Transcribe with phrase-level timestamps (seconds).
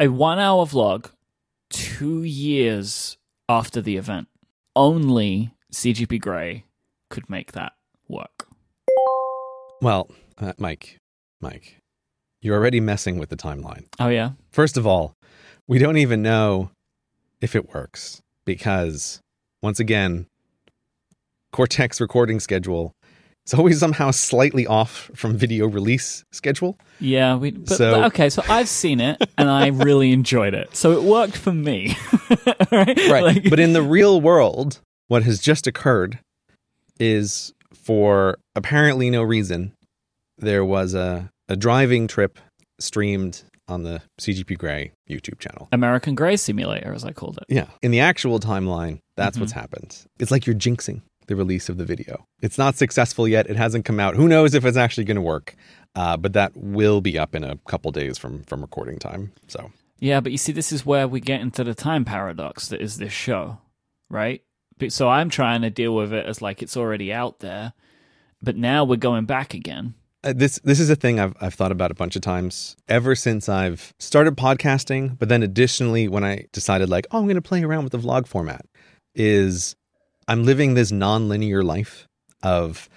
[0.00, 1.10] a one hour vlog
[1.68, 3.18] two years
[3.48, 4.26] after the event.
[4.74, 6.64] Only CGP Grey
[7.10, 7.72] could make that
[8.08, 8.48] work.
[9.82, 10.96] Well, uh, Myke,
[11.42, 11.74] Myke,
[12.40, 13.84] you're already messing with the timeline.
[13.98, 14.30] Oh, yeah?
[14.50, 15.14] First of all,
[15.68, 16.70] we don't even know
[17.42, 19.20] if it works because,
[19.62, 20.26] once again,
[21.52, 22.92] Cortex recording schedule
[23.46, 26.78] is always somehow slightly off from video release schedule.
[27.00, 27.52] Yeah, we.
[27.52, 31.02] But, So- but okay, so I've seen it and I really enjoyed it, so it
[31.02, 31.96] worked for me.
[32.72, 32.96] right?
[33.10, 33.22] Right.
[33.22, 36.18] Like- but in the real world, what has just occurred
[36.98, 39.72] is for apparently no reason,
[40.38, 42.38] there was a, a driving trip
[42.78, 45.68] streamed on the CGP Grey YouTube channel.
[45.72, 47.44] American Grey Simulator, as I called it.
[47.54, 47.66] Yeah.
[47.82, 49.40] In the actual timeline, that's Mhm.
[49.40, 49.96] what's happened.
[50.18, 52.26] It's like you're jinxing the release of the video.
[52.42, 53.48] It's not successful yet.
[53.48, 54.16] It hasn't come out.
[54.16, 55.54] Who knows if it's actually going to work?
[55.94, 59.32] Uh, but that will be up in a couple days from from recording time.
[59.48, 62.82] So Yeah, but you see, this is where we get into the time paradox that
[62.82, 63.58] is this show,
[64.10, 64.42] right?
[64.88, 67.74] So I'm trying to deal with it as like it's already out there,
[68.42, 69.94] but now we're going back again.
[70.24, 73.14] uh, this this is a thing I've I've thought about a bunch of times ever
[73.14, 75.18] since I've started podcasting.
[75.18, 77.98] But then additionally, when I decided like, oh, I'm going to play around with the
[77.98, 78.64] vlog format,
[79.14, 79.76] is
[80.30, 82.06] I'm living this non-linear life
[82.42, 82.88] of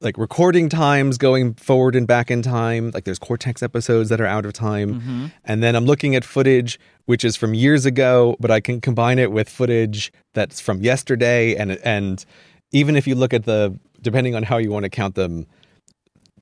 [0.00, 2.90] like recording times going forward and back in time.
[2.90, 5.00] Like there's Cortex episodes that are out of time.
[5.00, 8.80] hmm And then I'm looking at footage which is from years ago, but I can
[8.80, 11.54] combine it with footage that's from yesterday.
[11.54, 12.24] And and
[12.72, 15.46] even if you look at the depending on how you want to count them,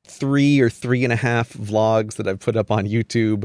[0.06, 3.44] three or three and a half vlogs that I've put up on YouTube,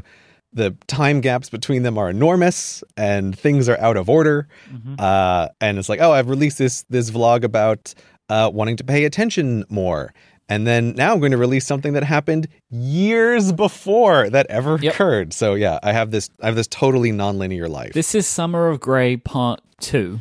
[0.54, 4.48] the time gaps between them are enormous and things are out of order.
[4.70, 7.94] hmm Uh, and it's like, oh, I've released this this vlog about
[8.30, 10.14] uh, wanting to pay attention more.
[10.52, 14.94] And then now I'm going to release something that happened years before that ever Yep.
[14.94, 15.34] occurred.
[15.34, 17.94] So yeah, I have this I have this totally nonlinear life.
[17.94, 20.20] This is Summer of Grey Part Two.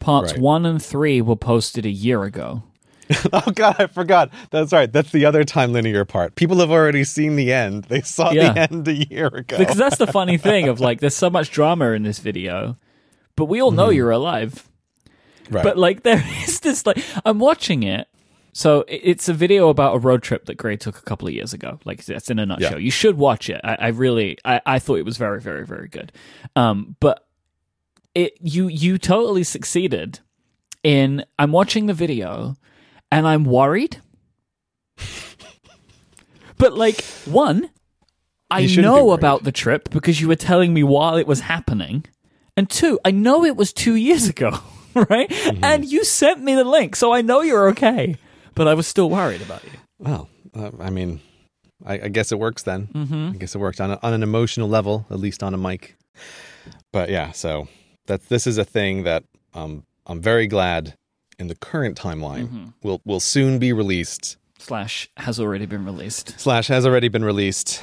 [0.00, 0.40] Parts Right.
[0.40, 2.62] one and three were posted a year ago.
[3.32, 4.30] oh god, I forgot.
[4.50, 4.92] That's right.
[4.92, 6.34] That's the other time linear part.
[6.34, 7.84] People have already seen the end.
[7.84, 8.52] They saw Yeah.
[8.52, 9.56] the end a year ago.
[9.58, 12.76] Because that's the funny thing of like, there's so much drama in this video,
[13.36, 14.68] but we all know you're alive.
[15.50, 15.62] right.
[15.64, 18.08] But like, there is this like, I'm watching it.
[18.52, 21.52] So it's a video about a road trip that Grey took a couple of years
[21.52, 21.78] ago.
[21.84, 22.72] Like that's in a nutshell.
[22.72, 22.78] Yeah.
[22.78, 23.60] You should watch it.
[23.62, 26.10] I, I really, I, I thought it was very, very, very good.
[26.56, 27.24] Um, but
[28.16, 30.18] it, you, you totally succeeded
[30.82, 31.24] in.
[31.38, 32.56] I'm watching the video,
[33.10, 34.00] and I'm worried.
[36.58, 37.70] but like, one,
[38.50, 41.26] I You shouldn't be know about the trip because you were telling me while it
[41.26, 42.04] was happening.
[42.56, 44.58] And two, I know it was two years ago,
[44.94, 45.28] right?
[45.28, 45.64] Mm-hmm.
[45.64, 48.16] And you sent me the link, so I know you're okay.
[48.54, 49.70] But I was still worried about you.
[49.98, 51.20] well, uh, I mean,
[51.84, 52.88] I, I guess it works then.
[52.88, 53.30] Mm-hmm.
[53.34, 55.92] I guess it works on a, on an emotional level, at least on a Myke.
[56.92, 57.68] But yeah, so
[58.06, 59.22] that this is a thing that
[59.54, 60.96] um, I'm very glad
[61.38, 62.64] in the current timeline Mm-hmm.
[62.82, 64.36] will will soon be released.
[64.58, 66.38] Slash has already been released.
[66.38, 67.80] Slash has already been released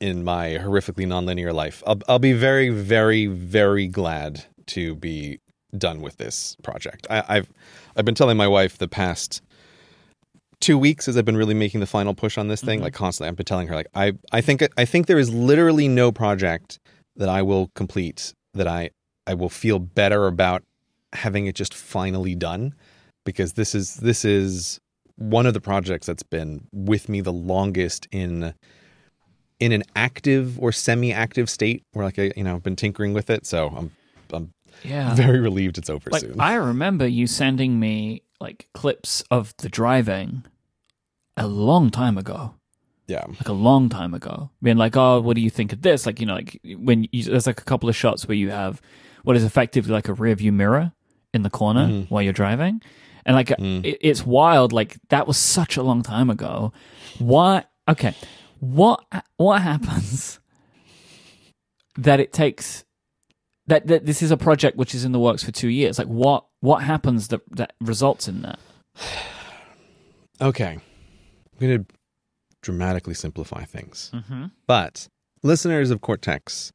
[0.00, 1.82] in my horrifically nonlinear life.
[1.86, 5.38] I'll I'll be very very very glad to be
[5.76, 7.06] done with this project.
[7.08, 7.52] I, I've
[7.96, 9.40] I've been telling my wife the past
[10.60, 13.28] two weeks as I've been really making the final push on this thing, like constantly.
[13.28, 16.78] I've been telling her like I I think I think there is literally no project
[17.14, 18.90] that I will complete that I
[19.26, 20.64] I will feel better about
[21.12, 22.74] having it just finally done
[23.26, 24.80] because this is this is
[25.16, 28.54] one of the projects that's been with me the longest in
[29.60, 33.28] in an active or semi-active state where like I you know I've been tinkering with
[33.28, 33.90] it so I'm
[34.32, 34.52] I'm
[34.84, 35.14] Yeah.
[35.14, 36.40] very relieved it's over like soon.
[36.40, 40.44] I remember you sending me like clips of the driving
[41.36, 42.54] a long time ago.
[43.08, 43.24] yeah.
[43.28, 44.50] Like a long time ago.
[44.62, 46.04] Being like, oh, what do you think of this?
[46.06, 48.82] Like, you know, like when you, there's like a couple of shots where you have
[49.24, 50.92] what is effectively like a rear view mirror
[51.32, 52.10] in the corner Mhm.
[52.10, 52.82] while you're driving.
[53.26, 53.84] And like, Mm.
[53.84, 54.72] it, it's wild.
[54.72, 56.72] Like, that was such a long time ago.
[57.18, 57.68] What?
[57.88, 58.14] Okay.
[58.60, 59.04] What,
[59.36, 60.38] what happens
[61.98, 62.84] that it takes
[63.66, 65.98] that, that this is a project which is in the works for two years?
[65.98, 68.58] Like, what, what happens that, that results in that?
[70.40, 70.72] Okay.
[70.74, 71.94] I'm going to
[72.60, 74.10] dramatically simplify things.
[74.12, 74.46] Mm-hmm.
[74.66, 75.08] But
[75.42, 76.72] listeners of Cortex,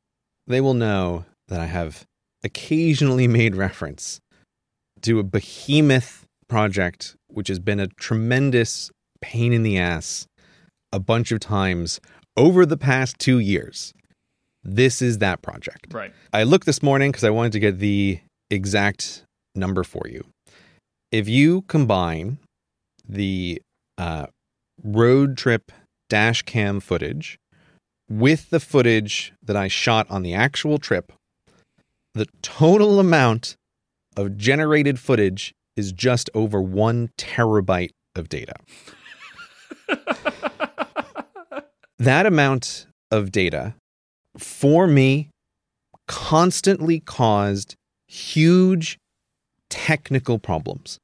[0.47, 2.07] they will know that I have
[2.43, 4.19] occasionally made reference
[5.01, 10.27] to a behemoth project which has been a tremendous pain in the ass
[10.91, 12.01] a bunch of times
[12.35, 13.93] over the past 2 years.
[14.61, 15.93] This is that project.
[15.93, 16.11] Right.
[16.33, 18.19] I looked this morning because I wanted to get the
[18.49, 19.23] exact
[19.55, 20.25] number for you.
[21.09, 22.37] If you combine
[23.07, 23.61] the
[23.97, 24.25] uh,
[24.83, 25.71] road trip
[26.09, 27.39] dash cam footage
[28.09, 31.13] with the footage that I shot on the actual trip,
[32.13, 33.55] the total amount
[34.17, 38.53] of generated footage is just over one terabyte of data.
[41.99, 43.75] that amount of data
[44.37, 45.29] for me
[46.07, 47.75] constantly caused
[48.07, 48.97] huge
[49.69, 50.99] technical problems,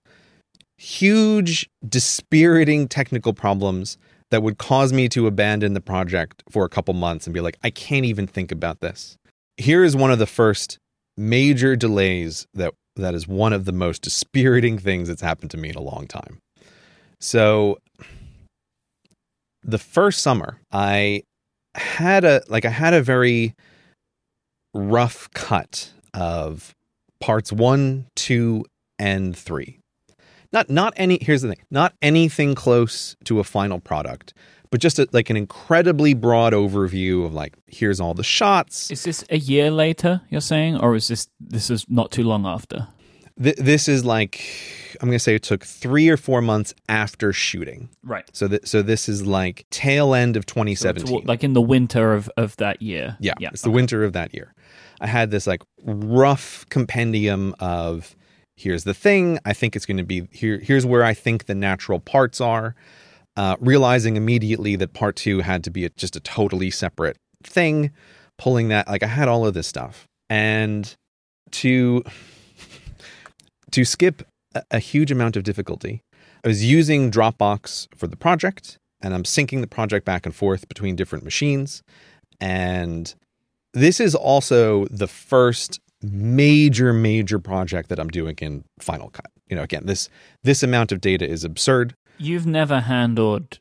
[0.78, 3.98] huge, dispiriting technical problems
[4.30, 7.58] that would cause me to abandon the project for a couple months and be like,
[7.63, 9.18] I can't even think about this.
[9.56, 10.78] Here is one of the first
[11.16, 15.70] major delays that that is one of the most dispiriting things that's happened to me
[15.70, 16.40] in a long time.
[17.20, 17.78] So
[19.64, 21.24] the first summer, I
[21.76, 23.54] had a like I had a very
[24.74, 26.74] rough cut of
[27.20, 28.66] parts 1, 2
[29.00, 29.80] and 3.
[30.54, 34.34] Not not any here's the thing, not anything close to a final product,
[34.69, 38.92] but just a, like an incredibly broad overview of like here's all the shots.
[38.92, 40.22] Is this a year later?
[40.30, 42.88] You're saying, or is this this is not too long after?
[43.42, 44.42] Th- this is like
[45.02, 47.90] I'm gonna say it took three or four months after shooting.
[48.04, 48.25] Right.
[48.34, 51.24] So th- so this is like tail end of 2017.
[51.25, 53.16] like in the winter of, of that year.
[53.20, 53.50] yeah, Yeah.
[53.52, 54.54] it's the winter of that year.
[55.00, 58.16] I had this like rough compendium of
[58.56, 59.38] here's the thing.
[59.46, 60.58] I think it's going to be here.
[60.58, 62.74] Here's where I think the natural parts are.
[63.38, 67.92] Uh, realizing immediately that part two had to be a, just a totally separate thing.
[68.38, 70.95] Pulling that like I had all of this stuff and
[71.51, 72.04] to
[73.72, 74.24] to skip
[74.56, 76.01] a, a huge amount of difficulty.
[76.44, 80.68] I was using Dropbox for the project, and I'm syncing the project back and forth
[80.68, 81.84] between different machines.
[82.39, 83.13] And
[83.74, 89.31] this is also the first major, major project that I'm doing in Final Cut.
[89.48, 90.10] You know, again, this
[90.44, 91.95] this amount of data is absurd.
[92.18, 93.60] You've never handled,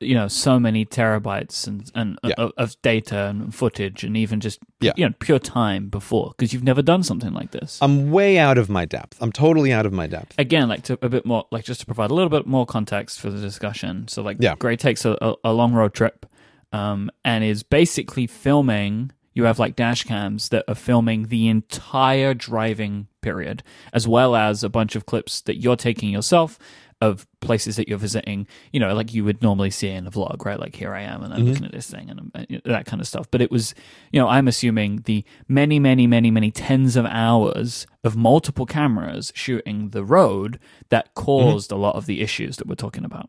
[0.00, 2.34] you know, so many terabytes and and Yeah.
[2.38, 4.92] of, of data and footage and even just Yeah.
[4.96, 7.78] you know pure time before because you've never done something like this.
[7.80, 9.18] I'm way out of my depth.
[9.22, 10.34] I'm totally out of my depth.
[10.38, 13.20] Again, like to a bit more, like just to provide a little bit more context
[13.20, 14.08] for the discussion.
[14.08, 14.54] So, like, Yeah.
[14.58, 16.26] Grey takes a, a, a long road trip,
[16.72, 19.12] um, and is basically filming.
[19.34, 23.62] You have like dash cams that are filming the entire driving period,
[23.92, 26.58] as well as a bunch of clips that you're taking yourself
[27.02, 28.46] of places that you're visiting.
[28.72, 30.58] You know, like you would normally see in a vlog, right?
[30.58, 33.08] Like here I am, and I'm looking at this thing, and uh, that kind of
[33.08, 33.30] stuff.
[33.30, 33.74] But it was,
[34.12, 39.32] you know, I'm assuming the many, many, many, many tens of hours of multiple cameras
[39.34, 40.58] shooting the road
[40.88, 43.28] that caused a lot of the issues that we're talking about.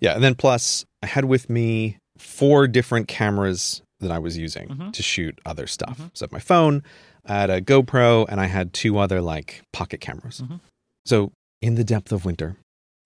[0.00, 4.68] Yeah, and then plus I had with me four different cameras that I was using
[4.68, 4.90] Mm-hmm.
[4.90, 5.98] to shoot other stuff.
[6.14, 6.82] So I had my phone,
[7.26, 10.40] I had a GoPro, and I had two other like pocket cameras.
[10.40, 10.56] Mm-hmm.
[11.04, 12.56] So in the depth of winter,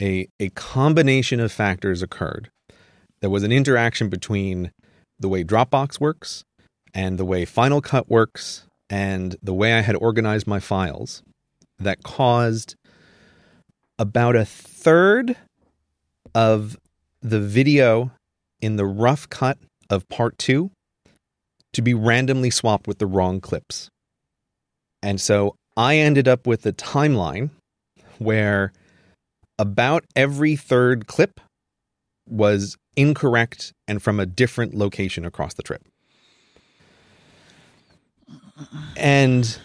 [0.00, 2.50] a a combination of factors occurred.
[3.20, 4.72] There was an interaction between
[5.18, 6.44] the way Dropbox works
[6.94, 11.22] and the way Final Cut works and the way I had organized my files
[11.78, 12.74] that caused
[13.98, 15.36] about a third
[16.34, 16.76] of
[17.22, 18.12] the video
[18.60, 19.58] in the rough cut
[19.90, 20.70] of part two
[21.72, 23.90] to be randomly swapped with the wrong clips.
[25.02, 27.50] And so I ended up with a timeline
[28.18, 28.72] where
[29.58, 31.40] about every third clip
[32.28, 35.82] was incorrect and from a different location across the trip.
[38.96, 39.58] And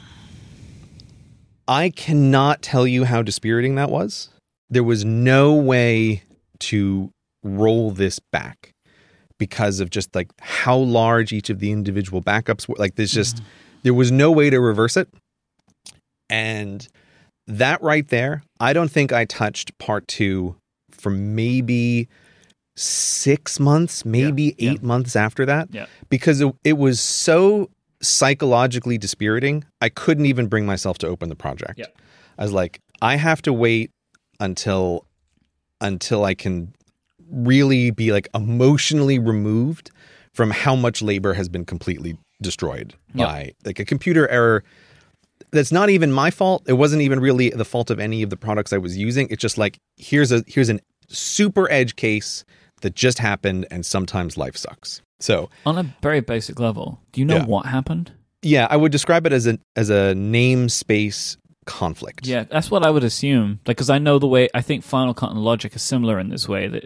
[1.67, 4.29] I cannot tell you how dispiriting that was.
[4.69, 6.23] There was no way
[6.59, 7.11] to
[7.43, 8.73] roll this back
[9.37, 12.75] because of just like how large each of the individual backups were.
[12.77, 13.45] Like there's just mm-hmm.
[13.83, 15.09] there was no way to reverse it.
[16.29, 16.87] And
[17.47, 20.55] that right there, I don't think I touched part two
[20.91, 22.07] for maybe
[22.75, 24.71] six months, maybe yeah.
[24.71, 25.87] eight months after that Yeah.
[26.09, 27.69] because it, it was so
[28.01, 29.63] psychologically dispiriting.
[29.81, 31.73] I couldn't even bring myself to open the project.
[31.77, 31.85] Yeah.
[32.37, 33.91] I was like, I have to wait
[34.39, 35.05] until
[35.81, 36.73] until I can
[37.31, 39.89] really be like emotionally removed
[40.33, 43.25] from how much labor has been completely destroyed Yeah.
[43.25, 44.63] by like a computer error
[45.51, 46.63] that's not even my fault.
[46.67, 49.27] It wasn't even really the fault of any of the products I was using.
[49.29, 50.79] It's just like here's a here's an
[51.09, 52.43] super edge case
[52.81, 55.01] that just happened and sometimes life sucks.
[55.19, 57.45] So, On a very basic level, do you know Yeah.
[57.45, 58.11] what happened?
[58.41, 62.25] yeah, I would describe it as a as a namespace conflict.
[62.25, 63.59] Yeah, that's what I would assume.
[63.67, 66.29] Like, because I know the way I think Final Cut and Logic are similar in
[66.29, 66.85] this way that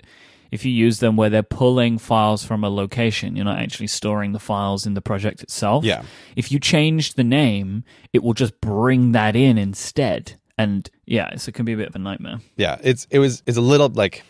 [0.51, 4.31] if you use them where they're pulling files from a location, you're not actually storing
[4.31, 5.83] the files in the project itself.
[5.83, 6.03] Yeah.
[6.35, 7.83] If you change the name,
[8.13, 10.39] it will just bring that in instead.
[10.57, 12.39] And yeah, so it can be a bit of a nightmare.
[12.55, 14.23] Yeah, it's it was it's a little like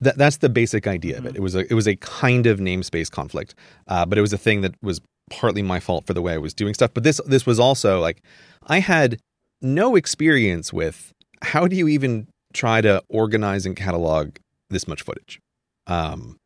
[0.00, 1.36] that, that's the basic idea of it.
[1.36, 3.54] It was a it was a kind of namespace conflict,
[3.88, 6.38] uh, but it was a thing that was partly my fault for the way I
[6.38, 6.92] was doing stuff.
[6.94, 8.22] But this this was also like
[8.66, 9.18] I had
[9.60, 14.36] no experience with how do you even try to organize and catalog
[14.70, 15.40] this much footage.
[15.86, 16.38] Um,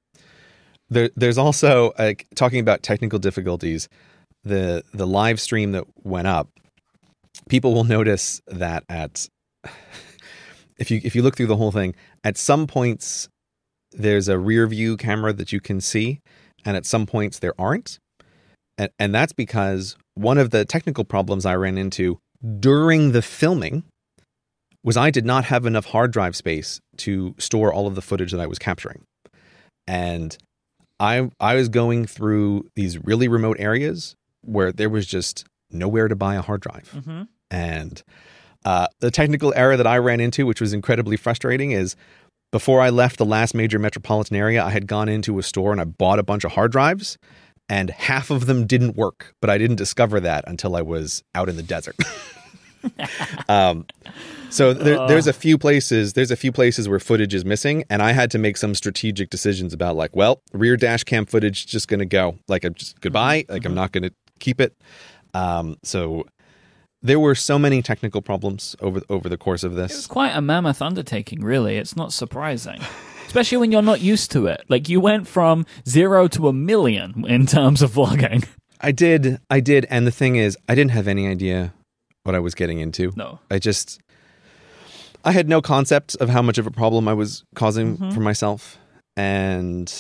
[0.91, 1.93] there, there's also
[2.35, 3.89] talking about technical difficulties.
[4.45, 6.49] The the live stream that went up,
[7.49, 9.29] people will notice that at
[10.79, 13.29] if you if you look through the whole thing, at some points
[13.93, 16.21] there's a rear view camera that you can see,
[16.65, 17.99] and at some points there aren't.
[18.77, 22.19] And, and that's because one of the technical problems I ran into
[22.61, 23.85] during the filming
[24.85, 28.31] was I did not have enough hard drive space to store all of the footage
[28.33, 29.03] that I was capturing.
[29.89, 30.37] And
[31.01, 36.15] I I was going through these really remote areas where there was just nowhere to
[36.15, 36.93] buy a hard drive.
[36.95, 37.23] Mm-hmm.
[37.51, 38.03] And
[38.65, 41.97] uh, the technical error that I ran into, which was incredibly frustrating, is
[42.53, 45.81] before I left the last major metropolitan area, I had gone into a store and
[45.81, 47.17] I bought a bunch of hard drives,
[47.69, 49.35] and half of them didn't work.
[49.41, 51.97] But I didn't discover that until I was out in the desert.
[53.49, 53.87] um,
[54.51, 56.15] so there, there's a few places.
[56.15, 59.31] There's a few places where footage is missing, and I had to make some strategic
[59.31, 62.39] decisions about like, well, rear dash cam footage just going to go.
[62.49, 63.45] Like, I'm just goodbye.
[63.49, 64.77] Like, I'm not going to keep it.
[65.35, 66.25] Um, so
[67.03, 70.41] there were so many technical problems over over the course of It was quite a
[70.41, 71.77] mammoth undertaking, really.
[71.77, 72.81] It's not surprising.
[73.27, 74.65] Especially when you're not used to it.
[74.69, 78.49] Like, you went from zero to a million in terms of vlogging.
[78.81, 81.75] I did, I did, and the thing is, I didn't have any idea
[82.29, 83.13] what I was getting into.
[83.17, 83.41] No.
[83.51, 83.99] I just
[85.25, 88.13] I had no concept of how much of a problem I was causing Mhm.
[88.15, 88.79] for myself
[89.17, 89.93] and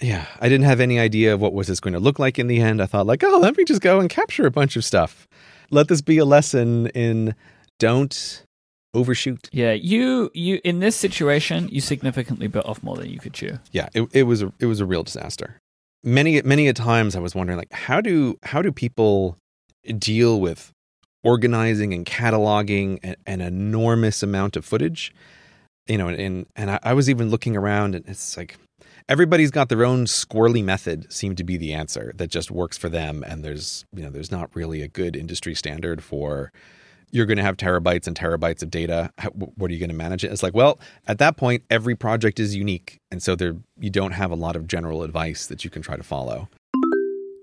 [0.00, 2.46] yeah, I didn't have any idea of what was this going to look like in
[2.46, 2.80] the end.
[2.80, 5.26] I thought like, "Oh, let me just go and capture a bunch of stuff.
[5.70, 7.34] Let this be a lesson in
[7.78, 8.44] don't
[8.94, 13.32] overshoot." Yeah, you you in this situation, you significantly bit off more than you could
[13.34, 13.58] chew.
[13.72, 15.58] Yeah, it it was a, it was a real disaster.
[16.04, 19.36] Many many a times I was wondering like how do how do people
[19.98, 20.70] deal with
[21.22, 25.14] organizing and cataloging an, an enormous amount of footage?
[25.86, 28.56] You know, and and I, I was even looking around and it's like
[29.08, 32.88] everybody's got their own squirrely method seemed to be the answer that just works for
[32.88, 33.24] them.
[33.26, 36.52] And there's you know there's not really a good industry standard for
[37.10, 39.10] you're going to have terabytes and terabytes of data.
[39.16, 40.32] How, what are you going to manage it?
[40.32, 42.98] It's like well at that point every project is unique.
[43.10, 45.96] And so there you don't have a lot of general advice that you can try
[45.96, 46.48] to follow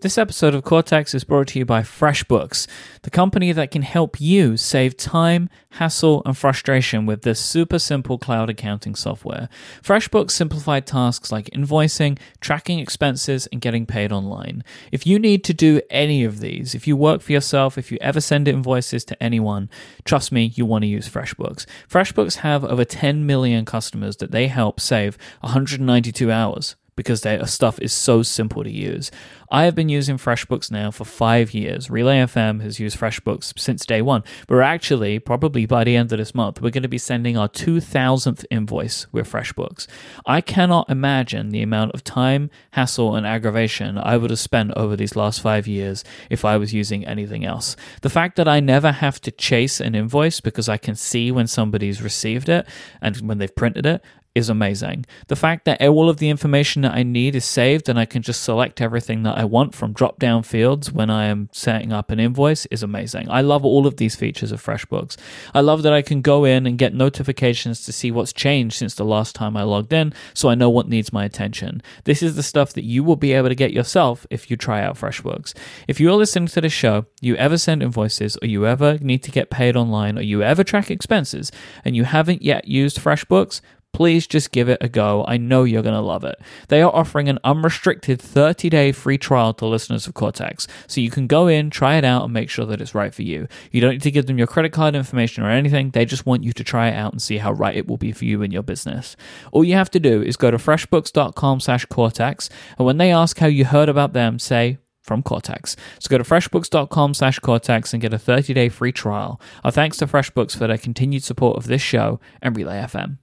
[0.05, 2.67] This episode of Cortex is brought to you by FreshBooks,
[3.01, 8.19] the company that can help you save time, hassle, and frustration with this super simple
[8.19, 9.50] cloud accounting software.
[9.81, 14.63] FreshBooks simplify tasks like invoicing, tracking expenses, and getting paid online.
[14.91, 17.97] If you need to do any of these, if you work for yourself, if you
[18.00, 19.71] ever send invoices to anyone,
[20.03, 21.65] trust me, you want to use FreshBooks.
[21.89, 27.79] FreshBooks have over 10 million customers that they help save 192 hours because their stuff
[27.81, 29.11] is so simple to use.
[29.51, 31.89] I have been using FreshBooks now for five years.
[31.89, 34.23] Relay FM has used FreshBooks since day one.
[34.49, 37.47] We're actually, probably by the end of this month, we're going to be sending our
[37.49, 39.87] 2000th invoice with FreshBooks.
[40.25, 44.95] I cannot imagine the amount of time, hassle, and aggravation I would have spent over
[44.95, 47.75] these last five years if I was using anything else.
[48.01, 51.47] The fact that I never have to chase an invoice because I can see when
[51.47, 52.67] somebody's received it
[53.01, 54.03] and when they've printed it
[54.35, 55.05] is amazing.
[55.27, 58.21] The fact that all of the information that I need is saved and I can
[58.21, 62.11] just select everything that I want from drop down fields when I am setting up
[62.11, 63.31] an invoice is amazing.
[63.31, 65.15] I love all of these features of FreshBooks.
[65.53, 68.93] I love that I can go in and get notifications to see what's changed since
[68.93, 71.81] the last time I logged in so I know what needs my attention.
[72.03, 74.81] This is the stuff that you will be able to get yourself if you try
[74.81, 75.53] out FreshBooks.
[75.87, 79.31] If you're listening to this show, you ever send invoices or you ever need to
[79.31, 81.53] get paid online or you ever track expenses
[81.85, 83.61] and you haven't yet used FreshBooks,
[83.95, 85.23] please just give it a go.
[85.25, 86.37] I know you're going to love it.
[86.67, 91.09] They are offering an unrestricted 30 day free trial to listeners of Cortex, so you
[91.09, 93.47] can go in, try it out, and make sure that it's right for you.
[93.71, 96.43] You don't need to give them your credit card information or anything, they just want
[96.43, 98.51] you to try it out and see how right it will be for you and
[98.51, 99.15] your business.
[99.53, 103.39] All you have to do is go to freshbooks.com slash Cortex, and when they ask
[103.39, 105.77] how you heard about them, say, from Cortex.
[105.99, 109.39] So go to freshbooks.com slash Cortex and get a 30 day free trial.
[109.63, 113.19] Our thanks to FreshBooks for their continued support of this show and Relay FM.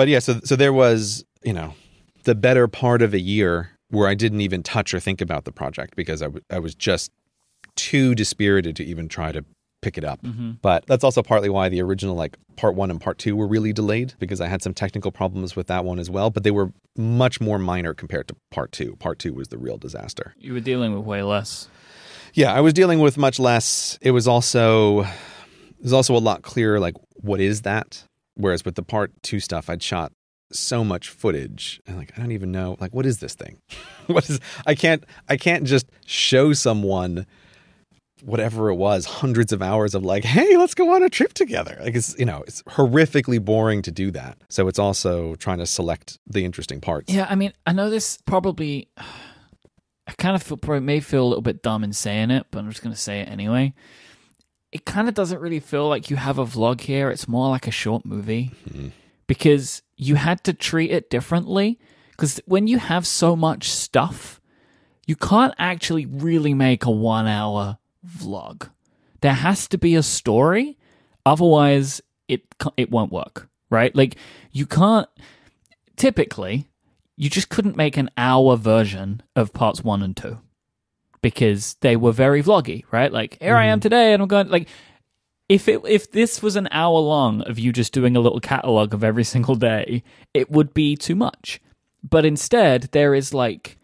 [0.00, 1.74] But yeah, so so there was, you know,
[2.24, 5.52] the better part of a year where I didn't even touch or think about the
[5.52, 7.12] project because I, w- I was just
[7.76, 9.44] too dispirited to even try to
[9.82, 10.22] pick it up.
[10.22, 10.52] Mm-hmm.
[10.62, 13.74] But that's also partly why the original like part 1 and part 2 were really
[13.74, 16.72] delayed because I had some technical problems with that one as well, but they were
[16.96, 18.96] much more minor compared to part 2.
[18.96, 20.34] Part 2 was the real disaster.
[20.38, 21.68] You were dealing with way less.
[22.32, 23.98] Yeah, I was dealing with much less.
[24.00, 28.04] It was also it was also a lot clearer like what is that?
[28.40, 30.12] Whereas with the part 2 stuff I'd shot
[30.52, 33.58] so much footage and like I don't even know like what is this thing?
[34.06, 37.26] what is I can't I can't just show someone
[38.22, 41.78] whatever it was hundreds of hours of like hey let's go on a trip together
[41.80, 45.64] like it's you know it's horrifically boring to do that so it's also trying to
[45.66, 48.88] select the interesting parts Yeah, I mean, I know this probably.
[50.06, 52.58] I kind of feel probably may feel a little bit dumb in saying it, but
[52.58, 53.72] I'm just going to say it anyway.
[54.72, 57.10] It kind of doesn't really feel like you have a vlog here.
[57.10, 58.88] It's more like a short movie hmm.
[59.26, 61.78] because you had to treat it differently.
[62.10, 64.40] Because when you have so much stuff,
[65.06, 68.70] you can't actually really make a one hour vlog.
[69.22, 70.78] There has to be a story,
[71.26, 72.42] otherwise it
[72.76, 73.94] it won't work, right?
[73.94, 74.16] Like
[74.52, 75.08] you can't
[75.96, 76.68] typically
[77.16, 80.38] you just couldn't make an hour version of parts 1 and 2
[81.22, 83.12] because they were very vloggy, right?
[83.12, 83.82] Like here I am mm.
[83.82, 84.68] today and I'm going like
[85.48, 88.94] if it if this was an hour long of you just doing a little catalog
[88.94, 91.60] of every single day, it would be too much.
[92.08, 93.76] But instead, there is like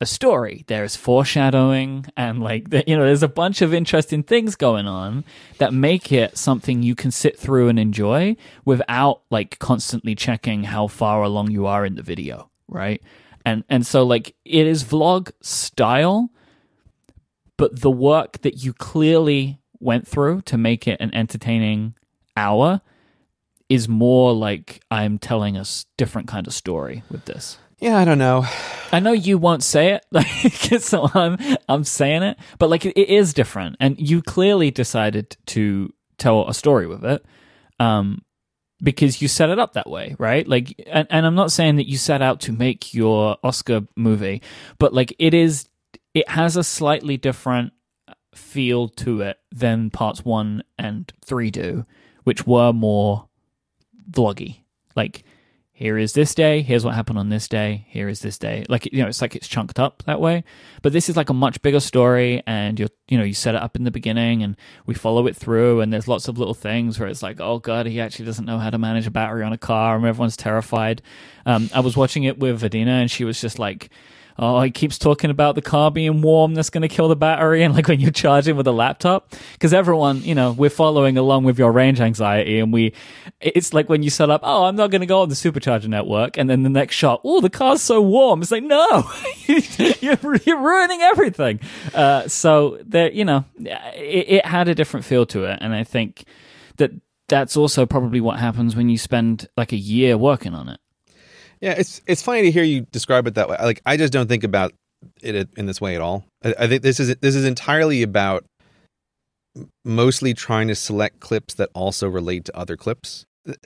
[0.00, 0.64] a story.
[0.66, 5.24] There's foreshadowing, and like the, you know, there's a bunch of interesting things going on
[5.58, 10.86] that make it something you can sit through and enjoy without like constantly checking how
[10.86, 13.02] far along you are in the video, right?
[13.44, 16.30] And and so like it is vlog style,
[17.60, 21.94] but the work that you clearly went through to make it an entertaining
[22.34, 22.80] hour
[23.68, 25.64] is more like I'm telling a
[25.98, 27.58] different kind of story with this.
[27.78, 28.46] yeah i don't know
[28.92, 30.26] I know you won't say it, like
[30.80, 31.38] so I'm
[31.68, 36.48] I'm saying it, but like it, it is different, and you clearly decided to tell
[36.48, 37.24] a story with it,
[37.78, 38.24] um,
[38.82, 40.46] because you set it up that way, right?
[40.46, 44.42] Like, and, and I'm not saying that you set out to make your Oscar movie,
[44.78, 45.68] but like it is,
[46.14, 47.72] it has a slightly different
[48.34, 51.84] feel to it than parts one and three do,
[52.24, 53.28] which were more
[54.10, 54.60] vloggy,
[54.96, 55.24] like
[55.80, 58.66] here is this day here's what happened on this day here is this day.
[58.68, 60.44] Like you know it's like it's chunked up that way.
[60.82, 63.62] But this is like a much bigger story and you're you know you set it
[63.62, 67.00] up in the beginning and we follow it through and there's lots of little things
[67.00, 69.54] where it's like oh god he actually doesn't know how to manage a battery on
[69.54, 71.00] a car and everyone's terrified.
[71.46, 73.88] Um, i was watching it with vadina and she was just like
[74.40, 76.54] oh, he keeps talking about the car being warm.
[76.54, 77.62] That's going to kill the battery.
[77.62, 81.44] And like when you're charging with a laptop, because everyone, you know, we're following along
[81.44, 82.58] with your range anxiety.
[82.58, 82.94] And we,
[83.40, 85.88] it's like when you set up, oh, I'm not going to go on the supercharger
[85.88, 86.38] network.
[86.38, 88.40] And then the next shot, oh, the car's so warm.
[88.40, 89.10] It's like, no,
[89.46, 91.60] you're, you're ruining everything.
[91.94, 95.58] Uh, so there, you know, it, it had a different feel to it.
[95.60, 96.24] And I think
[96.78, 96.92] that
[97.28, 100.80] that's also probably what happens when you spend like a year working on it.
[101.60, 103.56] Yeah, it's it's funny to hear you describe it that way.
[103.60, 104.72] Like I just don't think about
[105.22, 106.24] it in this way at all.
[106.44, 108.44] I, I think this is this is entirely about
[109.84, 113.24] mostly trying to select clips that also relate to other clips.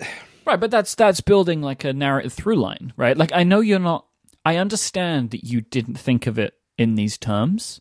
[0.46, 3.16] Right, but that's that's building like a narrative through line, right?
[3.16, 4.04] Like I know you're not
[4.44, 7.80] I understand that you didn't think of it in these terms,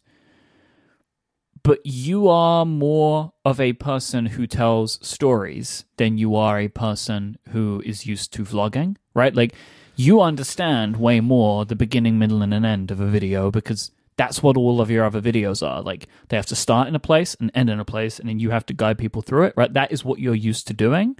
[1.61, 7.37] but you are more of a person who tells stories than you are a person
[7.49, 9.35] who is used to vlogging, right?
[9.35, 9.53] Like
[9.95, 14.43] you understand way more the beginning, middle, and an end of a video because that's
[14.43, 15.81] what all of your other videos are.
[15.81, 18.39] Like they have to start in a place and end in a place, and then
[18.39, 19.73] you have to guide people through it, right?
[19.73, 21.17] That is what you're used to doing.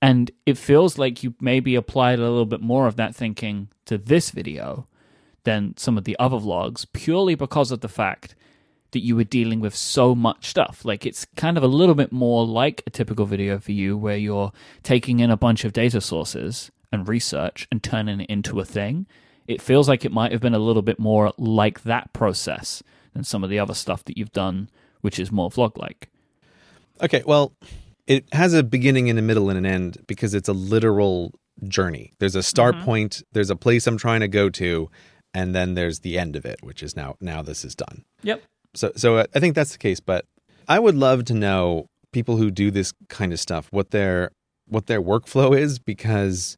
[0.00, 3.98] And it feels like you maybe applied a little bit more of that thinking to
[3.98, 4.88] this video
[5.44, 8.34] than some of the other vlogs, purely because of the fact
[8.90, 10.84] that you were dealing with so much stuff.
[10.84, 14.16] Like it's kind of a little bit more like a typical video for you where
[14.16, 18.64] you're taking in a bunch of data sources and research and turning it into a
[18.64, 19.06] thing.
[19.46, 23.24] It feels like it might have been a little bit more like that process than
[23.24, 26.08] some of the other stuff that you've done, which is more vlog like.
[27.02, 27.52] Okay, well,
[28.06, 31.32] it has a beginning and a middle and an end because it's a literal
[31.66, 32.12] journey.
[32.18, 34.90] There's a start point, there's a place I'm trying to go to,
[35.34, 38.04] and then there's the end of it, which is now now this is done.
[38.22, 38.42] Yep.
[38.74, 40.24] So so uh, I think that's the case, but
[40.68, 44.30] I would love to know people who do this kind of stuff what their
[44.66, 46.56] what their workflow is because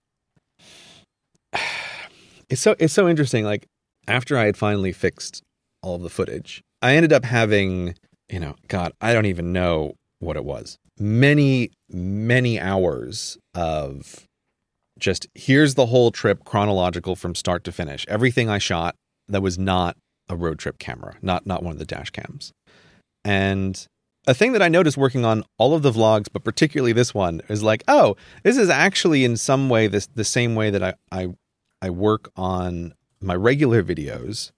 [2.49, 3.67] it's so it's so interesting like
[4.07, 5.43] after I had finally fixed
[5.83, 7.95] all of the footage, I ended up having,
[8.29, 10.79] you know, god, I don't even know what it was.
[10.99, 14.27] Many many hours of
[14.99, 18.05] just here's the whole trip chronological from start to finish.
[18.09, 18.95] Everything I shot
[19.29, 19.97] that was not
[20.29, 22.53] a road trip camera, not not one of the dash cams.
[23.25, 23.87] And
[24.27, 27.43] a thing that I noticed working on all of the vlogs, but particularly this one,
[27.49, 30.95] is like, oh, this is actually in some way this the same way that I
[31.11, 31.35] I,
[31.85, 34.53] I work on my regular videos,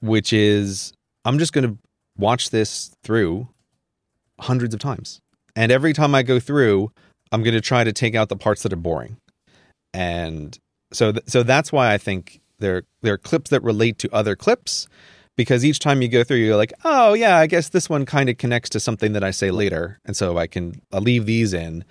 [0.00, 0.92] which is
[1.26, 1.76] I'm just gonna
[2.16, 3.48] watch this through
[4.40, 5.20] hundreds of times.
[5.54, 6.90] And every time I go through,
[7.32, 9.18] I'm gonna try to take out the parts that are boring.
[9.92, 10.58] And
[10.90, 14.34] So th- so that's why I think there there are clips that relate to other
[14.34, 14.88] clips
[15.36, 18.30] because each time you go through you're like, "Oh, yeah, I guess this one kind
[18.30, 21.52] of connects to something that I say later." And so I can I'll leave these
[21.52, 21.84] in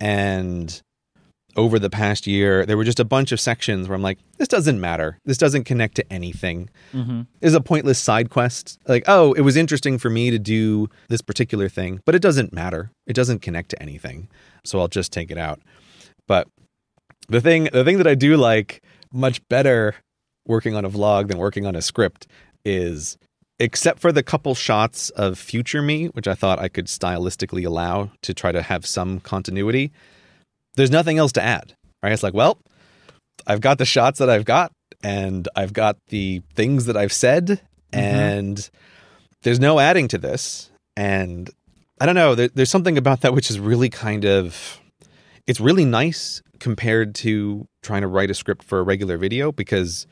[0.00, 0.82] and
[1.56, 4.48] over the past year, there were just a bunch of sections where I'm like, this
[4.48, 5.18] doesn't matter.
[5.24, 6.68] This doesn't connect to anything.
[6.92, 7.22] Mm-hmm.
[7.40, 8.78] Is a pointless side quest.
[8.86, 12.52] Like, oh, it was interesting for me to do this particular thing, but it doesn't
[12.52, 12.90] matter.
[13.06, 14.28] It doesn't connect to anything.
[14.64, 15.60] So I'll just take it out.
[16.28, 16.48] But
[17.28, 19.96] the thing the thing that I do like much better
[20.46, 22.26] working on a vlog than working on a script
[22.64, 23.16] is
[23.58, 28.10] except for the couple shots of future me, which I thought I could stylistically allow
[28.22, 29.92] to try to have some continuity,
[30.76, 31.74] there's nothing else to add.
[32.02, 32.12] Right?
[32.12, 32.58] It's like, well,
[33.46, 37.46] I've got the shots that I've got, and I've got the things that I've said,
[37.46, 37.98] mm-hmm.
[37.98, 38.70] and
[39.42, 40.70] there's no adding to this.
[40.96, 41.50] And
[42.00, 44.80] I don't know, there, there's something about that which is really kind of,
[45.46, 50.06] it's really nice compared to trying to write a script for a regular video because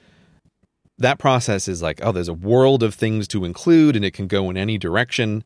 [0.98, 4.26] that process is like, oh, there's a world of things to include and it can
[4.26, 5.44] go in any direction.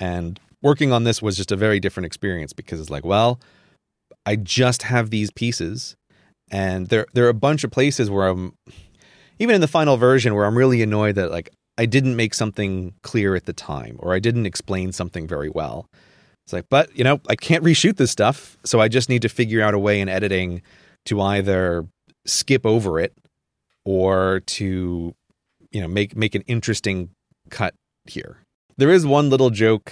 [0.00, 3.38] And working on this was just a very different experience because it's like, well,
[4.28, 5.96] I just have these pieces,
[6.50, 8.52] and there there are a bunch of places where I'm,
[9.38, 12.92] even in the final version, where I'm really annoyed that like I didn't make something
[13.02, 15.86] clear at the time, or I didn't explain something very well.
[16.44, 19.30] It's like, but you know, I can't reshoot this stuff, so I just need to
[19.30, 20.60] figure out a way in editing
[21.06, 21.86] to either
[22.26, 23.14] skip over it
[23.86, 25.14] or to
[25.70, 27.08] you know make make an interesting
[27.48, 27.72] cut
[28.04, 28.42] here.
[28.76, 29.90] There is one little joke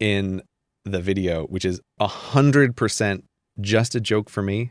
[0.00, 0.42] in
[0.84, 3.24] the video which is a hundred percent
[3.60, 4.70] just a joke for me.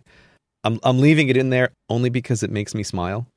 [0.64, 3.28] I'm I'm leaving it in there only because it makes me smile.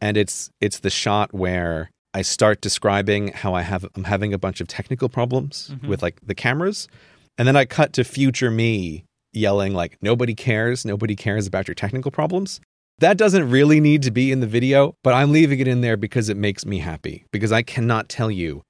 [0.00, 4.38] And it's it's the shot where I start describing how I have I'm having a
[4.38, 5.88] bunch of technical problems Mhm.
[5.88, 6.88] with like the cameras.
[7.38, 11.74] And then I cut to future me yelling like nobody cares, nobody cares about your
[11.74, 12.60] technical problems.
[12.98, 15.96] That doesn't really need to be in the video, but I'm leaving it in there
[15.96, 18.62] because it makes me happy because I cannot tell you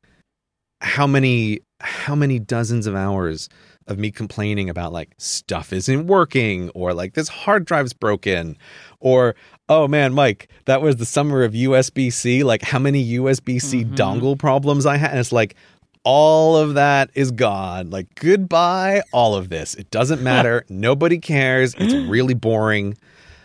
[0.80, 3.48] how many how many dozens of hours
[3.90, 8.56] of me complaining about like stuff isn't working or like this hard drive's broken
[9.00, 9.34] or
[9.68, 13.96] oh man Myke that was the summer of usb-c like how many usb-c Mhm.
[13.96, 15.10] dongle problems i had.
[15.10, 15.54] And it's like
[16.02, 17.90] all of that is gone.
[17.90, 19.74] Like goodbye all of this.
[19.74, 20.64] It doesn't matter.
[20.70, 21.74] Nobody cares.
[21.76, 22.96] It's really boring.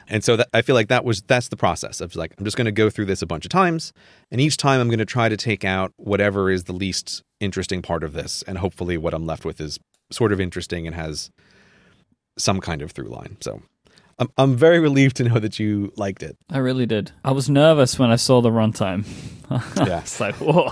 [0.08, 2.56] And so that, I feel like that was that's the process of like I'm just
[2.56, 3.92] going to go through this a bunch of times,
[4.32, 7.82] and each time I'm going to try to take out whatever is the least interesting
[7.82, 9.78] part of this, and hopefully what I'm left with is
[10.16, 11.30] sort of interesting and has
[12.38, 13.38] some kind of through line.
[13.42, 13.62] So
[14.20, 16.38] I'm I'm very relieved to know that you liked it.
[16.50, 17.12] I really did.
[17.24, 19.06] I was nervous when I saw the runtime.
[19.78, 20.00] Yeah.
[20.00, 20.72] it's like, whoa.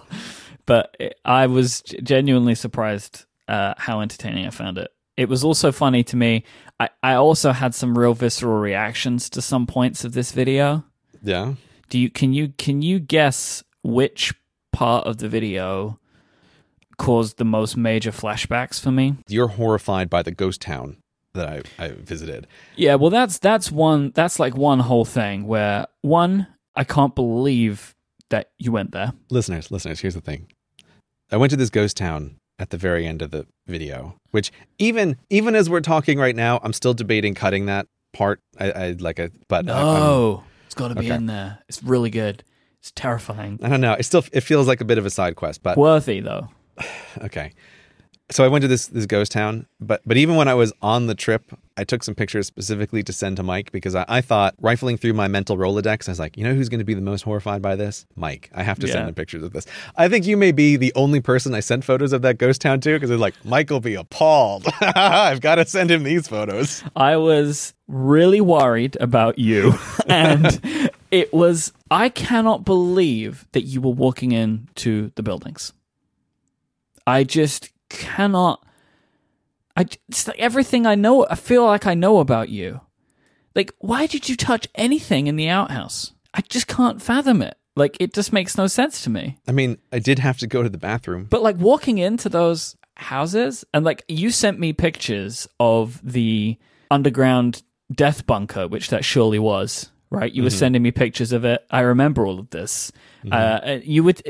[0.66, 4.90] But it, I was genuinely surprised uh, how entertaining I found it.
[5.16, 6.44] It was also funny to me.
[6.80, 10.84] I, I also had some real visceral reactions to some points of this video.
[11.22, 11.54] Yeah.
[11.90, 14.34] Do you can you can you guess which
[14.72, 16.00] part of the video
[16.98, 19.16] caused the most major flashbacks for me?
[19.28, 20.98] You're horrified by the ghost town
[21.34, 21.48] that
[21.80, 22.48] I, I visited.
[22.76, 27.94] Yeah, well that's that's one that's like one whole thing where one I can't believe
[28.30, 29.14] that you went there.
[29.30, 30.48] Listeners, listeners, here's the thing.
[31.32, 35.18] I went to this ghost town at the very end of the video, which even
[35.30, 38.40] even as we're talking right now, I'm still debating cutting that part.
[38.60, 40.00] I, I like a but uh, um, I-
[40.36, 41.16] I'm- it's got to be Okay.
[41.16, 41.60] in there.
[41.70, 42.44] It's really good.
[42.82, 43.60] It's terrifying.
[43.62, 43.94] I don't know.
[43.94, 46.50] It still it feels like a bit of a side quest, but Worthy though.
[47.24, 47.52] okay.
[48.32, 51.08] So I went to this this ghost town, but but even when I was on
[51.08, 51.44] the trip,
[51.78, 55.14] I took some pictures specifically to send to Myke because I, I thought rifling through
[55.14, 57.62] my mental Rolodex, I was like, you know who's going to be the most horrified
[57.62, 58.06] by this?
[58.18, 58.46] Myke.
[58.56, 58.94] I have to Yeah.
[58.94, 59.68] send him pictures of this.
[59.98, 62.80] I think you may be the only person I sent photos of that ghost town
[62.82, 64.66] to because it's like Myke will be appalled.
[64.82, 66.82] I've got to send him these photos.
[66.96, 69.74] I was really worried about you
[70.08, 75.74] and it was I cannot believe that you were walking into the buildings.
[77.06, 78.66] I just cannot
[79.76, 82.82] I it's like everything I know I feel like I know about you.
[83.56, 86.14] Like why did you touch anything in the outhouse?
[86.34, 87.58] I just can't fathom it.
[87.76, 89.38] Like it just makes no sense to me.
[89.48, 91.28] I mean, I did have to go to the bathroom.
[91.30, 96.58] But like walking into those houses and like you sent me pictures of the
[96.92, 97.64] underground
[97.94, 100.32] death bunker, which that surely was, right?
[100.32, 101.66] You were sending me pictures of it.
[101.70, 102.92] I remember all of this.
[103.32, 104.22] Uh, you would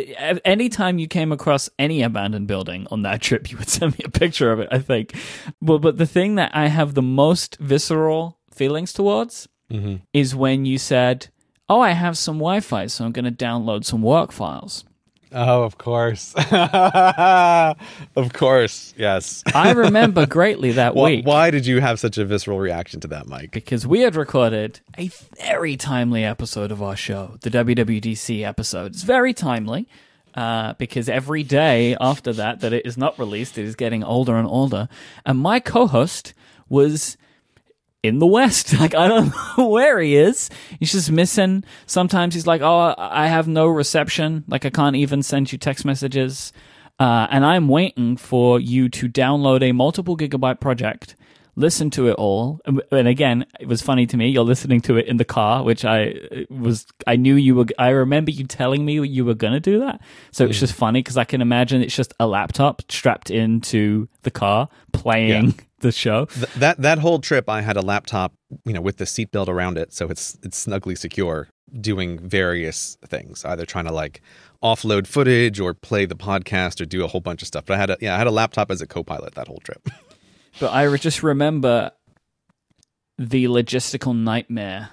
[0.45, 4.09] anytime you came across any abandoned building on that trip, you would send me a
[4.09, 4.69] picture of it.
[4.71, 5.13] I think.
[5.61, 9.95] Well, but the thing that I have the most visceral feelings towards Mm-hmm.
[10.13, 11.29] is when you said,
[11.67, 14.83] "Oh, I have some Wi-Fi, so I'm going to download some work files."
[15.33, 16.33] Oh, of course.
[16.51, 18.93] of course.
[18.97, 19.43] Yes.
[19.53, 23.07] I remember greatly that Why, week why did you have such a visceral reaction to
[23.07, 23.51] that, Myke?
[23.51, 25.07] because we had recorded a
[25.41, 28.93] very timely episode of our show, the WWDC episode.
[28.93, 29.87] It's very timely
[30.35, 34.35] uh, because every day after that that it is not released, it is getting older
[34.37, 34.87] and older.
[35.25, 36.33] And my co-host
[36.69, 37.17] was
[38.03, 38.73] in the West.
[38.83, 40.49] Like, I don't know where he is.
[40.77, 41.63] He's just missing.
[41.85, 44.43] Sometimes he's like, oh, I have no reception.
[44.47, 46.51] Like, I can't even send you text messages.
[46.99, 51.15] Uh, and I'm waiting for you to download a multiple gigabyte project,
[51.55, 52.59] listen to it all.
[52.65, 54.29] And- again, it was funny to me.
[54.29, 56.15] You're listening to it in the car, which I
[56.49, 59.79] was, I knew you were, I remember you telling me you were going to do
[59.79, 60.01] that.
[60.31, 60.61] So it's mm.
[60.61, 65.45] just funny because I can imagine it's just a laptop strapped into the car playing
[65.45, 65.51] Yeah.
[65.83, 66.25] the show.
[66.25, 68.33] Th- that that whole trip, I had a laptop,
[68.65, 73.45] you know, with the seatbelt around it, so it's it's snugly secure, doing various things,
[73.45, 74.21] either trying to like
[74.63, 77.65] offload footage or play the podcast or do a whole bunch of stuff.
[77.65, 79.87] But I had a yeah, I had a laptop as a co-pilot that whole trip.
[80.59, 81.91] But I just remember
[83.17, 84.89] the logistical nightmare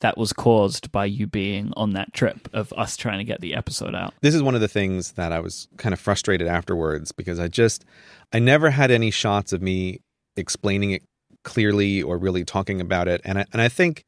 [0.00, 3.54] that was caused by you being on that trip of us trying to get the
[3.54, 4.12] episode out.
[4.20, 7.48] this is one of the things that I was kind of frustrated afterwards because I
[7.48, 7.86] just
[8.32, 10.00] I never had any shots of me
[10.36, 11.02] explaining it
[11.42, 14.04] clearly or really talking about it and I, and I think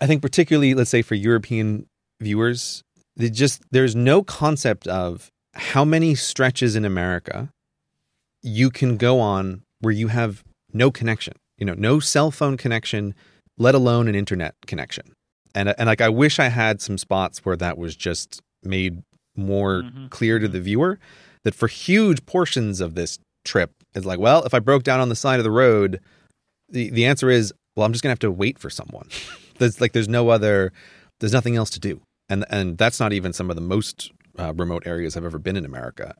[0.00, 1.86] I think particularly let's say for European
[2.20, 2.84] viewers
[3.16, 7.50] they just there's no concept of how many stretches in America
[8.42, 13.14] you can go on where you have no connection you know no cell phone connection
[13.58, 15.12] let alone an internet connection.
[15.54, 19.02] And and like I wish I had some spots where that was just made
[19.36, 20.10] more Mhm.
[20.10, 20.98] clear to the viewer
[21.44, 25.08] that for huge portions of this trip it's like well if I broke down on
[25.08, 26.00] the side of the road
[26.68, 29.08] the the answer is well I'm just gonna have to wait for someone.
[29.58, 30.72] There's like there's no other
[31.20, 32.00] there's nothing else to do.
[32.30, 35.56] And and that's not even some of the most uh, remote areas I've ever been
[35.56, 36.14] in America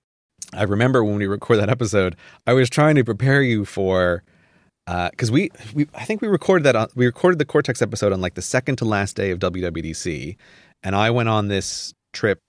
[0.55, 4.23] I remember when we record that episode I was trying to prepare you for
[4.87, 8.13] uh, because we, we I think we recorded that on, we recorded the Cortex episode
[8.13, 10.37] on like the second to last day of WWDC,
[10.83, 12.41] and I went on this trip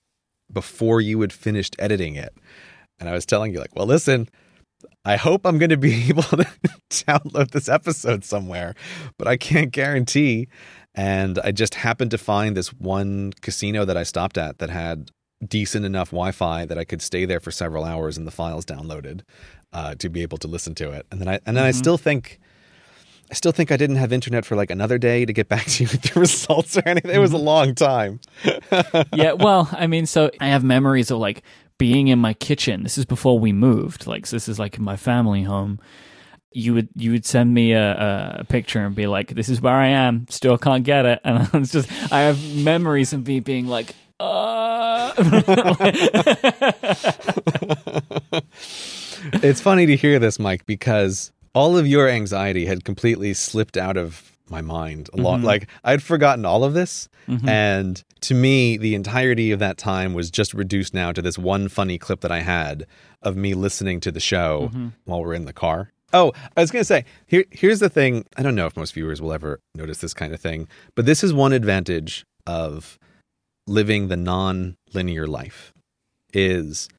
[0.51, 2.33] before you had finished editing it,
[2.99, 4.27] and I was telling you like, well, listen,
[5.05, 6.47] I hope I'm going to be able to
[6.89, 8.75] download this episode somewhere,
[9.17, 10.47] but I can't guarantee.
[10.93, 15.09] And I just happened to find this one casino that I stopped at that had
[15.45, 19.21] decent enough Wi-Fi that I could stay there for several hours and the files downloaded
[19.73, 21.05] uh, to be able to listen to it.
[21.11, 22.39] And then I and then I still think
[23.31, 25.83] I still think I didn't have internet for like another day to get back to
[25.83, 27.11] you with the results or anything.
[27.11, 28.19] It was a long time.
[29.13, 31.41] yeah, well, I mean, so I have memories of like
[31.77, 32.83] being in my kitchen.
[32.83, 34.05] This is before we moved.
[34.05, 35.79] Like, so this is like in my family home.
[36.53, 39.73] You would you would send me a, a picture and be like, "This is where
[39.73, 40.27] I am.
[40.29, 45.13] Still can't get it." And it's just, I have memories of me being like, "Uh."
[49.43, 53.97] it's funny to hear this, Myke, because all of your anxiety had completely slipped out
[53.97, 55.37] of my mind a lot.
[55.37, 55.45] Mm-hmm.
[55.45, 57.09] Like I'd forgotten all of this.
[57.27, 57.47] Mm-hmm.
[57.47, 61.69] And to me, the entirety of that time was just reduced now to this one
[61.69, 62.85] funny clip that I had
[63.21, 64.89] of me listening to the show mm-hmm.
[65.05, 65.91] while we're in the car.
[66.13, 68.25] Oh, I was going to say, here, here's the thing.
[68.35, 71.23] I don't know if most viewers will ever notice this kind of thing, but this
[71.23, 72.99] is one advantage of
[73.67, 75.73] living the non-linear life
[76.33, 76.89] is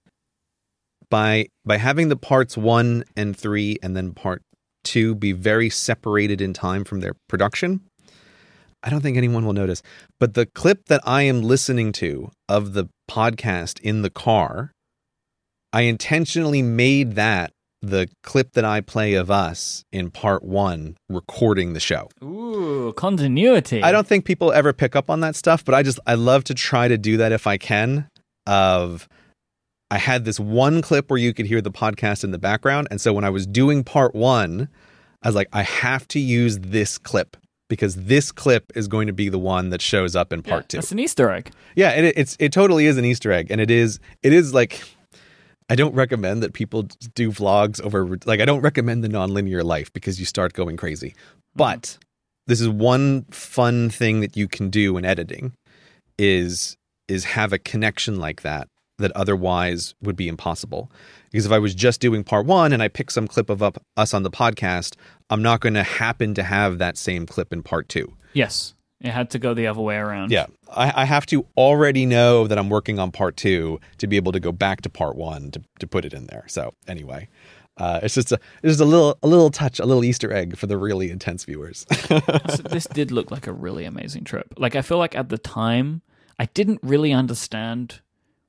[1.11, 4.43] by by having the parts 1 and 3 and then part
[4.85, 7.81] 2 be very separated in time from their production
[8.85, 9.81] I don't think anyone will notice.
[10.19, 14.73] But the clip that I am listening to of the podcast in the car
[15.73, 21.73] I intentionally made that the clip that I play of us in part 1 recording
[21.73, 23.83] the show Ooh, continuity.
[23.83, 26.45] I don't think people ever pick up on that stuff, but I just I love
[26.45, 28.09] to try to do that if I can.
[28.47, 29.09] Of
[29.91, 33.01] I had this one clip where you could hear the podcast in the background, and
[33.01, 34.69] so when I was doing part one,
[35.23, 37.37] I was like, I have to use this clip
[37.69, 40.79] because this clip is going to be the one that shows up in part two.
[40.79, 41.53] It's an Easter egg.
[41.75, 44.83] Yeah, it, it's it totally is an Easter egg, and it is it is like
[45.73, 46.83] I don't recommend that people
[47.15, 51.11] do vlogs over like I don't recommend the nonlinear life because you start going crazy.
[51.11, 51.57] Mm-hmm.
[51.57, 51.97] But
[52.47, 55.55] this is one fun thing that you can do in editing
[56.19, 56.77] is
[57.09, 60.93] is have a connection like that that otherwise would be impossible.
[61.31, 63.83] Because if I was just doing part 1 and I pick some clip of up,
[63.97, 64.97] us on the podcast,
[65.31, 68.13] I'm not going to happen to have that same clip in part 2.
[68.35, 70.31] Yes, it had to go the other way around.
[70.31, 74.17] Yeah, I, I have to already know that I'm working on part two to be
[74.17, 76.45] able to go back to part one to, to put it in there.
[76.47, 77.29] So anyway,
[77.79, 80.57] uh, it's just a it's just a little a little touch, a little Easter egg
[80.57, 81.85] for the really intense viewers.
[82.09, 84.55] So this did look like a really amazing trip.
[84.57, 86.03] Like I feel like at the time
[86.39, 88.01] I didn't really understand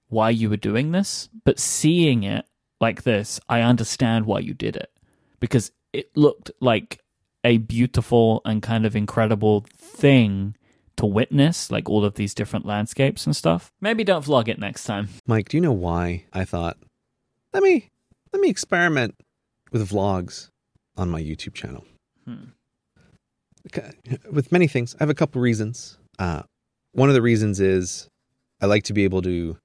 [0.09, 2.45] why you were doing this, but seeing it
[2.79, 4.91] like this, I understand why you did it
[5.39, 6.99] because it looked like
[7.43, 10.55] a beautiful and kind of incredible thing
[10.97, 13.71] to witness, like all of these different landscapes and stuff.
[13.81, 15.09] Maybe don't vlog it next time.
[15.27, 16.77] Myke, do you know why I thought
[17.53, 17.89] let me
[18.31, 19.15] let me experiment
[19.71, 20.49] with vlogs
[20.97, 21.83] on my YouTube channel?
[22.25, 22.45] Hmm.
[23.67, 23.91] Okay,
[24.29, 25.97] With many things, I have a couple reasons.
[26.19, 26.43] Uh,
[26.91, 28.07] one of the reasons is
[28.61, 29.57] I like to be able to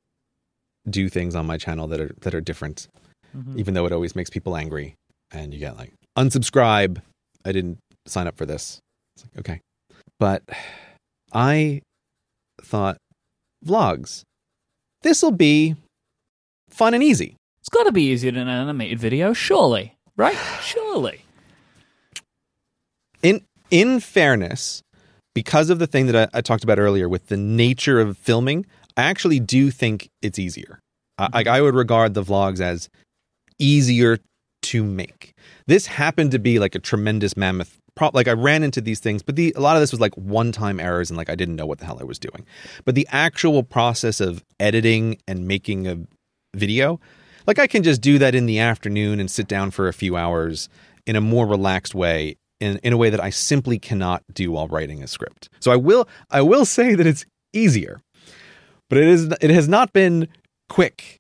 [0.88, 2.88] do things on my channel that are that are different,
[3.36, 3.58] Mhm.
[3.58, 4.94] even though it always makes people angry.
[5.30, 7.02] And you get like unsubscribe.
[7.48, 8.78] I didn't sign up for this.
[9.16, 9.60] It's like okay,
[10.20, 10.42] but
[11.32, 11.80] I
[12.62, 12.98] thought
[13.64, 14.22] vlogs.
[15.02, 15.76] This will be
[16.68, 17.36] fun and easy.
[17.60, 20.36] It's got to be easier than an animated video, surely, right?
[20.62, 21.22] Surely.
[23.22, 24.82] in in fairness,
[25.34, 28.66] because of the thing that I, I talked about earlier with the nature of filming,
[28.96, 30.80] I actually do think it's easier.
[31.16, 32.88] I, like I would regard the vlogs as
[33.58, 34.18] easier
[34.62, 35.34] to make.
[35.66, 37.80] This happened to be like a tremendous mammoth.
[37.94, 40.14] Pro- like I ran into these things, but the a lot of this was like
[40.14, 42.46] one time errors and like I didn't know what the hell I was doing.
[42.84, 45.98] But the actual process of editing and making a
[46.54, 47.00] video,
[47.46, 50.16] like I can just do that in the afternoon and sit down for a few
[50.16, 50.68] hours
[51.06, 54.68] in a more relaxed way in, in a way that I simply cannot do while
[54.68, 55.48] writing a script.
[55.60, 58.00] So I will I will say that it's easier.
[58.88, 60.28] But it is it has not been
[60.68, 61.18] quick.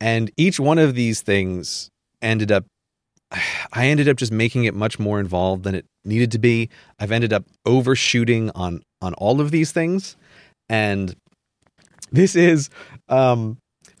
[0.00, 2.66] And each one of these things ended up
[3.72, 6.70] I ended up just making it much more involved than it needed to be.
[6.98, 10.16] I've ended up overshooting on on all of these things.
[10.68, 11.14] And
[12.10, 12.70] this is
[13.08, 13.58] um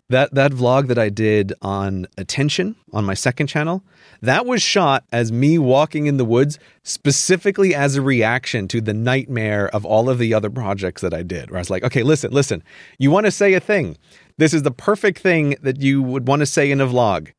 [0.08, 3.82] that that vlog that I did on attention on my second channel,
[4.22, 8.94] that was shot as me walking in the woods specifically as a reaction to the
[8.94, 11.50] nightmare of all of the other projects that I did.
[11.50, 12.62] Where I was like, okay, listen, listen,
[12.98, 13.98] you want to say a thing.
[14.38, 17.32] This is the perfect thing that you would want to say in a vlog.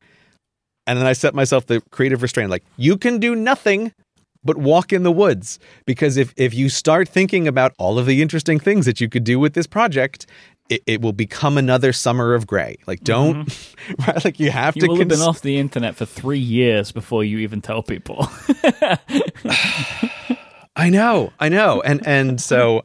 [0.88, 3.92] And then I set myself the creative restraint like, you can do nothing
[4.42, 5.58] but walk in the woods.
[5.84, 9.22] Because if, if you start thinking about all of the interesting things that you could
[9.22, 10.24] do with this project,
[10.70, 12.76] it, it will become another summer of Grey.
[12.86, 14.02] Like, don't, mm-hmm.
[14.08, 14.24] right?
[14.24, 17.22] Like, you have You to will have been off the internet for three years before
[17.22, 18.26] you even tell people.
[20.74, 22.84] I know, I know, and and so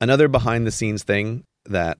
[0.00, 1.98] another behind the scenes thing that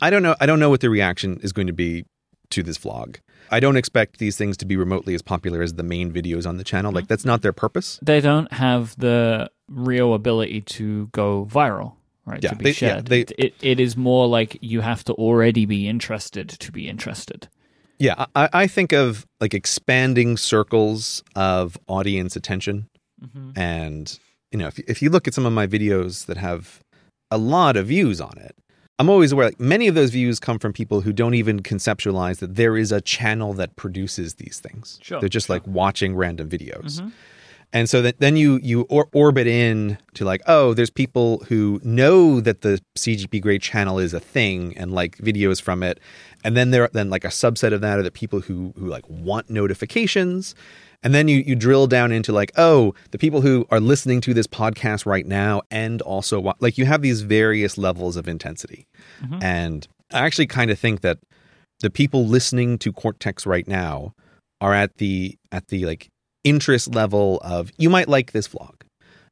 [0.00, 0.34] I don't know.
[0.40, 2.04] I don't know what the reaction is going to be
[2.50, 3.18] to this vlog.
[3.50, 6.56] I don't expect these things to be remotely as popular as the main videos on
[6.56, 6.92] the channel.
[6.92, 7.98] Like that's not their purpose.
[8.02, 11.94] they don't have the real ability to go viral,
[12.26, 12.42] right?
[12.42, 13.06] Yeah, to be they- yeah, shared.
[13.06, 16.88] they- it, it, it is more like you have to already be interested to be
[16.88, 17.48] interested.
[17.98, 22.88] Yeah, I, I think of like expanding circles of audience attention,
[23.22, 23.50] mm-hmm.
[23.58, 24.18] and
[24.50, 26.80] you know, if if you look at some of my videos that have
[27.30, 28.56] a lot of views on it,
[29.00, 32.40] I'm always aware like many of those views come from people who don't even conceptualize
[32.40, 34.98] that there is a channel that produces these things.
[35.00, 35.56] Sure, They're just sure.
[35.56, 37.00] like watching random videos.
[37.00, 37.08] Mm-hmm.
[37.72, 41.80] And so that then you you or, orbit in to like oh there's people who
[41.82, 45.98] know that the CGP Grey channel is a thing and like videos from it,
[46.44, 49.08] and then there then like a subset of that are the people who who like
[49.08, 50.54] want notifications,
[51.02, 54.34] and then you you drill down into like oh the people who are listening to
[54.34, 58.86] this podcast right now and also like you have these various levels of intensity,
[59.40, 61.18] and I actually kind of think that
[61.80, 64.12] the people listening to Cortex right now
[64.60, 66.08] are at the at the like
[66.44, 68.74] interest level of you might like this vlog,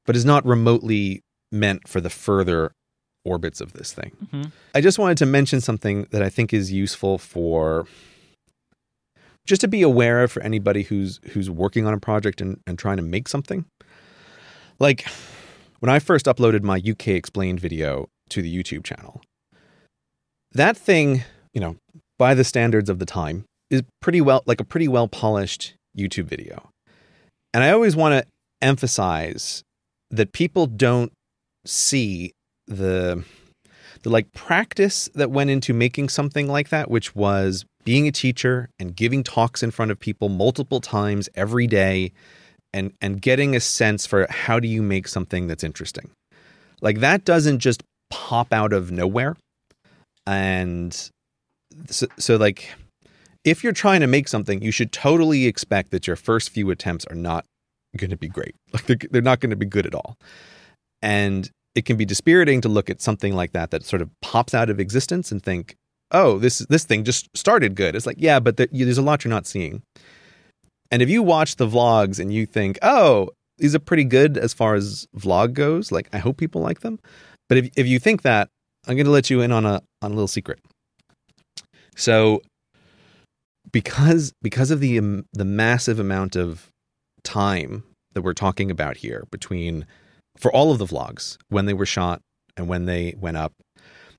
[0.07, 1.21] but is not remotely
[1.53, 2.73] meant for the further
[3.25, 4.13] orbits of this thing.
[4.33, 4.53] Mhm.
[4.75, 7.87] I just wanted to mention something that I think is useful for
[9.49, 12.79] just to be aware of for anybody who's who's working on a project and, and
[12.79, 13.65] trying to make something.
[14.79, 15.07] Like
[15.81, 19.23] when I first uploaded my UK explained video to the YouTube channel,
[20.53, 21.77] that thing, you know,
[22.19, 26.27] by the standards of the time, is pretty well like a pretty well polished YouTube
[26.27, 26.69] video.
[27.55, 28.29] And I always want to
[28.61, 29.63] emphasize
[30.11, 31.13] that people don't
[31.65, 32.33] see
[32.67, 33.25] the
[34.03, 38.69] the like practice that went into making something like that, which was being a teacher
[38.79, 42.13] and giving talks in front of people multiple times every day
[42.75, 46.11] and and getting a sense for how do you make something that's interesting.
[46.83, 49.39] Like that doesn't just pop out of nowhere.
[50.27, 50.93] And
[51.87, 52.75] so, so like
[53.43, 57.07] if you're trying to make something, you should totally expect that your first few attempts
[57.07, 57.47] are not
[57.97, 58.55] going to be great.
[58.75, 60.15] Like they're, they're not going to be good at all.
[61.01, 64.53] And it can be dispiriting to look at something like that that sort of pops
[64.53, 65.75] out of existence and think,
[66.11, 69.25] "Oh, this this thing just started good." It's like, yeah, but there, there's a lot
[69.25, 69.83] you're not seeing.
[70.91, 74.55] And if you watch the vlogs and you think, "Oh, these are pretty good as
[74.55, 76.99] far as vlog goes," like I hope people like them.
[77.49, 78.49] But if if you think that,
[78.87, 80.61] I'm going to let you in on a on a little secret.
[81.97, 82.43] So
[83.73, 86.69] because because of the um, the massive amount of
[87.25, 89.87] time that we're talking about here between
[90.37, 92.21] for all of the vlogs when they were shot
[92.57, 93.53] and when they went up.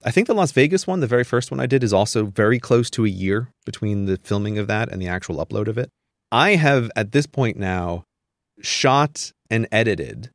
[0.03, 2.59] I think the Las Vegas one, the very first one I did, is also very
[2.59, 5.89] close to a year between the filming of that and the actual upload of it.
[6.31, 8.03] I have at this point now
[8.61, 10.29] shot and edited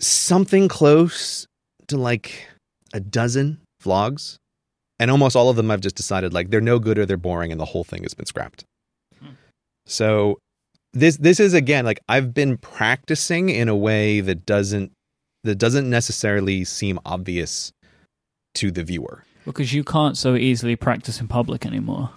[0.00, 1.46] something close
[1.88, 2.48] to like
[2.92, 4.36] a dozen vlogs.
[5.00, 7.52] And almost all of them I've just decided like they're no good or they're boring
[7.52, 8.64] and the whole thing has been scrapped.
[9.20, 9.32] Hmm.
[9.86, 10.38] So
[10.92, 14.92] this this is again like I've been practicing in a way that doesn't
[15.44, 17.72] that doesn't necessarily seem obvious
[18.54, 19.24] to the viewer.
[19.44, 22.10] Because you can't so easily practice in public anymore.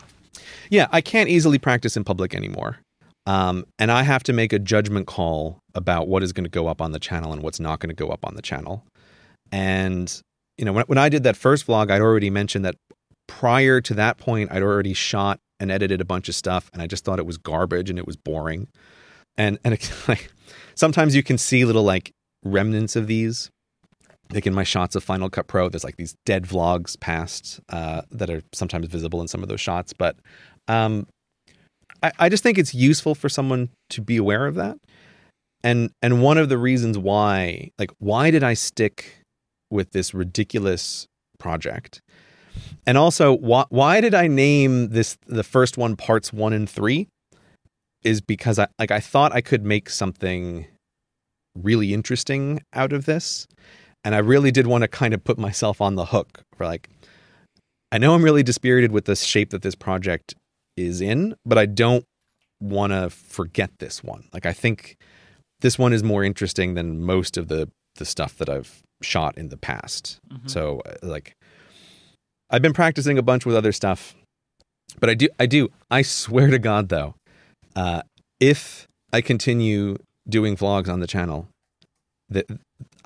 [0.70, 2.80] Yeah, I can't easily practice in public anymore.
[3.26, 6.68] Um, and I have to make a judgment call about what is going to go
[6.68, 8.84] up on the channel and what's not going to go up on the channel.
[9.52, 10.22] And,
[10.58, 12.76] you know, when, when I did that first vlog, I'd already mentioned that
[13.28, 16.88] prior to that point, I'd already shot and edited a bunch of stuff, and I
[16.88, 18.68] just thought it was garbage and it was boring.
[19.38, 20.32] And and it, like
[20.76, 22.12] sometimes you can see little like
[22.44, 23.50] remnants of these.
[24.34, 28.04] Like in my shots of Final Cut Pro, there's like these dead vlogs past uh,
[28.12, 29.92] that are sometimes visible in some of those shots.
[29.92, 30.16] But
[30.70, 31.06] um,
[32.02, 34.78] I, I just think it's useful for someone to be aware of that.
[35.64, 39.18] And and one of the reasons why, like, why did I stick
[39.70, 42.02] with this ridiculous project?
[42.88, 47.08] And also, why why did I name this the first one parts one and three?
[48.04, 50.66] Is because I like I thought I could make something
[51.56, 53.48] really interesting out of this,
[54.04, 56.90] and I really did want to kind of put myself on the hook for like.
[57.94, 60.34] I know I'm really dispirited with the shape that this project
[60.78, 62.06] is in, but I don't
[62.62, 64.30] want to forget this one.
[64.34, 64.96] Like I think
[65.62, 69.50] this one is more interesting than most of the the stuff that I've shot in
[69.50, 70.20] the past.
[70.32, 70.48] Mm-hmm.
[70.48, 71.36] So uh, like
[72.50, 74.16] I've been practicing a bunch with other stuff,
[75.00, 77.16] but I do I do I swear to God though,
[77.76, 78.04] uh,
[78.40, 79.98] if I continue
[80.28, 81.48] doing vlogs on the channel,
[82.30, 82.46] that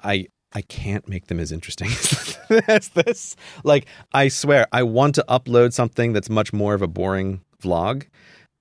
[0.03, 1.89] I I can't make them as interesting
[2.67, 3.35] as this.
[3.63, 8.07] Like I swear, I want to upload something that's much more of a boring vlog,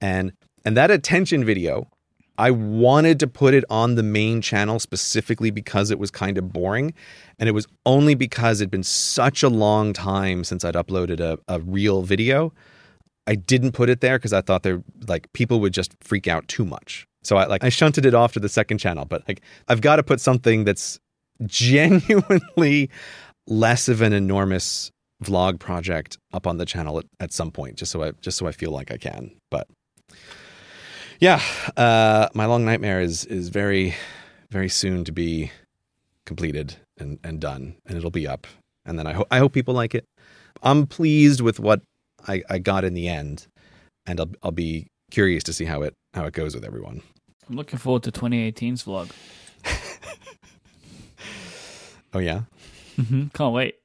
[0.01, 0.33] and
[0.65, 1.89] and that attention video,
[2.37, 6.53] I wanted to put it on the main channel specifically because it was kind of
[6.53, 6.95] boring.
[7.39, 11.39] And it was only because it'd been such a long time since I'd uploaded a,
[11.47, 12.53] a real video.
[13.27, 16.49] I didn't put it there because I thought they're like people would just freak out
[16.49, 17.07] too much.
[17.25, 19.97] So I like I shunted it off to the second channel, but like I've got
[19.97, 21.01] to put something that's
[21.47, 22.91] genuinely
[23.47, 24.91] less of an enormous
[25.23, 28.47] vlog project up on the channel at, at some point just so I just so
[28.47, 29.31] I feel like I can.
[29.51, 29.67] But
[31.21, 31.41] yeah,
[31.77, 33.95] uh, my long nightmare is is very
[34.51, 35.51] very soon to be
[36.27, 38.47] completed and, and done, and it'll be up.
[38.85, 40.05] And then I hope I hope people like it.
[40.63, 41.83] I'm pleased with what
[42.27, 43.47] I, I got in the end,
[44.07, 47.03] and I'll I'll be curious to see how it how it goes with everyone.
[47.49, 49.11] I'm looking forward to 2018's vlog.
[52.15, 52.43] oh yeah,
[52.99, 53.29] mm-hmm.
[53.29, 53.77] can't wait.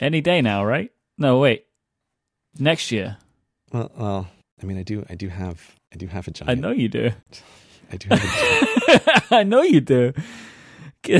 [0.00, 0.90] Any day now, right?
[1.18, 1.66] No, wait.
[2.58, 3.18] Next year.
[3.72, 4.28] Well, well,
[4.60, 6.50] I mean, I do, I do have, I do have a giant.
[6.50, 7.12] I know you do.
[7.92, 8.24] I do have
[9.30, 9.30] a.
[9.36, 10.12] I know you do.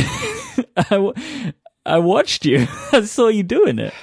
[0.76, 1.12] I,
[1.86, 2.66] I watched you.
[2.92, 3.94] I saw you doing it.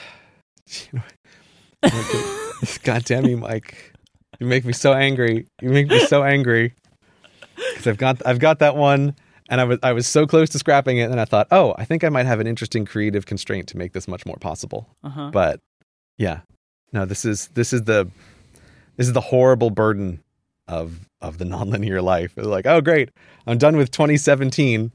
[0.92, 1.02] You
[1.84, 1.92] know,
[2.84, 3.74] God damn you, Myke!
[4.40, 5.48] You make me so angry.
[5.62, 6.74] You make me so angry
[7.56, 9.16] because I've got, I've got that one
[9.50, 11.86] and I was I was so close to scrapping it, and I thought, oh, I
[11.86, 14.88] think I might have an interesting creative constraint to make this much more possible.
[15.04, 15.30] Uh-huh.
[15.32, 15.62] But
[16.18, 16.42] yeah,
[16.92, 18.10] no, this is this is the
[18.98, 20.22] this is the horrible burden
[20.68, 22.34] of of the nonlinear life.
[22.38, 23.10] It's like, oh, great,
[23.46, 24.92] I'm done with 2017.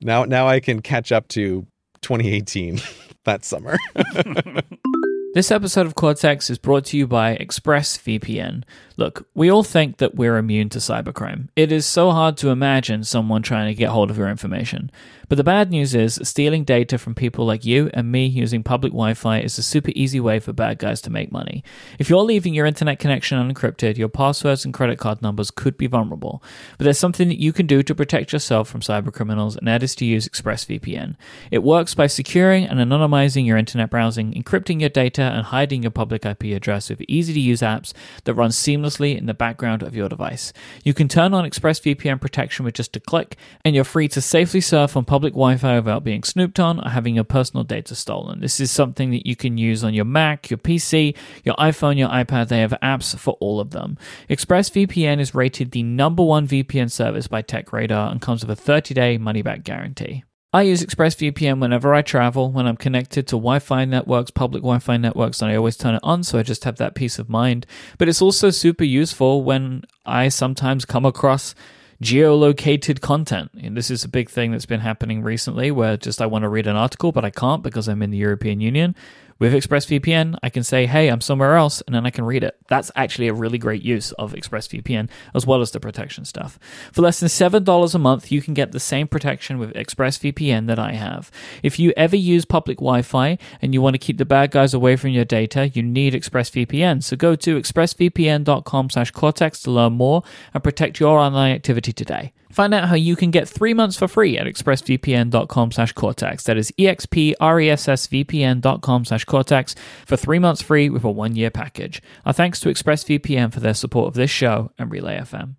[0.00, 1.66] Now now I can catch up to
[2.02, 2.80] 2018
[3.24, 3.76] that summer.
[5.34, 8.64] This episode of Cortex is brought to you by ExpressVPN.
[8.98, 11.50] Look, we all think that we're immune to cybercrime.
[11.54, 14.90] It is so hard to imagine someone trying to get hold of your information.
[15.28, 18.90] But the bad news is, stealing data from people like you and me using public
[18.92, 21.62] Wi Fi is a super easy way for bad guys to make money.
[22.00, 25.86] If you're leaving your internet connection unencrypted, your passwords and credit card numbers could be
[25.86, 26.42] vulnerable.
[26.76, 29.94] But there's something that you can do to protect yourself from cybercriminals, and that is
[29.96, 31.14] to use ExpressVPN.
[31.52, 35.92] It works by securing and anonymizing your internet browsing, encrypting your data, and hiding your
[35.92, 37.92] public IP address with easy to use apps
[38.24, 40.52] that run seamlessly in the background of your device.
[40.82, 44.60] You can turn on ExpressVPN protection with just a click, and you're free to safely
[44.60, 48.40] surf on public Wi Fi without being snooped on or having your personal data stolen.
[48.40, 52.08] This is something that you can use on your Mac, your PC, your iPhone, your
[52.08, 52.48] iPad.
[52.48, 53.98] They have apps for all of them.
[54.30, 58.94] ExpressVPN is rated the number one VPN service by TechRadar and comes with a 30
[58.94, 60.24] day money back guarantee.
[60.50, 64.78] I use ExpressVPN whenever I travel, when I'm connected to Wi Fi networks, public Wi
[64.78, 67.28] Fi networks, and I always turn it on so I just have that peace of
[67.28, 67.66] mind.
[67.98, 71.54] But it's also super useful when I sometimes come across
[72.02, 73.50] geolocated content.
[73.60, 76.48] And this is a big thing that's been happening recently where just I want to
[76.48, 78.94] read an article, but I can't because I'm in the European Union.
[79.38, 82.56] With ExpressVPN, I can say, hey, I'm somewhere else, and then I can read it.
[82.66, 86.58] That's actually a really great use of ExpressVPN, as well as the protection stuff.
[86.92, 90.80] For less than $7 a month, you can get the same protection with ExpressVPN that
[90.80, 91.30] I have.
[91.62, 94.74] If you ever use public Wi Fi and you want to keep the bad guys
[94.74, 97.04] away from your data, you need ExpressVPN.
[97.04, 102.32] So go to expressvpn.com slash Cortex to learn more and protect your online activity today.
[102.58, 106.42] Find out how you can get three months for free at expressvpn.com slash Cortex.
[106.42, 112.02] That is expressvpn.com slash Cortex for three months free with a one-year package.
[112.26, 115.54] Our thanks to ExpressVPN for their support of this show and Relay FM.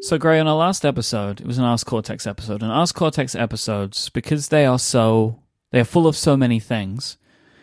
[0.00, 3.36] So, Grey, on our last episode, it was an Ask Cortex episode, and Ask Cortex
[3.36, 5.38] episodes, because they are so,
[5.70, 7.16] they are full of so many things,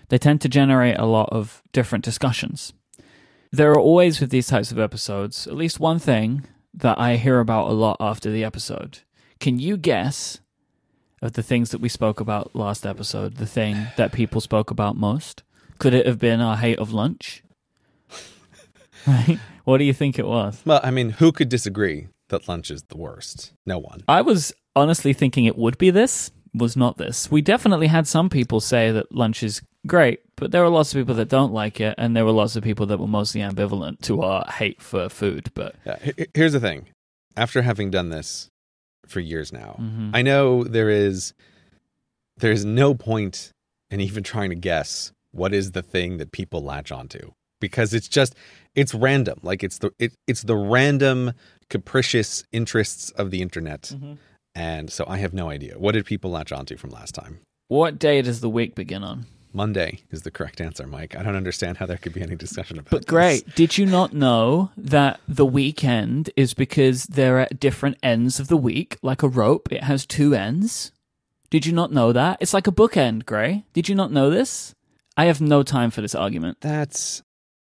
[0.07, 2.71] they tend to generate a lot of different discussions.
[3.51, 7.39] There are always, with these types of episodes, at least one thing that I hear
[7.39, 8.99] about a lot after the episode.
[9.39, 10.39] Can you guess
[11.21, 14.95] of the things that we spoke about last episode, the thing that people spoke about
[14.95, 15.43] most?
[15.79, 17.43] Could it have been our hate of lunch?
[19.07, 19.39] right?
[19.63, 20.61] What do you think it was?
[20.65, 23.53] Well, I mean, who could disagree that lunch is the worst?
[23.65, 24.03] No one.
[24.07, 27.31] I was honestly thinking it would be this, was not this.
[27.31, 30.99] We definitely had some people say that lunch is great, but there were lots of
[30.99, 34.01] people that don't like it, and there were lots of people that were mostly ambivalent
[34.01, 35.51] to our hate for food.
[35.53, 35.97] But Yeah,
[36.33, 36.87] here's the thing.
[37.35, 38.49] After having done this
[39.05, 40.11] for years now, Mhm.
[40.13, 41.33] I know there is
[42.37, 43.51] there is no point
[43.91, 48.07] in even trying to guess what is the thing that people latch onto because it's
[48.07, 48.35] just
[48.75, 49.39] it's random.
[49.43, 51.33] Like it's the it, it's the random
[51.69, 53.83] capricious interests of the internet.
[53.83, 54.13] Mm-hmm.
[54.55, 55.79] And so I have no idea.
[55.79, 57.39] What did people latch onto from last time?
[57.67, 59.25] what day does the week begin on?
[59.53, 61.15] Monday is the correct answer, Myke.
[61.17, 63.09] I don't understand how there could be any discussion about But this.
[63.09, 63.55] great.
[63.55, 68.57] Did you not know that the weekend is because they're at different ends of the
[68.57, 69.71] week, like a rope?
[69.71, 70.91] It has two ends.
[71.49, 72.37] Did you not know that?
[72.39, 73.65] It's like a bookend, Grey.
[73.73, 74.73] Did you not know this?
[75.17, 76.57] I have no time for this argument.
[76.61, 77.21] That's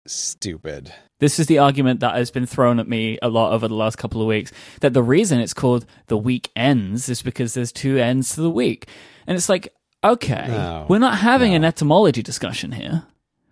[0.07, 0.93] stupid.
[1.19, 3.97] This is the argument that has been thrown at me a lot over the last
[3.97, 7.97] couple of weeks that the reason it's called the week ends is because there's two
[7.97, 8.87] ends to the week.
[9.25, 9.73] And it's like,
[10.05, 10.85] okay, No.
[10.89, 11.57] we're not having No.
[11.57, 13.03] an etymology discussion here.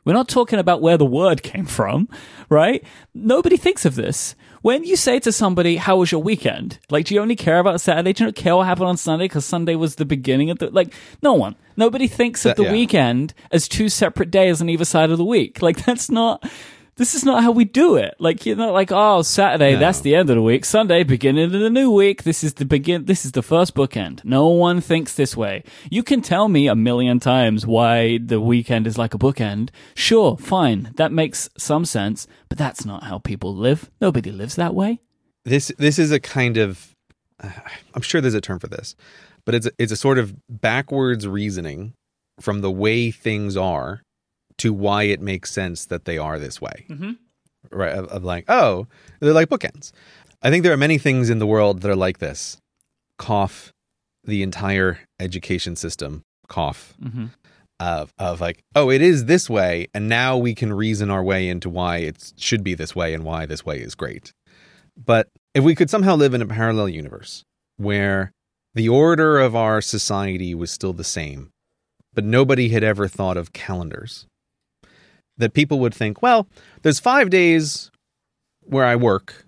[0.06, 2.10] We're not talking about where the word came from,
[2.50, 2.84] right?
[3.16, 4.36] Nobody thinks of this.
[4.62, 6.78] When you say to somebody, How was your weekend?
[6.90, 8.12] Like, do you only care about Saturday?
[8.14, 10.70] Do you not care what happened on Sunday because Sunday was the beginning of the.
[10.72, 11.56] Like, no one.
[11.78, 12.72] Nobody thinks of That- the yeah.
[12.74, 15.62] weekend as two separate days on either side of the week.
[15.62, 16.44] Like, that's not.
[16.96, 18.14] This is not how we do it.
[18.20, 19.80] Like you're not like, oh, Saturday, No.
[19.80, 20.64] that's the end of the week.
[20.64, 22.22] Sunday, beginning of the new week.
[22.24, 23.06] This is the begin.
[23.06, 24.24] This is the first bookend.
[24.24, 25.64] No one thinks this way.
[25.90, 29.70] You can tell me a million times why the weekend is like a bookend.
[29.96, 32.28] Sure, fine, that makes some sense.
[32.48, 33.90] But that's not how people live.
[34.00, 35.00] Nobody lives that way.
[35.46, 36.96] This this is a kind of
[37.42, 38.96] I'm sure there's a term for this,
[39.46, 41.94] but it's a, it's a sort of backwards reasoning
[42.40, 44.04] from the way things are
[44.60, 46.86] to why it makes sense that they are this way.
[46.90, 47.18] Mhm.
[47.72, 47.94] Right?
[47.94, 48.88] Of, of like, oh,
[49.20, 49.92] they're like bookends.
[50.42, 52.58] I think there are many things in the world that are like this.
[53.18, 53.72] Cough,
[54.24, 56.24] the entire education system.
[56.50, 57.28] Cough hmm
[57.80, 61.50] of of like, oh, it is this way, and now we can reason our way
[61.50, 64.32] into why it should be this way and why this way is great.
[64.96, 67.44] But if we could somehow live in a parallel universe
[67.78, 68.32] where
[68.76, 71.50] the order of our society was still the same,
[72.14, 74.28] but nobody had ever thought of calendars,
[75.38, 76.48] that people would think, well,
[76.82, 77.92] there's five days
[78.62, 79.46] where I work,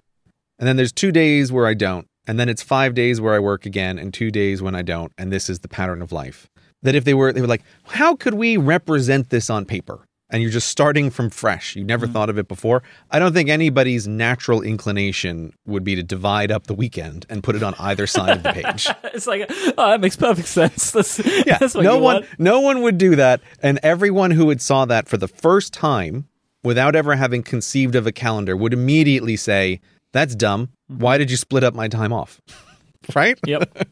[0.60, 3.40] and then there's two days where I don't, and then it's five days where I
[3.40, 6.48] work again, and two days when I don't, and this is the pattern of life.
[6.82, 10.06] That if they were, they were like, how could we represent this on paper?
[10.36, 11.78] And you're just starting from fresh.
[11.78, 12.12] You never mm-hmm.
[12.12, 12.84] thought of it before.
[13.10, 17.56] I don't think anybody's natural inclination would be to divide up the weekend and put
[17.56, 18.90] it on either side of the page.
[19.16, 20.92] It's like, oh, that makes perfect sense.
[20.92, 22.26] That's, Yeah, that's no one, want.
[22.38, 26.28] no one would do that, and everyone who had saw that for the first time,
[26.66, 29.80] without ever having conceived of a calendar, would immediately say,
[30.12, 30.68] "That's dumb.
[30.92, 31.00] Mm-hmm.
[31.00, 32.42] Why did you split up my time off?"
[33.16, 33.40] right?
[33.48, 33.88] Yep.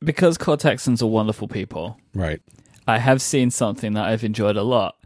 [0.00, 1.98] because Cortexans are wonderful people.
[2.14, 2.40] Right.
[2.86, 4.96] I have seen something that I've enjoyed a lot,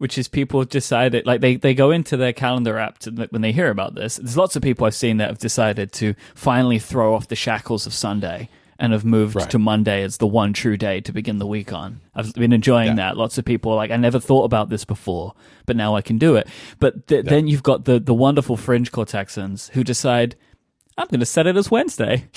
[0.00, 3.52] which is people decided like they, they go into their calendar app to, when they
[3.52, 4.16] hear about this.
[4.16, 7.84] There's lots of people I've seen that have decided to finally throw off the shackles
[7.86, 8.48] of Sunday
[8.78, 9.50] and have moved Right.
[9.50, 12.00] to Monday as the one true day to begin the week on.
[12.14, 12.94] I've been enjoying Yeah.
[13.10, 13.18] that.
[13.18, 15.34] Lots of people are like I never thought about this before,
[15.66, 16.48] but now I can do it.
[16.78, 20.34] But th- then you've got the the wonderful fringe Cortexans who decide
[20.96, 22.24] I'm going to set it as Wednesday.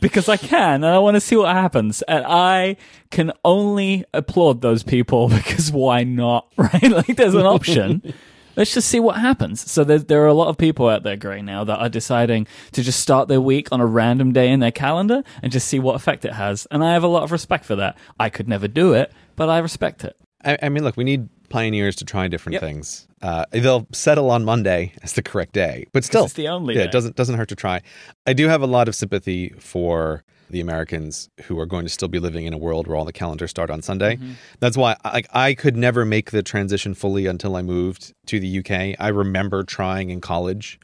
[0.00, 2.02] because I can and I want to see what happens.
[2.02, 2.76] And I
[3.10, 6.46] can only applaud those people because why not?
[6.58, 6.82] Right?
[6.90, 8.14] Like there's an option.
[8.56, 9.70] Let's just see what happens.
[9.70, 12.46] So there, there are a lot of people out there, Grey, now that are deciding
[12.72, 15.78] to just start their week on a random day in their calendar and just see
[15.78, 16.66] what effect it has.
[16.70, 17.98] And I have a lot of respect for that.
[18.18, 20.16] I could never do it, but I respect it.
[20.42, 22.62] I, I mean, look, we need pioneers to try different Yep.
[22.62, 23.06] things.
[23.26, 26.82] Uh, they'll settle on Monday as the correct day, but still, it's the only yeah,
[26.82, 26.86] day.
[26.86, 27.80] it doesn't doesn't hurt to try.
[28.24, 32.06] I do have a lot of sympathy for the Americans who are going to still
[32.06, 34.14] be living in a world where all the calendars start on Sunday.
[34.14, 34.34] Mm-hmm.
[34.60, 38.60] That's why I, I could never make the transition fully until I moved to the
[38.60, 38.94] UK.
[39.00, 40.78] I remember trying in college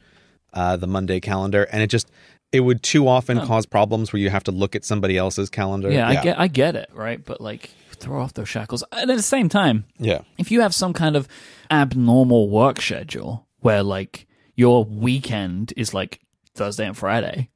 [0.52, 2.10] uh, the Monday calendar, and it just
[2.50, 5.92] it would too often cause problems where you have to look at somebody else's calendar.
[5.92, 7.24] Yeah, I get I get it, right?
[7.24, 7.70] But like
[8.02, 8.84] throw off those shackles.
[8.92, 10.22] And at the same time, yeah.
[10.36, 11.28] if you have some kind of
[11.72, 16.20] abnormal work schedule where like your weekend is like
[16.54, 17.48] Thursday and Friday,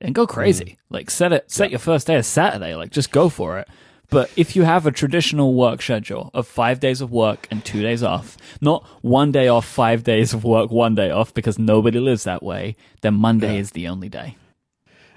[0.00, 0.78] and go crazy.
[0.90, 3.68] Like set it set your first day as Saturday, like just go for it.
[4.10, 7.82] But if you have a traditional work schedule of five days of work and two
[7.82, 12.00] days off, not one day off, five days of work, one day off, because nobody
[12.00, 14.34] lives that way, then Monday is the only day.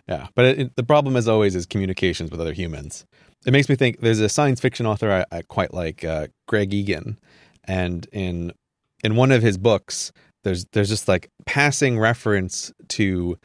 [0.10, 3.06] Yeah, but it, it- the problem, as always, is communications with other humans.
[3.46, 4.02] It makes me think.
[4.02, 7.18] There's a science fiction author I, I quite like, uh, Greg Egan,
[7.64, 8.52] and in
[9.04, 10.12] in one of his books,
[10.44, 13.38] there's there's just like passing reference to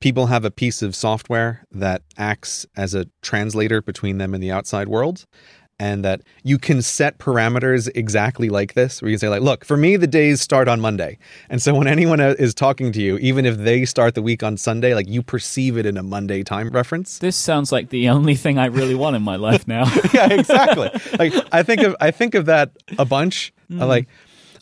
[0.00, 4.50] people have a piece of software that acts as a translator between them and the
[4.50, 5.26] outside world.
[5.80, 9.78] And that you can set parameters exactly like this, where you say, like, look, for
[9.78, 11.16] me, the days start on Monday.
[11.48, 14.42] And so when anyone uh, is talking to you, even if they start the week
[14.42, 17.18] on Sunday, like you perceive it in a Monday time reference.
[17.18, 19.90] This sounds like the only thing I really want in my life now.
[20.12, 20.90] yeah, exactly.
[21.18, 23.50] like I think of I think of that a bunch.
[23.70, 23.86] Mm.
[23.86, 24.06] Like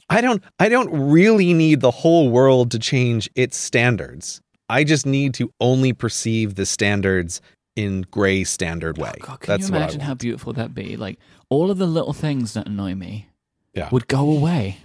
[0.08, 4.40] I don't I don't really need the whole world to change its standards.
[4.68, 7.40] I just need to only perceive the standards
[7.78, 9.12] in Grey standard way.
[9.22, 10.96] Oh, God, can That's you imagine how beautiful that'd be?
[10.96, 11.18] Like
[11.48, 13.28] all of the little things that annoy me
[13.74, 13.88] Yeah.
[13.92, 14.78] would go away.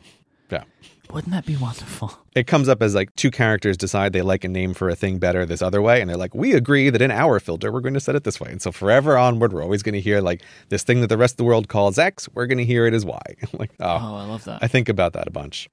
[0.52, 0.64] Yeah.
[1.12, 2.14] Wouldn't that be wonderful?
[2.36, 5.18] It comes up as like two characters decide they like a name for a thing
[5.20, 7.94] better this other way, and they're like, we agree that in our filter we're going
[7.96, 8.50] to set it this way.
[8.52, 11.34] And so forever onward, we're always going to hear like this thing that the rest
[11.34, 13.22] of the world calls X, we're going to hear it as Y.
[13.54, 14.60] like, oh, Oh, I love that.
[14.64, 15.70] I think about that a bunch.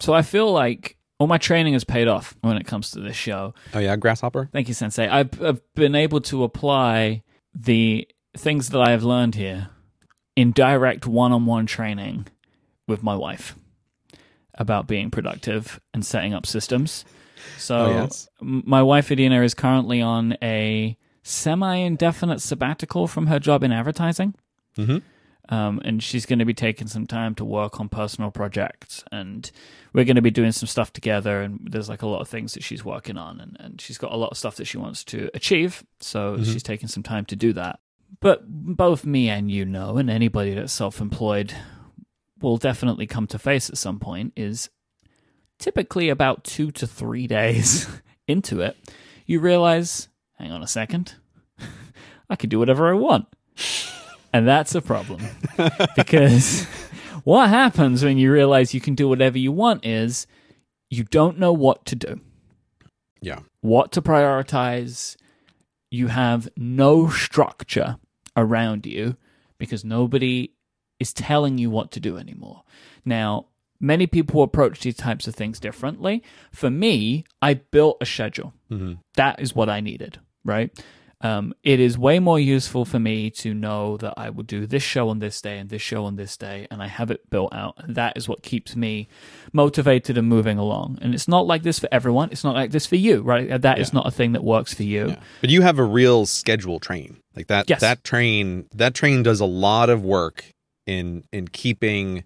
[0.00, 3.16] so I feel like all my training has paid off when it comes to this
[3.16, 3.54] show.
[3.72, 4.50] Oh yeah, grasshopper.
[4.52, 5.08] Thank you, Sensei.
[5.08, 7.22] I've, I've been able to apply
[7.54, 8.06] the
[8.36, 9.70] things that I have learned here
[10.36, 12.26] in direct one on one training
[12.86, 13.54] with my wife
[14.56, 17.06] about being productive and setting up systems.
[17.56, 18.28] So, Oh, yes.
[18.42, 24.34] my wife, Adina is currently on a semi indefinite sabbatical from her job in advertising.
[24.76, 24.98] Mm-hmm.
[25.50, 29.50] Um, and she's going to be taking some time to work on personal projects and
[29.92, 32.54] we're going to be doing some stuff together and there's like a lot of things
[32.54, 35.04] that she's working on and, and she's got a lot of stuff that she wants
[35.04, 37.80] to achieve so she's taking some time to do that.
[38.20, 41.52] But both me and you know and anybody that's self-employed
[42.40, 44.70] will definitely come to face at some point is
[45.58, 47.86] typically about two to three days
[48.26, 48.78] into it
[49.26, 51.14] you realize hang on a second.
[52.30, 53.26] I could do whatever i want
[54.34, 55.22] and that's a problem
[55.96, 56.64] because
[57.24, 60.26] what happens when you realize you can do whatever you want is
[60.90, 62.20] you don't know what to do,
[63.22, 63.38] Yeah.
[63.62, 65.16] what to prioritize.
[65.90, 67.96] You have no structure
[68.36, 69.16] around you
[69.58, 70.50] because nobody
[71.00, 72.62] is telling you what to do anymore.
[73.04, 73.46] Now,
[73.80, 76.22] many people approach these types of things differently.
[76.52, 78.52] For me, I built a schedule.
[78.70, 78.98] Mhm.
[79.14, 80.70] That is what I needed, right?
[81.24, 84.82] Um, it is way more useful for me to know that I will do this
[84.82, 87.54] show on this day and this show on this day, and I have it built
[87.54, 87.76] out.
[87.78, 89.08] And that is what keeps me
[89.52, 90.98] motivated and moving along.
[91.00, 92.28] And it's not like this for everyone.
[92.30, 93.60] It's not like this for you, right?
[93.60, 95.08] That is not a thing that works for you.
[95.08, 95.20] Yeah.
[95.40, 97.16] But you have a real schedule train.
[97.34, 97.80] Like that Yes.
[97.80, 100.44] that train that train does a lot of work
[100.86, 102.24] in in keeping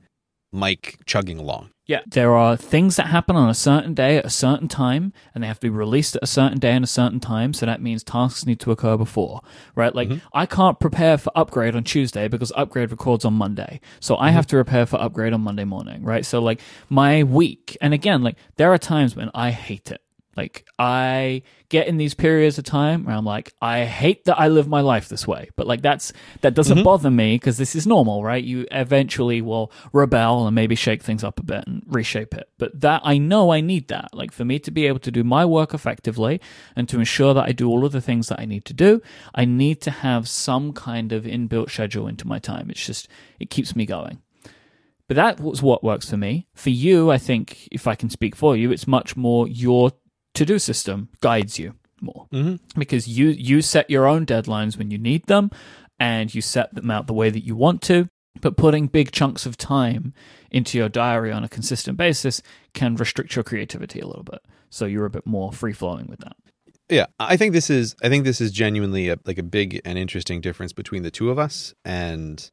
[0.53, 1.71] Myke chugging along.
[1.89, 2.03] Yeah.
[2.07, 5.49] There are things that happen on a certain day at a certain time, and they
[5.49, 7.55] have to be released at a certain day and a certain time.
[7.55, 9.41] So that means tasks need to occur before,
[9.75, 9.95] right?
[9.95, 10.27] Like, mm-hmm.
[10.35, 13.81] I can't prepare for upgrade on Tuesday because upgrade records on Monday.
[14.01, 14.59] So I have mm-hmm.
[14.59, 16.27] to prepare for upgrade on Monday morning, right?
[16.27, 16.61] So, like,
[16.91, 20.03] my week, and again, like, there are times when I hate it.
[20.39, 24.47] Like I get in these periods of time where I'm like, I hate that I
[24.47, 26.13] live my life this way, but like that's
[26.43, 26.85] that doesn't mm-hmm.
[26.85, 28.45] bother me because this is normal, right?
[28.45, 32.49] You eventually will rebel and maybe shake things up a bit and reshape it.
[32.57, 35.25] But that I know I need that, like for me to be able to do
[35.25, 36.41] my work effectively
[36.77, 39.03] and to ensure that I do all of the things that I need to do,
[39.35, 42.71] I need to have some kind of inbuilt schedule into my time.
[42.71, 43.09] It's just
[43.41, 44.23] it keeps me going.
[45.09, 46.47] But that was what works for me.
[46.55, 49.93] For you, I think, if I can speak for you, it's much more your
[50.39, 52.27] to do system guides you, more.
[52.31, 55.51] Hmm because you you set your own deadlines when you need them
[55.99, 58.09] and you set them out the way that you want to
[58.41, 60.15] but putting big chunks of time
[60.51, 62.41] into your diary on a consistent basis
[62.73, 64.41] can restrict your creativity a little bit.
[64.71, 66.37] So you're a bit more free flowing with that.
[66.89, 69.99] Yeah, I think this is I think this is genuinely a, like a big and
[69.99, 72.51] interesting difference between the two of us, and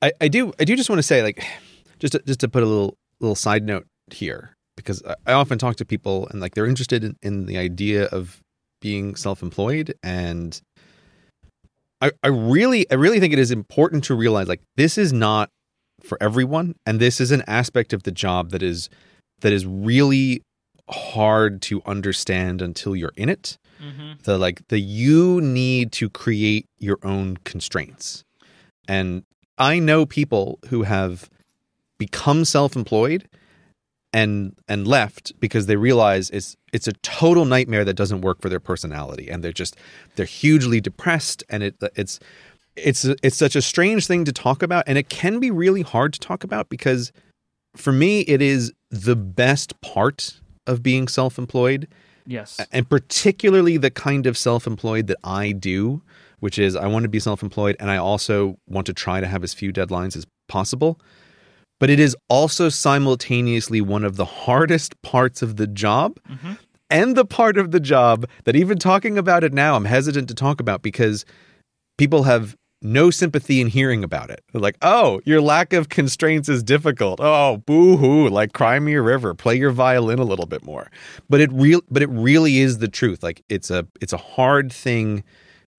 [0.00, 1.44] I, I do I do just want to say like
[1.98, 5.76] just to, just to put a little little side note here because I, often talk
[5.76, 8.40] to people and like they're interested in, in the idea of
[8.80, 10.60] being self employed and
[12.00, 15.48] I, I really I really think it is important to realize like this is not
[16.02, 18.90] for everyone and this is an aspect of the job that is
[19.40, 20.42] that is really
[20.90, 23.56] hard to understand until you're in it.
[23.82, 24.12] Mm-hmm.
[24.24, 28.22] The like the you need to create your own constraints.
[28.86, 29.24] And
[29.56, 31.30] i know people who have
[31.96, 33.28] become self-employed
[34.14, 38.48] and and left because they realize it's it's a total nightmare that doesn't work for
[38.48, 39.28] their personality.
[39.28, 39.76] And they're just
[40.14, 41.42] they're hugely depressed.
[41.50, 42.20] And it it's
[42.76, 44.84] it's it's such a strange thing to talk about.
[44.86, 47.12] And it can be really hard to talk about because
[47.76, 51.88] for me it is the best part of being self-employed.
[52.24, 52.64] Yes.
[52.70, 56.02] And particularly the kind of self-employed that I do,
[56.38, 59.42] which is I want to be self-employed and I also want to try to have
[59.42, 61.00] as few deadlines as possible.
[61.80, 66.54] But it is also simultaneously one of the hardest parts of the job mm-hmm.
[66.88, 70.34] and the part of the job that even talking about it now I'm hesitant to
[70.34, 71.24] talk about because
[71.98, 74.44] people have no sympathy in hearing about it.
[74.52, 77.18] They're like, "Oh, your lack of constraints is difficult.
[77.20, 80.90] Oh, boo-hoo, like cry me a river, play your violin a little bit more."
[81.28, 83.22] But it real but it really is the truth.
[83.22, 85.24] Like it's a it's a hard thing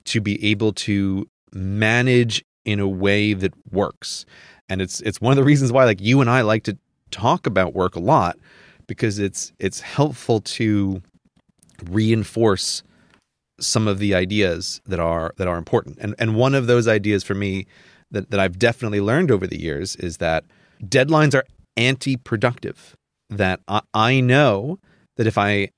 [0.05, 4.25] to be able to manage in a way that works.
[4.69, 6.77] And it's it's one of the reasons why like you and I like to
[7.11, 8.37] talk about work a lot
[8.87, 11.01] because it's it's helpful to
[11.89, 12.83] reinforce
[13.59, 15.97] some of the ideas that are that are important.
[15.99, 17.67] And and one of those ideas for me
[18.11, 20.45] that, that I've definitely learned over the years is that
[20.83, 21.45] deadlines are
[21.77, 22.95] anti-productive.
[23.29, 24.79] That I, I know
[25.17, 25.69] that if I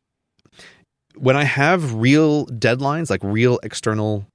[1.16, 4.28] when I have real deadlines, like real external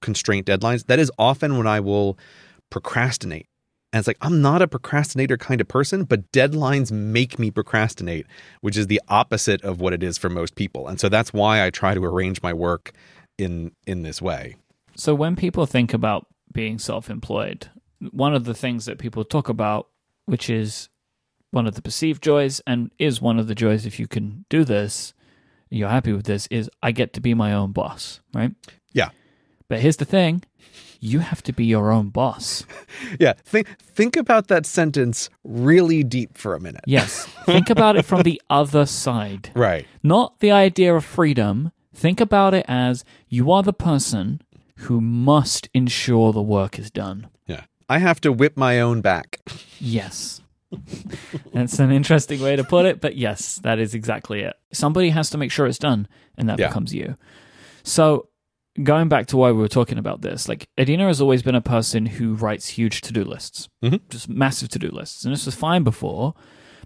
[0.00, 2.18] constraint deadlines, that is often when I will
[2.70, 3.47] procrastinate.
[3.92, 8.26] And it's like, I'm not a procrastinator kind of person, but deadlines make me procrastinate,
[8.60, 10.88] which is the opposite of what it is for most people.
[10.88, 12.92] And so that's why I try to arrange my work
[13.38, 14.56] in in this way.
[14.94, 17.70] So when people think about being self-employed,
[18.10, 19.88] one of the things that people talk about,
[20.26, 20.88] which is
[21.50, 24.64] one of the perceived joys and is one of the joys if you can do
[24.64, 25.14] this,
[25.70, 28.52] you're happy with this, is I get to be my own boss, right?
[28.92, 29.10] Yeah.
[29.68, 30.42] But here's the thing,
[31.00, 32.64] you have to be your own boss.
[33.20, 33.34] Yeah.
[33.44, 36.82] Think think about that sentence really deep for a minute.
[36.86, 37.26] Yes.
[37.46, 39.50] think about it from the other side.
[39.54, 39.86] Right.
[40.02, 41.72] Not the idea of freedom.
[41.94, 44.40] Think about it as you are the person
[44.78, 47.28] who must ensure the work is done.
[47.46, 47.62] Yeah.
[47.88, 49.40] I have to whip my own back.
[49.80, 50.40] Yes.
[51.52, 54.54] That's an interesting way to put it, but yes, that is exactly it.
[54.72, 56.68] Somebody has to make sure it's done, and that Yeah.
[56.68, 57.16] becomes you.
[57.82, 58.28] So,
[58.82, 61.60] going back to why we were talking about this, like Adina has always been a
[61.60, 64.00] person who writes huge to do lists, Mhm.
[64.08, 65.24] just massive to do lists.
[65.24, 66.34] And this was fine before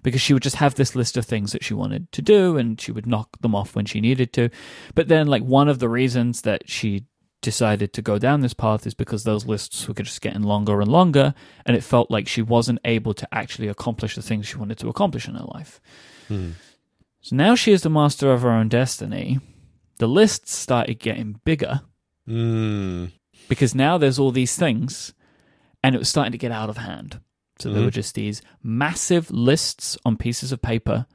[0.01, 2.79] because she would just have this list of things that she wanted to do and
[2.79, 4.49] she would knock them off when she needed to.
[4.95, 7.05] But then, like, one of the reasons that she
[7.41, 10.89] decided to go down this path is because those lists were just getting longer and
[10.89, 11.33] longer,
[11.65, 14.87] and it felt like she wasn't able to actually accomplish the things she wanted to
[14.87, 15.81] accomplish in her life.
[16.29, 19.39] So now she is the master of her own destiny.
[19.99, 21.81] The lists started getting bigger
[22.27, 23.11] Mm.
[23.49, 25.13] because now there's all these things,
[25.83, 27.19] and it was starting to get out of hand.
[27.59, 27.85] So there Mhm.
[27.85, 31.05] were just these massive lists on pieces of paper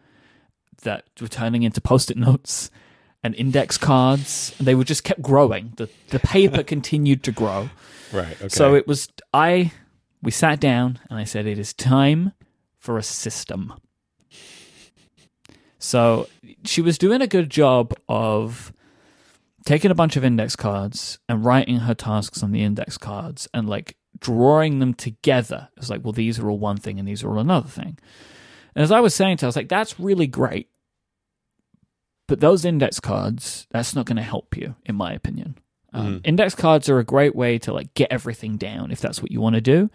[0.82, 2.70] that were turning into post-it notes
[3.24, 4.54] and index cards.
[4.58, 5.72] And they were just kept growing.
[5.76, 7.70] The the paper continued to grow.
[8.12, 8.36] Right.
[8.36, 8.48] Okay.
[8.48, 9.72] So it was I
[10.22, 12.32] we sat down and I said it is time
[12.78, 13.72] for a system.
[15.78, 16.28] So
[16.64, 18.72] she was doing a good job of
[19.64, 23.68] taking a bunch of index cards and writing her tasks on the index cards and
[23.68, 25.68] like drawing them together.
[25.76, 27.98] It's like, well, these are all one thing and these are all another thing.
[28.74, 30.68] And as I was saying to her, I was like, that's really great.
[32.26, 35.58] But those index cards, that's not going to help you, in my opinion.
[35.92, 39.32] Um, Index cards are a great way to like get everything down if that's what
[39.32, 39.90] you want to do.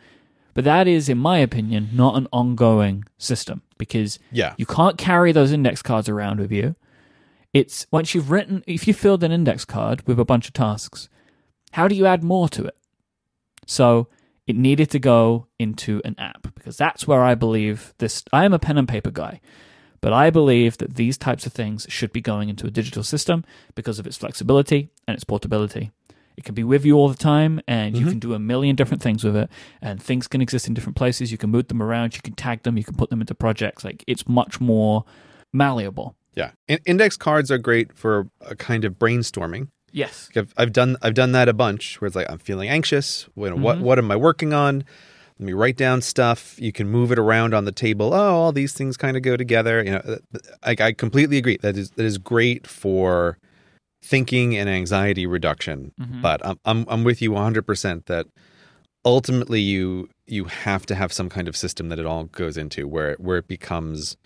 [0.54, 4.54] But that is, in my opinion, not an ongoing system because yeah.
[4.58, 6.76] you can't carry those index cards around with you.
[7.54, 11.10] It's once you've written, if you filled an index card with a bunch of tasks,
[11.72, 12.78] how do you add more to it?
[13.66, 14.08] So
[14.46, 18.24] it needed to go into an app because that's where I believe this.
[18.32, 19.40] I am a pen and paper guy,
[20.04, 23.46] But I believe that these types of things should be going into a digital system
[23.74, 25.92] because of its flexibility and its portability.
[26.38, 29.04] It can be with you all the time, and you can do a million different
[29.04, 29.50] things with it.
[29.82, 31.32] And things can exist in different places.
[31.32, 32.16] You can move them around.
[32.16, 32.78] You can tag them.
[32.78, 33.84] You can put them into projects.
[33.84, 35.06] Like it's much more
[35.52, 36.16] malleable.
[36.36, 39.68] Yeah, In- index cards are great for a kind of brainstorming.
[39.92, 40.30] Yes.
[40.36, 43.30] I've, I've done I've done that a bunch where it's like I'm feeling anxious.
[43.36, 43.86] You know, What Mm-hmm.
[43.86, 44.84] what am I working on?
[45.40, 46.60] Let me write down stuff.
[46.60, 48.14] You can move it around on the table.
[48.14, 49.84] Oh, all these things kind of go together.
[49.84, 50.18] You know,
[50.64, 51.58] I, I completely agree.
[51.62, 53.38] That is that is great for
[54.04, 55.94] thinking and anxiety reduction.
[56.00, 56.22] Mm-hmm.
[56.22, 58.28] But I'm I'm, I'm with you 100 percent that
[59.06, 62.88] ultimately you you have to have some kind of system that it all goes into
[62.88, 64.18] where where it becomes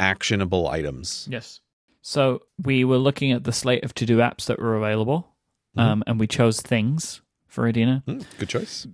[0.00, 1.28] actionable items.
[1.30, 1.60] Yes.
[2.00, 5.28] So we were looking at the slate of to do apps that were available,
[5.76, 8.02] um, and we chose things for Adina.
[8.06, 8.86] Hmm, good choice.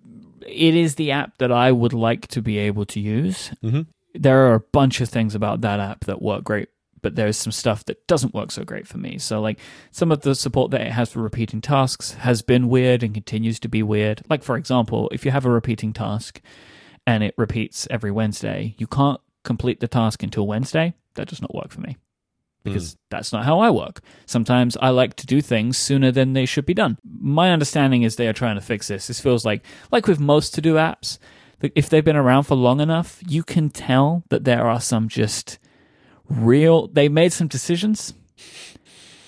[0.47, 3.53] It is the app that I would like to be able to use.
[3.63, 3.87] Mhm.
[4.15, 6.69] There are a bunch of things about that app that work great,
[7.05, 9.19] but there's some stuff that doesn't work so great for me.
[9.19, 9.59] So, like,
[9.91, 13.61] some of the support that it has for repeating tasks has been weird and continues
[13.61, 14.23] to be weird.
[14.31, 16.41] Like, for example, if you have a repeating task
[17.07, 20.95] and it repeats every Wednesday, you can't complete the task until Wednesday.
[21.17, 21.99] That does not work for me
[22.65, 22.99] because hmm.
[23.11, 24.01] that's not how I work.
[24.25, 26.97] Sometimes I like to do things sooner than they should be done.
[27.05, 29.09] My understanding is they are trying to fix this.
[29.09, 31.19] This feels like like with most to-do apps,
[31.61, 35.59] if they've been around for long enough, you can tell that there are some just
[36.29, 38.15] real they made some decisions.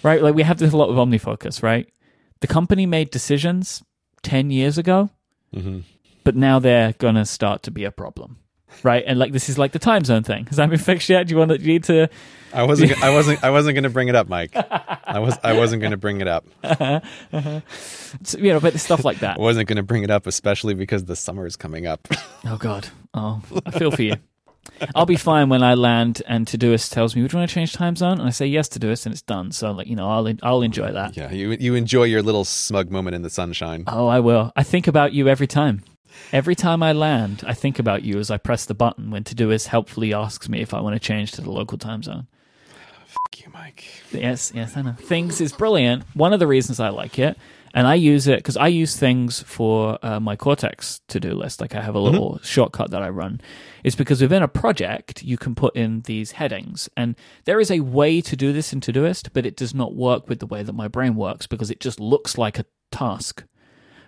[0.02, 0.22] Right?
[0.22, 1.88] Like we have this a lot with OmniFocus, right?
[2.40, 3.82] The company made decisions
[4.22, 5.10] 10 years ago,
[5.54, 5.82] Mhm.
[6.22, 8.38] but now they're going to start to be a problem.
[8.82, 9.02] Right?
[9.06, 10.46] And like this is like the time zone thing.
[10.46, 11.26] Has that been fixed yet?
[11.26, 12.08] Do you want to, you need to
[12.52, 13.02] I wasn't.
[13.02, 13.42] I wasn't.
[13.44, 14.54] I wasn't going to bring it up, Myke.
[15.04, 15.36] I was.
[15.42, 16.46] I wasn't going to bring it up.
[18.22, 19.36] So, you know, but stuff like that.
[19.36, 22.06] I wasn't going to bring it up, especially because the summer is coming up.
[22.46, 22.88] Oh God.
[23.12, 24.14] Oh, I feel for you.
[24.94, 27.72] I'll be fine when I land and Todoist tells me, "Would you want to change
[27.72, 29.52] time zone?" And I say yes, to Todoist, and it's done.
[29.52, 31.16] So, like, you know, I'll I'll enjoy that.
[31.16, 33.84] yeah, you you enjoy your little smug moment in the sunshine.
[33.86, 34.52] Oh, I will.
[34.56, 35.82] I think about you every time.
[36.32, 39.66] Every time I land, I think about you as I press the button when Todoist
[39.68, 42.26] helpfully asks me if I want to change to the local time zone.
[43.06, 43.84] Fuck you, Myke.
[44.12, 44.92] Yes, yes, I know.
[44.98, 46.04] Things is brilliant.
[46.14, 47.36] One of the reasons I like it,
[47.76, 51.60] and I use it because I use things for uh, my Cortex to do list.
[51.60, 53.38] Like I have a little shortcut that I run.
[53.84, 57.14] It's because within a project you can put in these headings, and
[57.44, 60.38] there is a way to do this in Todoist, but it does not work with
[60.38, 63.44] the way that my brain works because it just looks like a task.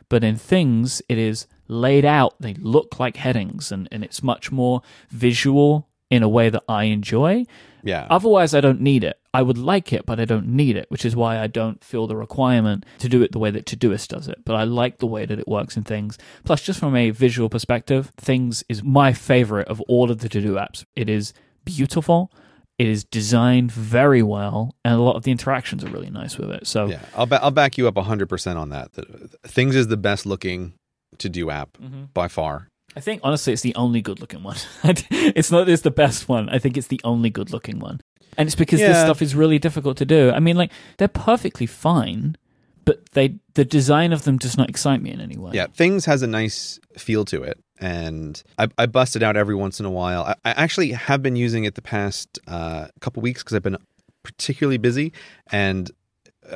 [0.09, 2.41] But in things, it is laid out.
[2.41, 6.85] They look like headings, and, and it's much more visual in a way that I
[6.85, 7.45] enjoy.
[7.83, 8.07] Yeah.
[8.09, 9.18] Otherwise, I don't need it.
[9.35, 12.07] I would like it, but I don't need it, which is why I don't feel
[12.07, 14.39] the requirement to do it the way that Todoist does it.
[14.45, 16.17] But I like the way that it works in things.
[16.45, 20.41] Plus, just from a visual perspective, things is my favorite of all of the to
[20.41, 20.85] do apps.
[20.97, 22.33] It is beautiful.
[22.79, 26.51] It is designed very well, and a lot of the interactions are really nice with
[26.51, 26.67] it.
[26.67, 27.01] So, yeah.
[27.17, 28.93] I'll ba- I'll back you up hundred percent on that.
[28.93, 30.75] The- Things is the best looking
[31.19, 32.05] to do app Mm-hmm.
[32.15, 32.69] by far.
[32.97, 34.57] I think honestly, it's the only good looking one.
[34.85, 36.49] it's not it's the best one.
[36.49, 38.01] I think it's the only good looking one,
[38.39, 40.31] and it's because this stuff is really difficult to do.
[40.31, 42.37] I mean, like they're perfectly fine,
[42.85, 45.51] but they the design of them does not excite me in any way.
[45.53, 49.57] Yeah, things has a nice feel to it, and I, I bust it out every
[49.57, 50.23] once in a while.
[50.23, 53.77] I, I actually have been using it the past uh, couple weeks because I've been
[54.23, 55.13] particularly busy,
[55.51, 55.91] and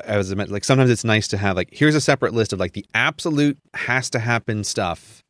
[0.04, 2.60] as I meant, like sometimes it's nice to have like here's a separate list of
[2.60, 5.24] like the absolute has to happen stuff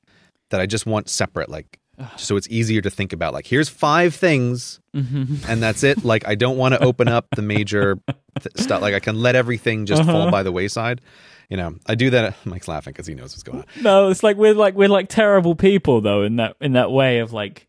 [0.51, 1.81] that I just want separate, like
[2.17, 3.33] so it's easier to think about.
[3.33, 5.51] Like here's five things, Mm-hmm.
[5.51, 6.05] and that's it.
[6.05, 7.99] Like I don't want to open up the major
[8.41, 8.83] th- stuff.
[8.83, 11.01] Like I can let everything just fall by the wayside.
[11.49, 12.35] You know, I do that.
[12.45, 13.67] Mike's laughing because he knows what's going on.
[13.83, 17.19] No, it's like we're like we're like terrible people though in that in that way
[17.21, 17.67] of like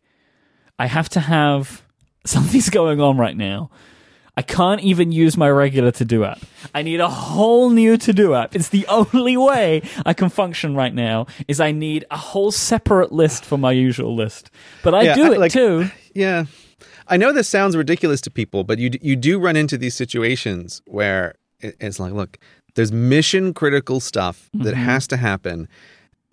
[0.78, 1.82] I have to have
[2.26, 3.70] something's going on right now.
[4.36, 6.40] I can't even use my regular to do app.
[6.74, 8.56] I need a whole new to do app.
[8.56, 13.12] It's the only way I can function right now is I need a whole separate
[13.12, 14.50] list for my usual list.
[14.82, 15.90] But I Yeah, do I- it like- too.
[16.14, 16.44] Yeah.
[17.08, 20.80] I know this sounds ridiculous to people, but you you do run into these situations
[20.86, 22.38] where it's like, look,
[22.76, 24.84] there's mission critical stuff that mm-hmm.
[24.84, 25.68] has to happen,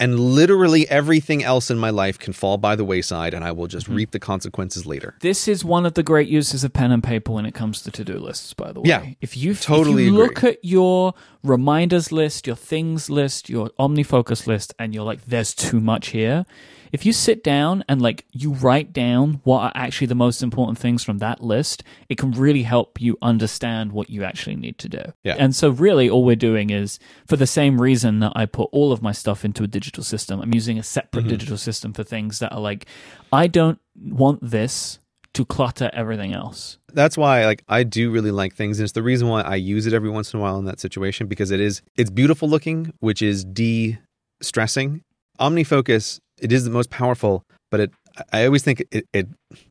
[0.02, 3.68] and literally everything else in my life can fall by the wayside, and I will
[3.68, 3.98] just mm-hmm.
[3.98, 5.14] reap the consequences later.
[5.20, 7.92] This is one of the great uses of pen and paper when it comes to
[7.92, 8.90] to-do lists, by the way.
[8.90, 13.70] Yeah, if you totally if you look at your reminders list, your things list, your
[13.80, 16.48] OmniFocus list, and you're like, "There's too much here."
[16.92, 20.78] If you sit down and like you write down what are actually the most important
[20.78, 24.90] things from that list, it can really help you understand what you actually need to
[24.90, 25.02] do.
[25.24, 25.36] Yeah.
[25.38, 28.92] And so, really, all we're doing is for the same reason that I put all
[28.92, 30.42] of my stuff into a digital system.
[30.42, 31.30] I'm using a separate mm-hmm.
[31.30, 32.86] digital system for things that are like,
[33.32, 35.00] I don't want this
[35.34, 36.78] to clutter everything else.
[36.94, 39.86] That's why like I do really like things and it's the reason why I use
[39.88, 42.94] it every once in a while in that situation because it is it's beautiful looking,
[43.00, 45.04] which is de-stressing.
[45.40, 47.92] OmniFocus, it is the most powerful, but it
[48.34, 49.28] I always think it it,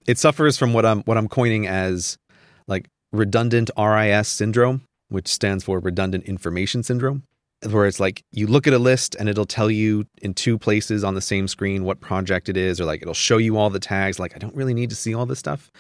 [0.07, 2.17] it suffers from what I'm what I'm coining as
[2.67, 7.25] like redundant RIS syndrome, which stands for redundant information syndrome
[7.69, 11.05] where it's like you look at a list and it'll tell you in two places
[11.05, 13.79] on the same screen what project it is, or like it'll show you all the
[13.81, 14.19] tags.
[14.19, 15.71] Like, I don't really need to see all this stuff.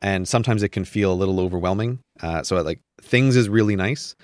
[0.00, 2.00] And sometimes it can feel a little overwhelming.
[2.20, 4.16] Uh, so, like, things is really nice.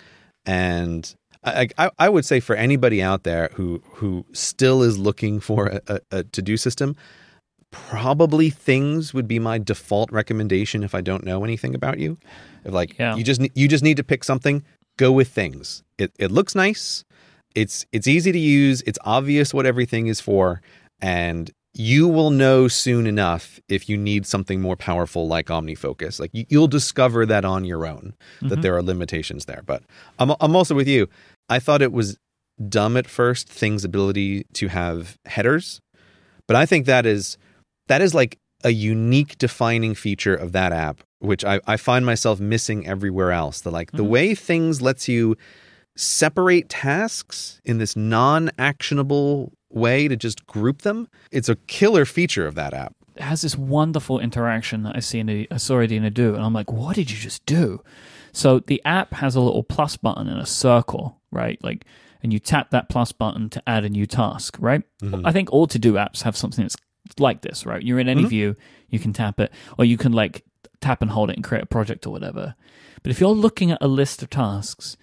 [0.45, 5.41] And I, I, I, would say for anybody out there who who still is looking
[5.41, 6.97] for a, a, a to do system,
[7.71, 12.19] probably things would be my default recommendation if I don't know anything about you.
[12.65, 13.15] If like yeah.
[13.15, 14.65] you just you just need to pick something,
[14.97, 15.83] go with things.
[15.97, 17.05] It it looks nice.
[17.55, 18.83] It's it's easy to use.
[18.83, 20.61] It's obvious what everything is for,
[21.01, 26.19] and you will know soon enough if you need something more powerful like OmniFocus.
[26.19, 28.61] Like you, will discover that on your own that mm-hmm.
[28.63, 29.63] there are limitations there.
[29.65, 29.83] But
[30.19, 31.09] I'm I'm also with you.
[31.49, 32.19] I thought it was
[32.69, 35.81] dumb at first thing's ability to have headers,
[36.49, 37.39] but I think that is
[37.87, 42.39] that is like a unique defining feature of that app which I, I find myself
[42.41, 43.61] missing everywhere else.
[43.61, 43.97] The like mm-hmm.
[43.97, 45.37] the way things lets you
[45.97, 51.09] separate tasks in this non-actionable way to just group them.
[51.31, 52.95] It's a killer feature of that app.
[53.17, 56.45] It has this wonderful interaction that I see in a, I saw Adina do, and
[56.45, 57.83] I'm like, what did you just do?
[58.33, 61.63] So the app has a little plus button in a circle, right?
[61.63, 61.85] Like,
[62.23, 64.83] and you tap that plus button to add a new task, right?
[65.03, 65.27] Mm-hmm.
[65.27, 66.77] I think all to do apps have something that's
[67.19, 67.83] like this, right?
[67.83, 68.29] You're in any mm-hmm.
[68.29, 68.57] view,
[68.89, 70.45] you can tap it, or you can like
[70.81, 72.55] tap and hold it and create a project or whatever.
[73.03, 74.97] But if you're looking at a list of tasks,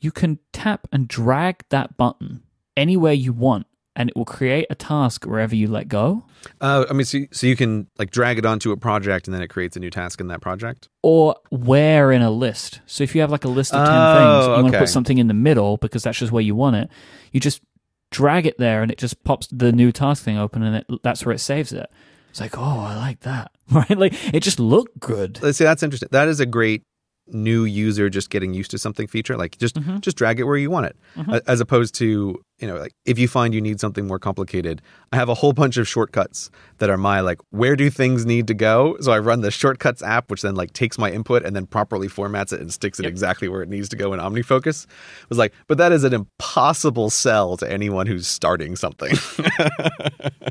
[0.00, 2.42] you can tap and drag that button
[2.76, 3.66] anywhere you want
[4.02, 6.24] and it will create a task wherever you let go.
[6.60, 9.42] Uh, I mean, so, so you can like drag it onto a project and then
[9.42, 10.88] it creates a new task in that project?
[11.04, 12.80] Or where in a list.
[12.84, 14.62] So if you have like a list of 10 oh, things, you okay.
[14.62, 16.90] want to put something in the middle because that's just where you want it,
[17.30, 17.62] you just
[18.10, 21.24] drag it there and it just pops the new task thing open and it, that's
[21.24, 21.88] where it saves it.
[22.30, 23.96] It's like, oh, I like that, right?
[23.96, 25.40] Like it just looked good.
[25.40, 26.08] Let's see, that's interesting.
[26.10, 26.82] That is a great
[27.28, 29.98] new user just getting used to something feature like just mm-hmm.
[29.98, 31.36] just drag it where you want it mm-hmm.
[31.46, 35.16] as opposed to you know like if you find you need something more complicated i
[35.16, 38.54] have a whole bunch of shortcuts that are my like where do things need to
[38.54, 41.64] go so i run the shortcuts app which then like takes my input and then
[41.64, 43.10] properly formats it and sticks it yep.
[43.10, 46.12] exactly where it needs to go in omnifocus it was like but that is an
[46.12, 49.14] impossible sell to anyone who's starting something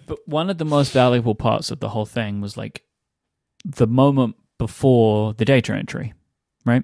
[0.08, 2.84] but one of the most valuable parts of the whole thing was like
[3.66, 6.14] the moment before the data entry
[6.66, 6.84] right?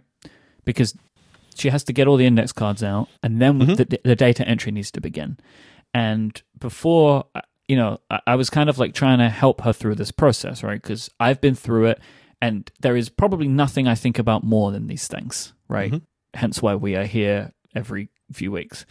[0.66, 0.96] Because
[1.56, 3.74] she has to get all the index cards out, and then mm-hmm.
[3.74, 5.38] the, the, data entry needs to begin.
[5.94, 7.26] And before,
[7.68, 10.64] you know, I, I was kind of like trying to help her through this process,
[10.64, 10.82] right?
[10.82, 12.00] Because I've been through it,
[12.42, 15.92] and there is probably nothing I think about more than these things, right?
[15.92, 16.06] Mm-hmm.
[16.36, 18.86] Hence why we are here every few weeks.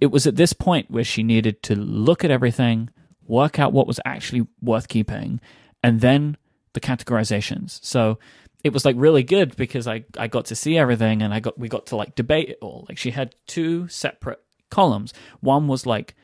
[0.00, 2.90] It was at this point where she needed to look at everything,
[3.26, 5.40] work out what was actually worth keeping,
[5.82, 6.36] and then
[6.72, 7.78] the categorizations.
[7.82, 8.18] So
[8.64, 11.58] it was like really good because I, I got to see everything and I got
[11.58, 12.86] we got to like debate it all.
[12.88, 14.40] Like she had two separate
[14.70, 15.12] columns.
[15.40, 16.14] One was like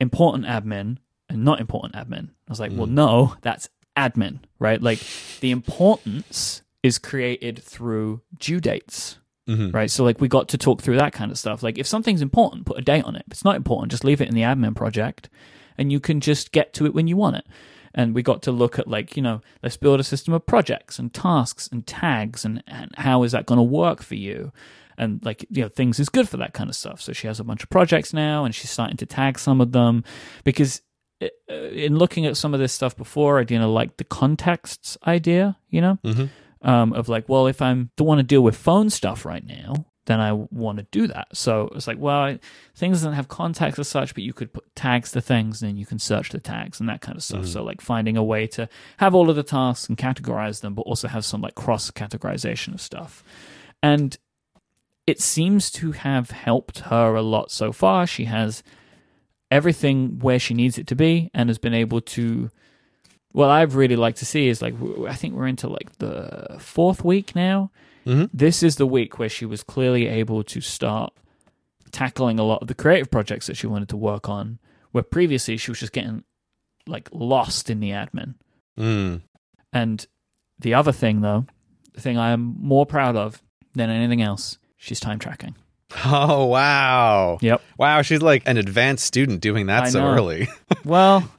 [0.00, 0.98] important admin
[1.28, 2.30] and not important admin.
[2.30, 2.76] I was like, mm.
[2.76, 4.82] well, no, that's admin, right?
[4.82, 5.00] Like
[5.40, 9.18] the importance is created through due dates.
[9.48, 9.70] Mm-hmm.
[9.70, 9.90] Right.
[9.90, 11.62] So like we got to talk through that kind of stuff.
[11.62, 13.24] Like if something's important, put a date on it.
[13.26, 15.28] If it's not important, just leave it in the admin project
[15.76, 17.46] and you can just get to it when you want it
[17.94, 20.98] and we got to look at like you know let's build a system of projects
[20.98, 24.52] and tasks and tags and, and how is that going to work for you?
[24.98, 27.00] And like you know things is good for that kind of stuff.
[27.00, 29.72] So she has a bunch of projects now and she's starting to tag some of
[29.72, 30.04] them
[30.44, 30.82] because
[31.22, 35.56] uh, in looking at some of this stuff before i didn't like the contexts idea
[35.68, 35.98] you know?
[36.02, 36.68] Mm-hmm.
[36.68, 39.86] um, of like well if i'm don't want to deal with phone stuff right now
[40.06, 41.28] then I want to do that.
[41.32, 42.36] So it's like, well,
[42.74, 45.76] things doesn't have context as such, but you could put tags to things and then
[45.76, 47.42] you can search the tags and that kind of stuff.
[47.42, 47.52] Mm.
[47.52, 50.82] So like finding a way to have all of the tasks and categorize them, but
[50.82, 53.22] also have some like cross categorization of stuff.
[53.82, 54.16] And
[55.06, 58.06] it seems to have helped her a lot so far.
[58.06, 58.62] She has
[59.50, 62.50] everything where she needs it to be and has been able to
[63.32, 64.74] what I'd really like to see is like
[65.06, 67.70] I think we're into like the fourth week now
[68.06, 68.24] Mm-hmm.
[68.32, 71.12] This is the week where she was clearly able to start
[71.90, 74.58] tackling a lot of the creative projects that she wanted to work on,
[74.90, 76.24] where previously she was just getting
[76.86, 78.34] like lost in the admin.
[78.78, 79.22] Mm.
[79.72, 80.06] And
[80.58, 81.46] the other thing, though,
[81.94, 83.42] the thing I am more proud of
[83.74, 85.56] than anything else, she's time tracking.
[86.04, 87.38] Oh wow.
[87.40, 87.62] Yep.
[87.78, 90.10] Wow, she's like an advanced student doing that I so know.
[90.14, 90.48] early.
[90.84, 91.30] Well,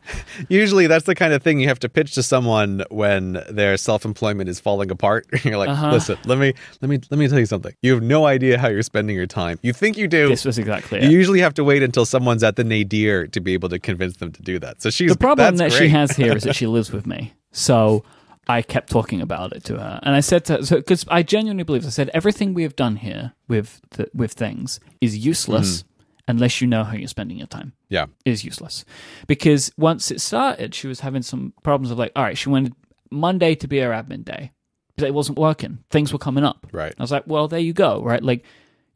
[0.47, 4.47] Usually that's the kind of thing you have to pitch to someone when their self-employment
[4.49, 5.25] is falling apart.
[5.43, 5.91] You're like, Uh-huh.
[5.91, 7.73] "Listen, let me let me let me tell you something.
[7.81, 9.59] You have no idea how you're spending your time.
[9.63, 10.29] You think you do.
[10.29, 11.11] this was exactly you it.
[11.11, 14.31] usually have to wait until someone's at the nadir to be able to convince them
[14.31, 14.81] to do that.
[14.81, 17.33] So she's the problem that that's she has here is that she lives with me.
[17.51, 18.03] So
[18.47, 21.23] I kept talking about it to her, and I said to her, so because I
[21.23, 25.83] genuinely believe, I said everything we have done here with the, with things is useless
[25.83, 25.85] mm.
[26.27, 27.73] unless you know how you're spending your time.
[27.89, 28.07] Yeah.
[28.25, 28.83] Is useless
[29.27, 32.73] because once it started, she was having some problems of like, all right, she wanted
[33.11, 34.51] Monday to be her admin day,
[34.97, 35.79] but it wasn't working.
[35.89, 36.67] Things were coming up.
[36.71, 36.93] Right.
[36.97, 38.23] I was like, well, there you go, right?
[38.23, 38.43] Like,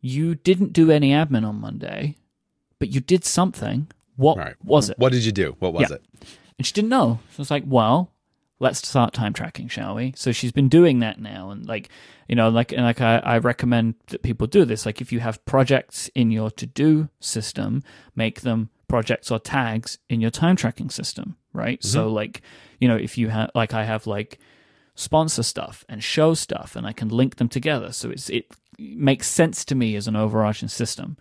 [0.02, 2.16] you didn't do any admin on Monday,
[2.80, 3.88] but you did something.
[4.16, 4.56] What Right.
[4.64, 4.98] was it?
[5.00, 5.56] What did you do?
[5.60, 5.96] What was Yeah.
[5.98, 6.04] it?
[6.58, 7.20] And she didn't know.
[7.32, 8.12] So I was like, well,
[8.60, 10.14] let's start time tracking, shall we?
[10.16, 11.52] So she's been doing that now.
[11.52, 11.90] And like,
[12.28, 14.86] you know, like, and like I, I recommend that people do this.
[14.86, 17.84] Like if you have projects in your to do system,
[18.16, 21.84] make them projects or tags in your time tracking system, right?
[21.84, 22.42] So like,
[22.80, 24.40] you know, if you have, like I have like
[24.96, 27.92] sponsor stuff and show stuff and I can link them together.
[27.92, 28.48] So it's, it
[28.80, 31.18] makes sense to me as an overarching system.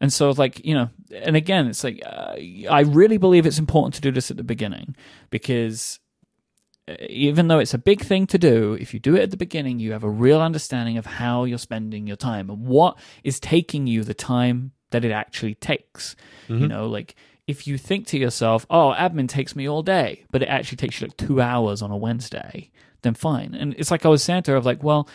[0.00, 2.36] And so, like, you know, and again, it's like, uh,
[2.70, 4.94] I really believe it's important to do this at the beginning
[5.30, 5.98] because
[6.88, 9.36] Uh, even though it's a big thing to do, if you do it at the
[9.36, 13.38] beginning, you have a real understanding of how you're spending your time and what is
[13.38, 16.16] taking you the time that it actually takes.
[16.48, 16.66] You mm-hmm.
[16.66, 17.14] know, like
[17.46, 21.00] if you think to yourself, oh, admin takes me all day, but it actually takes
[21.00, 22.70] you like two hours on a Wednesday,
[23.02, 23.54] then fine.
[23.54, 25.08] And it's like I was saying to her, of like, well,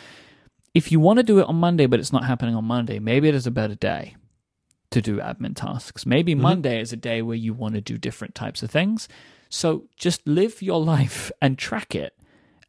[0.74, 3.30] if you want to do it on Monday, but it's not happening on Monday, maybe
[3.30, 4.16] it is a better day
[4.90, 6.06] to do admin tasks.
[6.06, 6.42] Maybe mm-hmm.
[6.42, 9.08] Monday is a day where you want to do different types of things.
[9.54, 12.18] So just live your life and track it,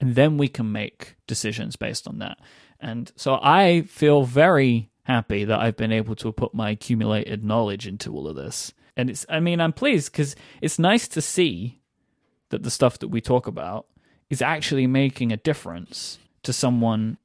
[0.00, 2.38] and then we can make decisions based on that.
[2.78, 7.86] And so I feel very happy that I've been able to put my accumulated knowledge
[7.86, 8.72] into all of this.
[8.96, 11.80] And it's, I mean, I'm pleased because it's nice to see
[12.50, 13.86] that the stuff that we talk about
[14.28, 17.16] is actually making a difference to someone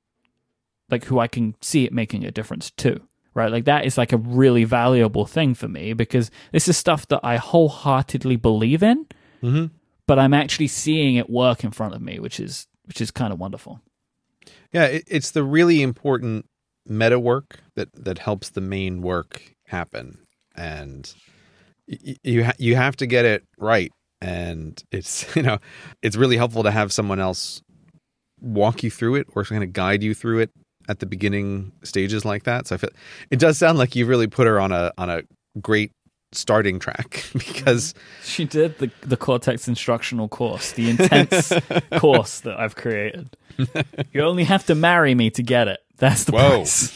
[0.90, 3.02] like who I can see it making a difference to.
[3.34, 3.52] Right?
[3.52, 7.20] Like that is like a really valuable thing for me because this is stuff that
[7.24, 9.06] I wholeheartedly believe in,
[9.42, 9.66] Mm-hmm.
[10.08, 13.32] but I'm actually seeing it work in front of me, which is which is kind
[13.32, 13.82] of wonderful.
[14.72, 16.46] Yeah, it, it's the really important
[16.86, 20.20] meta work that that helps the main work happen,
[20.56, 21.14] and
[21.88, 23.92] y- you ha- you have to get it right.
[24.22, 25.60] And it's you know
[26.02, 27.62] it's really helpful to have someone else
[28.42, 30.50] walk you through it or kind of guide you through it
[30.88, 32.68] at the beginning stages like that.
[32.68, 32.90] So I feel
[33.30, 35.22] it does sound like you really put her on a on a
[35.62, 35.92] great
[36.32, 41.52] starting track because She did the the Cortex instructional course, the intense
[42.00, 43.36] course that I've created.
[44.14, 45.80] You only have to marry me to get it.
[45.98, 46.50] That's the Whoa.
[46.50, 46.94] price.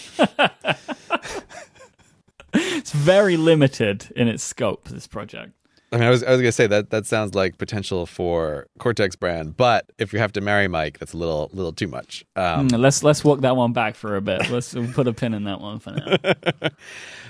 [2.53, 4.87] it's very limited in its scope.
[4.89, 5.51] This project.
[5.91, 9.15] I mean I was I was gonna say that that sounds like potential for Cortex
[9.15, 12.25] brand, but if you have to marry Myke, that's a little little too much.
[12.35, 14.49] Um, Mm, let's let's walk that one back for a bit.
[14.49, 16.69] Let's put a pin in that one for now.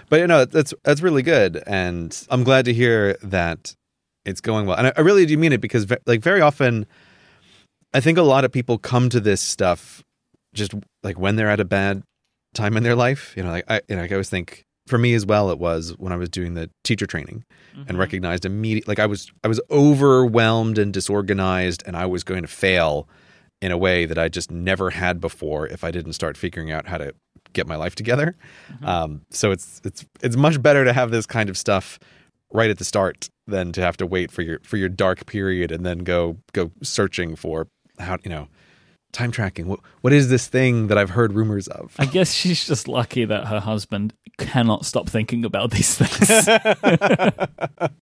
[0.09, 3.75] But you know that's that's really good and i'm glad to hear that
[4.25, 4.77] it's going well.
[4.77, 6.85] And i, I really do mean it because ve- like very often
[7.93, 10.03] i think a lot of people come to this stuff
[10.53, 10.73] just
[11.03, 12.03] like when they're at a bad
[12.53, 13.33] time in their life.
[13.35, 15.59] You know like i you know like i always think for me as well it
[15.59, 17.97] was when i was doing the teacher training and mm-hmm.
[17.97, 22.47] recognized immediately like i was i was overwhelmed and disorganized and i was going to
[22.49, 23.07] fail
[23.61, 26.85] in a way that i just never had before if i didn't start figuring out
[26.87, 27.13] how to
[27.53, 28.35] get my life together
[28.83, 31.99] um, so it's it's it's much better to have this kind of stuff
[32.51, 35.71] right at the start than to have to wait for your for your dark period
[35.71, 37.67] and then go go searching for
[37.99, 38.47] how you know
[39.11, 42.65] time tracking what what is this thing that i've heard rumors of I guess she's
[42.65, 46.49] just lucky that her husband cannot stop thinking about these things.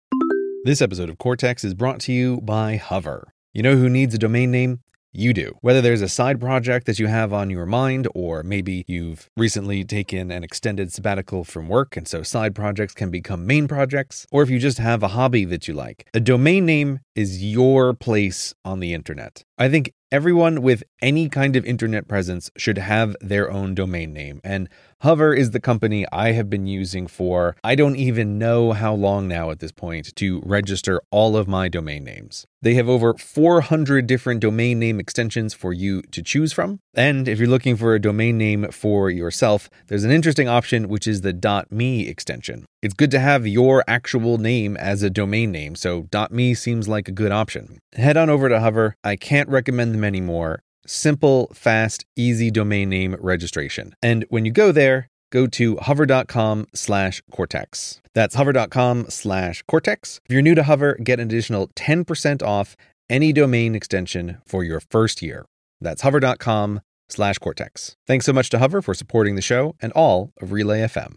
[0.65, 3.31] This episode of Cortex is brought to you by Hover.
[3.53, 4.79] You know who needs a domain name?
[5.17, 5.57] You do.
[5.61, 9.85] Whether there's a side project that you have on your mind, or maybe you've recently
[9.85, 14.43] taken an extended sabbatical from work and so side projects can become main projects, or
[14.43, 18.53] if you just have a hobby that you like, a domain name is your place
[18.65, 19.45] on the internet.
[19.57, 24.41] I think everyone with any kind of internet presence should have their own domain name,
[24.43, 24.67] and
[24.99, 29.29] Hover is the company I have been using for I don't even know how long
[29.29, 32.45] now at this point to register all of my domain names.
[32.61, 36.79] They have over 400 different domain name extensions for you to choose from.
[36.93, 41.07] And if you're looking for a domain name for yourself, there's an interesting option which
[41.07, 42.65] is the .me extension.
[42.85, 47.07] It's good to have your actual name as a domain name, so .me seems like
[47.07, 47.79] a good option.
[47.93, 48.95] Head on over to Hover.
[49.03, 53.95] I can't recommend them anymore simple, fast, easy domain name registration.
[54.03, 58.03] And when you go there, go to hover.com slash cortex.
[58.13, 60.21] That's hover.com slash cortex.
[60.29, 62.75] If you're new to Hover, get an additional 10% off
[63.09, 65.47] any domain extension for your first year.
[65.81, 67.95] That's hover.com slash cortex.
[68.05, 71.15] Thanks so much to Hover for supporting the show and all of Relay FM.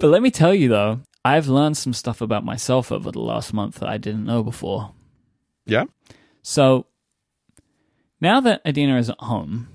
[0.00, 3.52] But let me tell you though, I've learned some stuff about myself over the last
[3.52, 4.92] month that I didn't know before.
[5.66, 5.84] Yeah?
[6.42, 6.86] So
[8.20, 9.68] now that Adina is at home,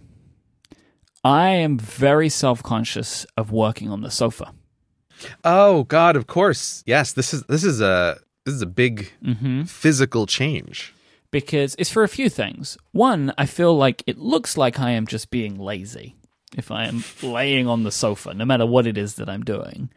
[1.24, 4.54] I am very self conscious of working on the sofa.
[5.44, 6.84] Oh God, of course.
[6.86, 9.64] Yes, this is this is a this is a big Mm-hmm.
[9.64, 10.94] physical change.
[11.32, 12.78] because it's for a few things.
[12.92, 16.16] One, I feel like it looks like I am just being lazy
[16.58, 19.90] if I am laying on the sofa, no matter what it is that I'm doing.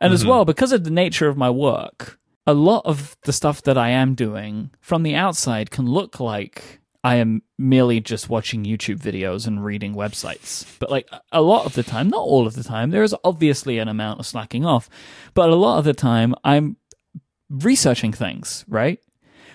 [0.00, 0.30] And as mm-hmm.
[0.30, 3.90] well, because of the nature of my work, a lot of the stuff that I
[3.90, 9.46] am doing from the outside can look like I am merely just watching YouTube videos
[9.46, 10.66] and reading websites.
[10.78, 13.78] But like a lot of the time, not all of the time, there is obviously
[13.78, 14.88] an amount of slacking off,
[15.34, 16.76] but a lot of the time I'm
[17.50, 19.00] researching things, right?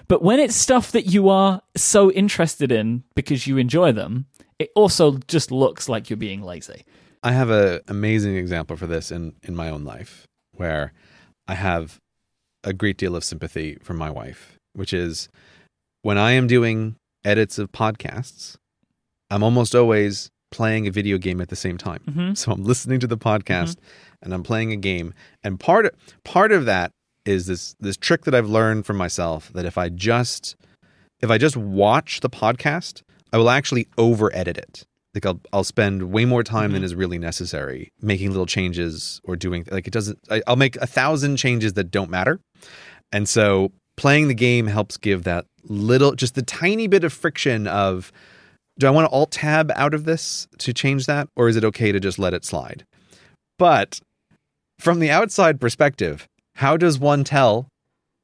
[0.07, 4.25] But when it's stuff that you are so interested in because you enjoy them,
[4.59, 6.83] it also just looks like you're being lazy.
[7.23, 10.93] I have an amazing example for this in in my own life where
[11.47, 11.97] I have
[12.63, 15.29] a great deal of sympathy for my wife, which is
[16.01, 16.95] when I am doing
[17.25, 18.55] edits of podcasts,
[19.29, 22.01] I'm almost always playing a video game at the same time.
[22.07, 22.37] Mhm.
[22.37, 23.77] So I'm listening to the podcast
[24.21, 25.13] and I'm playing a game,
[25.43, 25.91] and part of,
[26.23, 26.91] part of that
[27.25, 30.55] is this this trick that I've learned from myself that if I just
[31.21, 34.85] if I just watch the podcast, I will actually over edit it.
[35.13, 36.85] Like I'll I'll spend way more time than mm-hmm.
[36.85, 40.19] is really necessary making little changes or doing like it doesn't.
[40.29, 42.39] I, I'll make a thousand changes that don't matter,
[43.11, 47.67] and so playing the game helps give that little, just the tiny bit of friction
[47.67, 48.11] of.
[48.77, 51.65] Do I want to alt tab out of this to change that, or is it
[51.65, 52.85] okay to just let it slide?
[53.57, 53.99] But
[54.79, 57.67] from the outside perspective, how does one tell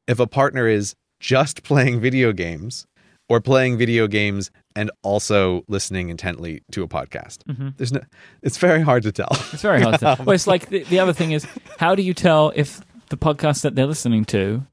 [0.07, 2.86] if a partner is just playing video games
[3.27, 7.39] or playing video games and also listening intently to a podcast?
[7.77, 8.02] There's no.
[8.41, 9.30] It's very hard to tell.
[9.53, 9.99] It's very hard to.
[9.99, 10.15] Tell.
[10.26, 11.47] Well, it's like the, the other thing is,
[11.80, 14.65] how do you tell if the podcast that they're listening to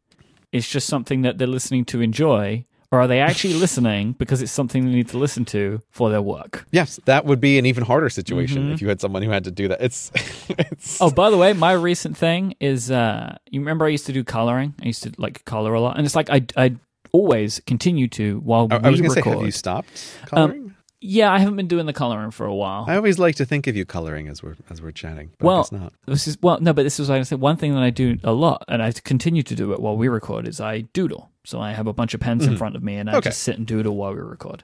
[0.53, 4.53] is just something that they're listening to enjoy, or are they actually listening because it's
[4.53, 6.66] something they need to listen to for their work?
[6.73, 9.51] yes, that would be an even harder situation if you had someone who had to
[9.51, 9.81] do that.
[9.83, 10.11] It's.
[10.49, 14.12] it's Oh, by the way, my recent thing is, uh, you remember I used to
[14.12, 14.74] do coloring?
[14.83, 16.77] I used to like color a lot, and it's like I I
[17.13, 19.37] always continue to while I, we I was going to say, record.
[19.39, 20.75] have you stopped coloring?
[21.01, 22.85] yeah, I haven't been doing the coloring for a while.
[22.89, 25.31] I always like to think of you coloring as we're as we're chatting.
[25.39, 25.93] But Well, I guess not.
[26.07, 27.41] This is well, no, but this is what I said.
[27.41, 30.09] One thing that I do a lot, and I continue to do it while we
[30.09, 31.31] record, is I doodle.
[31.45, 33.19] So I have a bunch of pens in front of me, and I Mm-hmm.
[33.19, 33.31] Okay.
[33.31, 34.63] just sit and doodle while we record.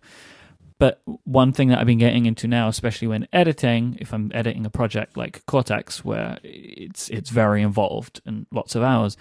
[0.79, 4.65] But one thing that I've been getting into now, especially when editing, if I'm editing
[4.65, 9.17] a project like Cortex, where it's it's very involved and lots of hours,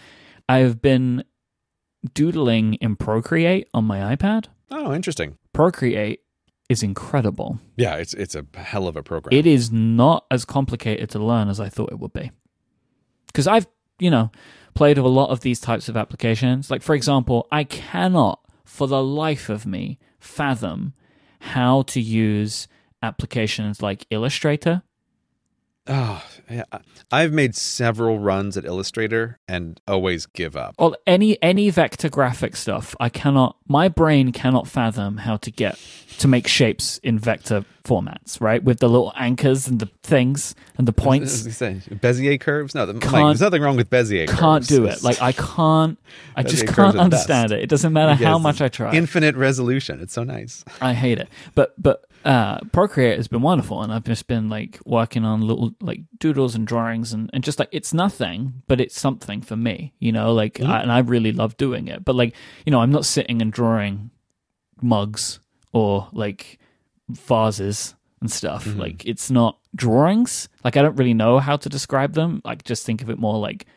[0.47, 1.23] I've been
[2.13, 4.45] doodling in Procreate on my iPad.
[4.69, 5.37] Oh, interesting.
[5.53, 6.21] Procreate
[6.69, 7.59] is incredible.
[7.77, 9.37] Yeah, it's it's a hell of a program.
[9.37, 12.31] It is not as complicated to learn as I thought it would be.
[13.27, 13.67] Because I've,
[13.99, 14.31] you know,
[14.73, 16.69] played with a lot of these types of applications.
[16.69, 20.93] Like, for example, I cannot, for the life of me, fathom
[21.39, 22.67] how to use
[23.01, 24.83] applications like Illustrator.
[25.87, 26.63] Oh, yeah.
[27.11, 30.75] I've made several runs at Illustrator and always give up.
[30.77, 32.95] Or any any vector graphic stuff.
[32.99, 35.79] I cannot my brain cannot fathom how to get
[36.19, 38.61] to make shapes in vector formats, right?
[38.63, 41.33] With the little anchors and the things and the points.
[41.33, 42.75] As you say, Bezier curves?
[42.75, 44.39] No, the, Myke, there's nothing wrong with Bezier curves.
[44.39, 45.03] can't do it.
[45.03, 45.97] Like I can't.
[46.35, 47.61] I just Bezier can't understand it.
[47.61, 48.93] It doesn't matter how much I try.
[48.93, 50.01] Infinite resolution.
[50.01, 50.65] It's so nice.
[50.81, 51.29] I hate it.
[51.55, 55.71] But but uh, Procreate has been wonderful, and I've just been like working on little
[55.79, 59.93] like doodles and drawings, and, and just like it's nothing, but it's something for me,
[59.99, 60.33] you know.
[60.33, 60.71] Like, Mm-hmm.
[60.71, 62.03] I, and I really love doing it.
[62.03, 62.35] But like,
[62.65, 64.11] you know, I'm not sitting and drawing
[64.81, 65.39] mugs
[65.71, 66.59] or like
[67.07, 68.65] vases and stuff.
[68.65, 68.79] Mm-hmm.
[68.79, 70.49] Like, it's not drawings.
[70.65, 72.41] Like, I don't really know how to describe them.
[72.43, 73.67] Like, just think of it more like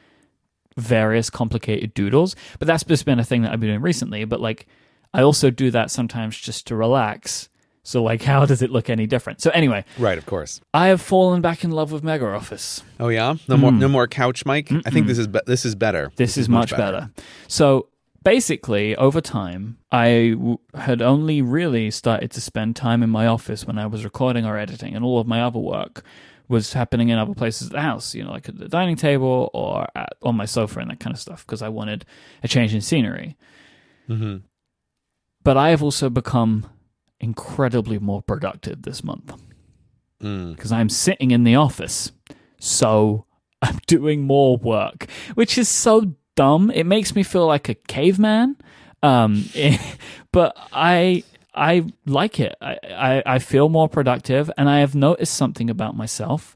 [0.76, 2.34] various complicated doodles.
[2.58, 4.24] But that's just been a thing that I've been doing recently.
[4.24, 4.66] But like,
[5.14, 7.48] I also do that sometimes just to relax.
[7.82, 9.40] So like, how does it look any different?
[9.40, 10.60] So anyway, Right, of course.
[10.74, 12.82] I have fallen back in love with Mega Office.
[12.98, 14.82] Oh yeah, no more, no more couch, Myke.
[14.86, 16.06] I think this is be- this is better.
[16.08, 16.14] Hmm.
[16.16, 17.10] This, is, much better.
[17.48, 17.88] So
[18.22, 23.66] basically, over time, I w- had only really started to spend time in my office
[23.66, 26.02] when I was recording or editing, and all of my other work
[26.48, 29.50] was happening in other places at the house, you know, like at the dining table
[29.54, 32.04] or at, on my sofa and that kind of stuff, because I wanted
[32.42, 33.36] a change in scenery.
[34.06, 34.38] hmm
[35.44, 36.66] But I have also become
[37.20, 39.34] incredibly more productive this month
[40.22, 40.54] Mm.
[40.54, 42.12] because I'm sitting in the office.
[42.58, 43.24] so
[43.62, 46.70] I'm doing more work, which is so dumb.
[46.70, 48.56] It makes me feel like a caveman.
[49.02, 49.44] Um,
[50.32, 51.24] but I
[51.54, 52.54] I like it.
[52.60, 56.54] I, I, I feel more productive, and I have noticed something about myself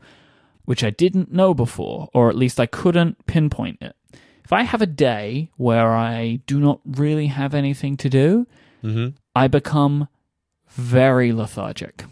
[0.66, 3.94] which I didn't know before, or at least I couldn't pinpoint it.
[4.44, 8.46] If I have a day where I do not really have anything to do,
[8.82, 9.16] Mm-hmm.
[9.36, 10.08] I become
[10.74, 12.04] very lethargic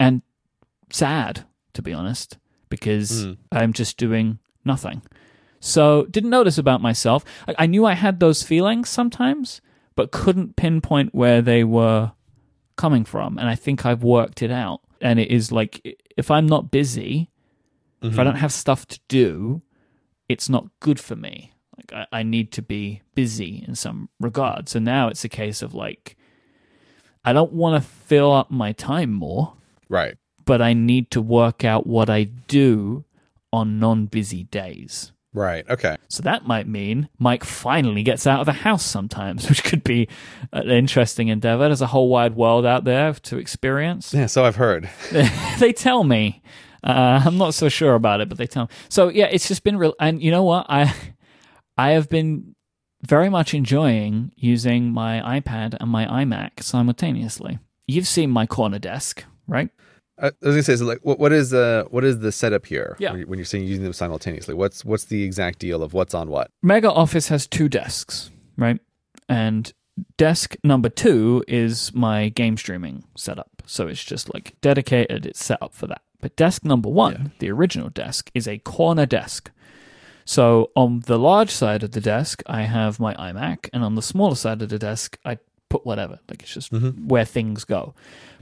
[0.00, 0.22] and
[0.90, 1.44] sad,
[1.74, 3.36] to be honest, because Mm.
[3.52, 5.02] I'm just doing nothing.
[5.60, 7.24] So, didn't notice about myself.
[7.48, 9.60] I, I knew I had those feelings sometimes,
[9.96, 12.12] but couldn't pinpoint where they were
[12.76, 13.38] coming from.
[13.38, 14.80] And I think I've worked it out.
[15.00, 17.30] And it is like if I'm not busy,
[18.02, 19.62] if I don't have stuff to do,
[20.28, 21.52] it's not good for me.
[21.76, 24.68] Like I, I need to be busy in some regard.
[24.68, 26.16] So now it's a case of like
[27.28, 29.52] I don't want to fill up my time more,
[29.88, 30.16] Right.
[30.46, 33.04] but I need to work out what I do
[33.52, 35.12] on non-busy days.
[35.34, 35.68] Right.
[35.68, 35.96] Okay.
[36.08, 40.08] So that might mean Myke finally gets out of the house sometimes, which could be
[40.52, 41.64] an interesting endeavor.
[41.66, 44.14] There's a whole wide world out there to experience.
[44.14, 44.24] Yeah.
[44.26, 44.88] So I've heard.
[45.58, 46.42] they tell me.
[46.82, 48.70] Uh, I'm not so sure about it, but they tell me.
[48.88, 49.94] So yeah, it's just been real.
[50.00, 50.64] And you know what?
[50.70, 50.94] I
[51.76, 52.54] I have been
[53.02, 57.58] very much enjoying using my iPad and my iMac simultaneously.
[57.86, 59.70] You've seen my corner desk, right?
[60.20, 62.96] I was gonna say, so like, what, what is the what is the setup here?
[62.98, 63.12] Yeah.
[63.12, 66.12] When you- when you're saying using them simultaneously, what's what's the exact deal of what's
[66.12, 66.50] on what?
[66.62, 68.80] Mega Office has two desks, right?
[69.28, 69.72] And
[70.16, 73.62] desk number two is my game streaming setup.
[73.66, 76.02] So it's just like dedicated, it's set up for that.
[76.20, 79.52] But desk number one, the original desk, is a corner desk.
[80.28, 84.02] So on the large side of the desk, I have my iMac, and on the
[84.02, 85.38] smaller side of the desk, I
[85.70, 86.18] put whatever.
[86.28, 87.94] Like it's just where things go.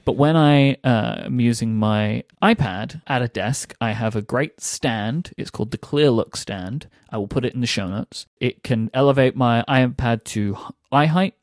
[0.05, 4.61] But when I uh, am using my iPad at a desk, I have a great
[4.61, 5.31] stand.
[5.37, 6.89] It's called the Clear Look stand.
[7.11, 8.27] I will put it in the show notes.
[8.41, 10.59] It can elevate my iPad to
[10.91, 11.35] eye height,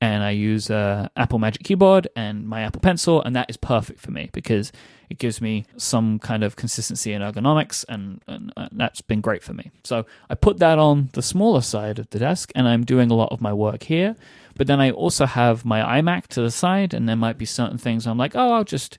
[0.00, 4.00] and I use uh, Apple Magic Keyboard and my Apple Pencil, and that is perfect
[4.00, 4.72] for me because
[5.10, 9.42] it gives me some kind of consistency in ergonomics, and, and uh, that's been great
[9.42, 9.70] for me.
[9.84, 13.14] So I put that on the smaller side of the desk, and I'm doing a
[13.14, 14.16] lot of my work here.
[14.56, 17.78] But then I also have my iMac to the side, and there might be certain
[17.78, 18.98] things I'm like, oh, I'll just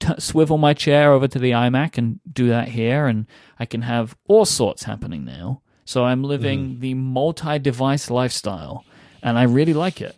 [0.00, 3.26] t- swivel my chair over to the iMac and do that here, and
[3.58, 5.62] I can have all sorts happening now.
[5.84, 8.84] So I'm living the multi-device lifestyle,
[9.22, 10.16] and I really like it.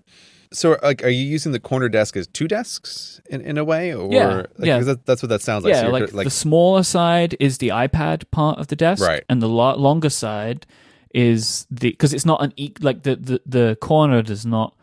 [0.52, 3.94] So, like, are you using the corner desk as two desks in, in a way,
[3.94, 4.78] or Yeah, like, yeah.
[4.80, 5.74] That, that's what that sounds like.
[5.74, 9.24] yeah, So you're like, the smaller side is the iPad part of the desk, Right.
[9.28, 10.66] And the lo- longer side
[11.14, 14.74] is the because it's not an e- like the, the the corner does not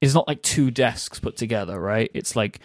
[0.00, 2.08] it's not like two desks put together, right?
[2.14, 2.60] It's like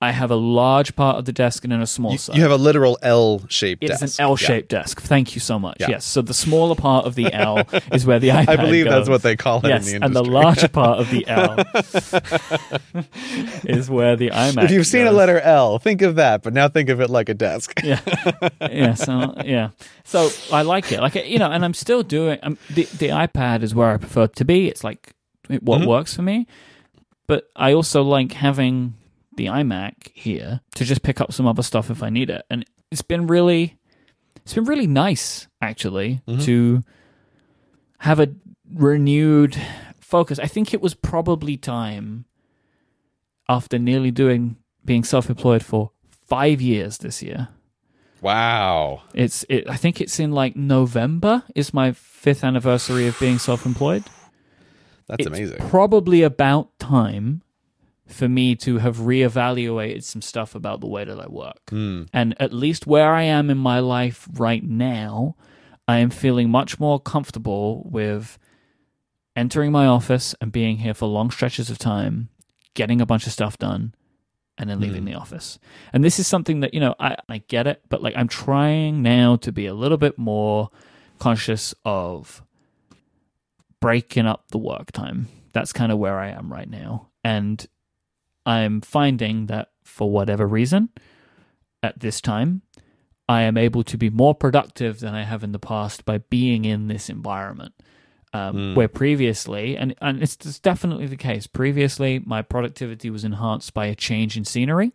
[0.00, 2.14] I have a large part of the desk and then a small Mm-hmm.
[2.14, 2.36] you, side.
[2.36, 4.02] you have a literal L shaped desk.
[4.02, 5.00] is an L-shaped desk.
[5.00, 5.76] Thank you so much.
[5.78, 5.90] Yeah.
[5.90, 6.04] Yes.
[6.04, 7.62] So the smaller part of the L
[7.92, 10.16] is where the iPad I believe that's what they call it Yes, in the and
[10.16, 11.56] the larger part of the L
[13.64, 14.58] is where the iMac.
[14.58, 14.64] Is.
[14.64, 17.28] If you've seen a letter L, think of that, but now think of it like
[17.28, 17.80] a desk.
[17.84, 18.00] yeah,
[18.60, 18.94] yeah.
[18.94, 19.70] So yeah,
[20.04, 21.00] so I like it.
[21.00, 22.38] Like you know, and I'm still doing.
[22.42, 24.68] Um, the the iPad is where I prefer to be.
[24.68, 25.12] It's like
[25.48, 25.86] what Mhm.
[25.86, 26.46] works for me.
[27.26, 28.94] But I also like having
[29.36, 32.64] the iMac here to just pick up some other stuff if I need it, and
[32.90, 33.76] it's been really,
[34.36, 36.82] it's been really nice actually to
[37.98, 38.28] have a
[38.72, 39.56] renewed
[40.00, 40.38] focus.
[40.38, 42.26] I think it was probably time
[43.48, 45.90] after nearly doing being self-employed for
[46.26, 47.48] five years this year.
[48.20, 49.02] Wow.
[49.14, 54.04] It's it, I think it's in like November is my fifth anniversary of being self-employed.
[55.06, 55.58] That's it's amazing.
[55.68, 57.42] Probably about time
[58.06, 61.70] for me to have reevaluated some stuff about the way that I work.
[61.70, 62.04] Hmm.
[62.12, 65.36] And at least where I am in my life right now,
[65.88, 68.38] I am feeling much more comfortable with
[69.36, 72.28] entering my office and being here for long stretches of time,
[72.74, 73.94] getting a bunch of stuff done,
[74.56, 75.58] and then leaving the office.
[75.92, 79.02] And this is something that, you know, I, I get it, but like I'm trying
[79.02, 80.70] now to be a little bit more
[81.18, 82.43] conscious of
[83.84, 85.28] breaking up the work time.
[85.52, 87.10] That's kind of where I am right now.
[87.22, 87.64] And
[88.46, 90.88] I'm finding that for whatever reason,
[91.82, 92.62] at this time,
[93.28, 96.64] I am able to be more productive than I have in the past by being
[96.64, 97.74] in this environment.
[98.32, 103.74] Um, Where previously, and, and it's, it's definitely the case, previously my productivity was enhanced
[103.74, 104.92] by a change in scenery.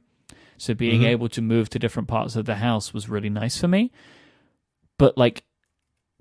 [0.57, 3.67] So being able to move to different parts of the house was really nice for
[3.67, 3.91] me.
[4.97, 5.43] But like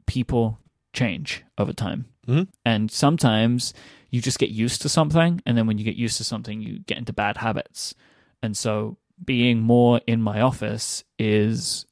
[0.06, 0.58] people
[0.92, 2.06] change over time.
[2.26, 2.48] Mhm.
[2.64, 3.72] And sometimes
[4.10, 5.40] you just get used to something.
[5.46, 7.94] And then when you get used to something, you get into bad habits.
[8.42, 11.86] And so being more in my office is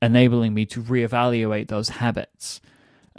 [0.00, 2.60] enabling me to reevaluate those habits.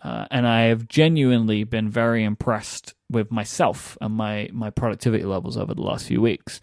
[0.04, 5.58] Uh, and I have genuinely been very impressed with myself and my, my productivity levels
[5.58, 6.60] over the last few weeks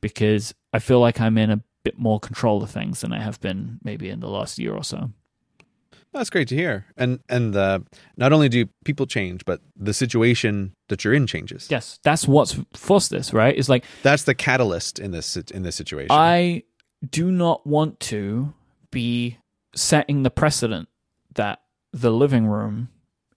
[0.00, 3.40] because I feel like I'm in a bit more control of things than I have
[3.40, 5.10] been maybe in the last year or so.
[6.12, 6.86] That's great to hear.
[6.96, 7.80] And and uh,
[8.16, 11.68] not only do people change, but the situation that you're in changes.
[11.70, 13.56] Yes, that's what's forced this, right?
[13.56, 16.08] It's like That's the catalyst in this in this situation.
[16.10, 16.62] I
[17.08, 18.54] do not want to
[18.90, 19.38] be
[19.74, 20.88] setting the precedent
[21.34, 21.60] that
[21.92, 22.88] the living room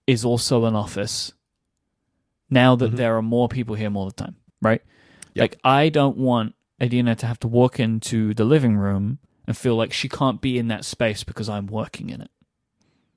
[0.06, 1.32] is also an office
[2.50, 2.96] now that Mhm.
[2.96, 4.82] there are more people here all the time, right?
[5.34, 5.42] Yep.
[5.42, 9.76] Like I don't want Adina to have to walk into the living room and feel
[9.76, 12.30] like she can't be in that space because I'm working in it.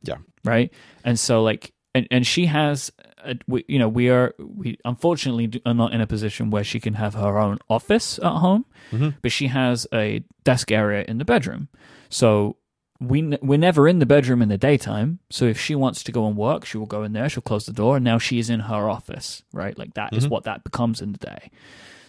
[0.07, 0.18] Yeah.
[0.44, 0.72] Right?
[1.03, 2.91] And so like and, and she has
[3.23, 6.80] a, we, you know we are we unfortunately are not in a position where she
[6.80, 9.15] can have her own office at home Mhm.
[9.22, 11.69] but she has a desk area in the bedroom
[12.10, 12.57] so
[12.99, 16.27] we we're never in the bedroom in the daytime so if she wants to go
[16.27, 18.60] and work she will go in there she'll close the door and now she's in
[18.61, 20.30] her office right like that is Mhm.
[20.30, 21.49] what that becomes in the day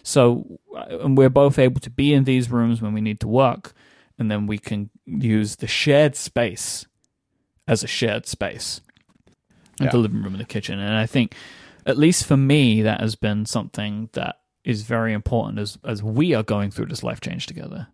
[0.03, 3.27] so uh, and we're both able to be in these rooms when we need to
[3.27, 3.73] work
[4.19, 6.85] and then we can use the shared space
[7.67, 8.81] as a shared space
[9.79, 9.89] Yeah.
[9.91, 11.35] the living room and the kitchen and i think
[11.85, 16.33] at least for me that has been something that is very important as as we
[16.33, 17.87] are going through this life change together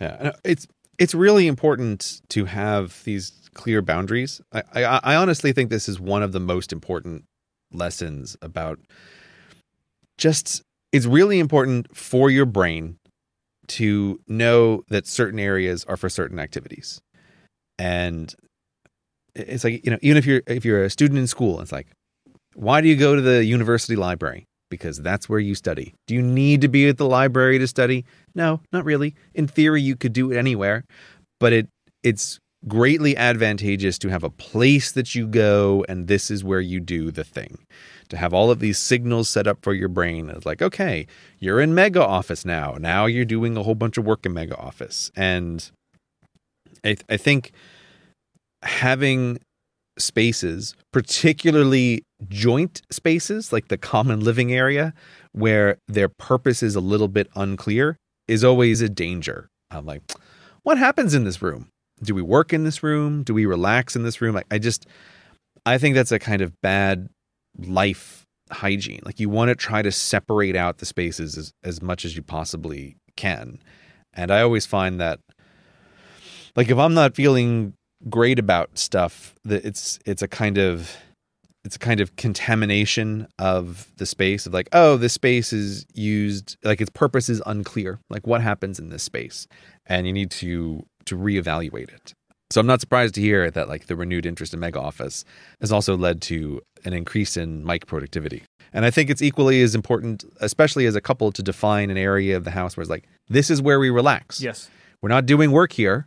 [0.00, 0.66] Yeah, uh, it's
[0.98, 4.40] it's really important to have these clear boundaries.
[4.52, 7.24] I, I I honestly think this is one of the most important
[7.72, 8.78] lessons about
[10.18, 10.62] just
[10.92, 12.98] it's really important for your brain
[13.68, 17.00] to know that certain areas are for certain activities.
[17.82, 18.32] And
[19.34, 21.88] it's like, you know, even if you're if you're a student in school, it's like
[22.54, 24.44] why do you go to the university library?
[24.70, 25.94] Because that's where you study.
[26.06, 28.04] Do you need to be at the library to study?
[28.36, 29.16] No, not really.
[29.34, 30.84] In theory, you could do it anywhere,
[31.40, 31.68] but it
[32.04, 32.38] it's
[32.68, 37.10] greatly advantageous to have a place that you go and this is where you do
[37.10, 37.58] the thing.
[38.10, 40.30] To have all of these signals set up for your brain.
[40.30, 41.08] It's like, okay,
[41.40, 42.76] you're in Mega Office now.
[42.78, 45.10] Now you're doing a whole bunch of work in Mega Office.
[45.16, 45.68] And
[46.84, 47.52] I, I think
[48.62, 49.38] having
[49.98, 54.94] spaces, particularly joint spaces like the common living area,
[55.32, 57.96] where their purpose is a little bit unclear,
[58.28, 59.48] is always a danger.
[59.70, 60.02] I'm like,
[60.62, 61.68] what happens in this room?
[62.02, 63.22] Do we work in this room?
[63.22, 64.36] Do we relax in this room?
[64.36, 64.86] I, I just,
[65.66, 67.08] I think that's a kind of bad
[67.58, 69.00] life hygiene.
[69.04, 72.22] Like you want to try to separate out the spaces as, as much as you
[72.22, 73.58] possibly can.
[74.14, 75.20] And I always find that,
[76.54, 77.72] like, if I'm not feeling
[78.08, 80.96] great about stuff, that it's it's a kind of
[81.64, 86.56] it's a kind of contamination of the space of like, oh, this space is used
[86.64, 88.00] like its purpose is unclear.
[88.10, 89.46] Like what happens in this space?
[89.86, 92.14] And you need to to reevaluate it.
[92.50, 95.24] So I'm not surprised to hear that like the renewed interest in Mega Office
[95.60, 98.42] has also led to an increase in Myke productivity.
[98.74, 102.36] And I think it's equally as important, especially as a couple, to define an area
[102.36, 104.40] of the house where it's like, this is where we relax.
[104.40, 104.68] yes
[105.00, 106.06] We're not doing work here.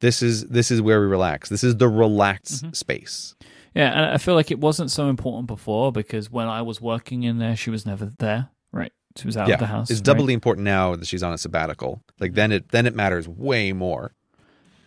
[0.00, 1.48] This is this is where we relax.
[1.48, 2.74] This is the relax Mhm.
[2.76, 3.34] space.
[3.74, 7.22] yeah and i feel like it wasn't so important before because when i was working
[7.22, 10.00] in there she was never there right she was out yeah, of the house it's
[10.00, 10.04] right?
[10.06, 12.02] doubly important now that she's on a sabbatical.
[12.18, 14.14] Like then it then it matters way more.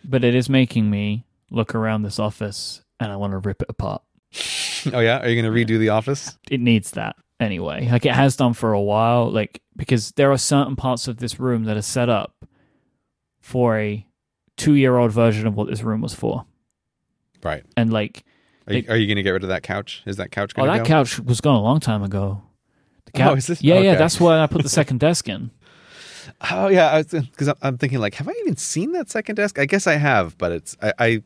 [0.04, 3.70] but it is making me look around this office and i want to rip it
[3.70, 4.02] apart
[4.92, 6.36] oh yeah, are you going to redo the office?
[6.50, 7.88] it needs that anyway.
[7.88, 9.30] Like it has done for a while.
[9.30, 12.44] Like because there are certain parts of this room that are set up
[13.40, 14.06] for a
[14.62, 16.44] two-year-old version of what this room was for,
[17.42, 17.64] Right.
[17.76, 18.24] and like
[18.66, 20.02] Are you, are you going to get rid of that couch?
[20.06, 20.88] Is that couch oh, going to that go?
[20.88, 22.42] couch was gone a long time ago.
[23.06, 23.94] The Oh, couch, is this- yeah, yeah.
[23.96, 25.50] That's why I put the second desk in.
[26.50, 29.58] Oh yeah, because I'm, I'm thinking like, have I even seen that second desk?
[29.58, 31.22] I guess I have, but it's I, I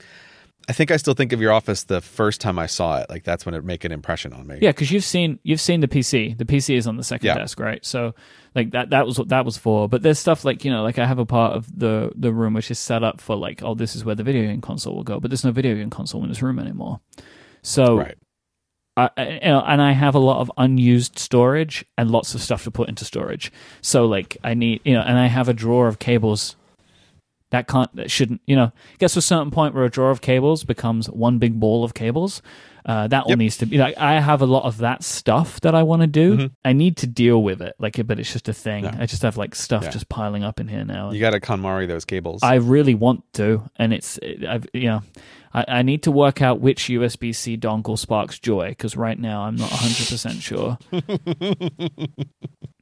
[0.68, 3.08] I think I still think of your office the first time I saw it.
[3.08, 4.58] Like that's when it make an impression on me.
[4.60, 6.36] Yeah, because you've seen you've seen the PC.
[6.36, 7.34] The PC is on the second Yeah.
[7.38, 7.84] desk, right?
[7.84, 8.14] So
[8.54, 9.88] like that that was what that was for.
[9.88, 12.54] But there's stuff like you know like I have a part of the the room
[12.54, 15.04] which is set up for like oh this is where the video game console will
[15.04, 17.00] go, but there's no video game console in this room anymore.
[17.62, 18.16] So Right.
[18.98, 19.10] I,
[19.42, 22.70] you know, and I have a lot of unused storage and lots of stuff to
[22.70, 23.52] put into storage.
[23.82, 26.56] So like I need, you know, and I have a drawer of cables
[27.50, 30.20] that can't, that shouldn't, you know, gets to a certain point where a drawer of
[30.20, 32.42] cables becomes one big ball of cables.
[32.84, 35.74] Uh, that all needs to be like I have a lot of that stuff that
[35.74, 36.36] I want to do.
[36.36, 36.50] Mhm.
[36.64, 38.84] I need to deal with it, like, but it's just a thing.
[38.84, 38.96] Yeah.
[39.00, 39.90] I just have like stuff Yeah.
[39.90, 41.10] just piling up in here now.
[41.10, 42.44] You got to KonMari those cables.
[42.44, 45.02] I really want to, and it's I've you know
[45.52, 49.42] I, I need to work out which USB C dongle sparks joy because right now
[49.42, 50.78] I'm not 100 percent sure.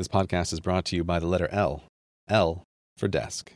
[0.00, 1.84] This podcast is brought to you by the letter L.
[2.26, 2.62] L
[2.96, 3.52] for desk.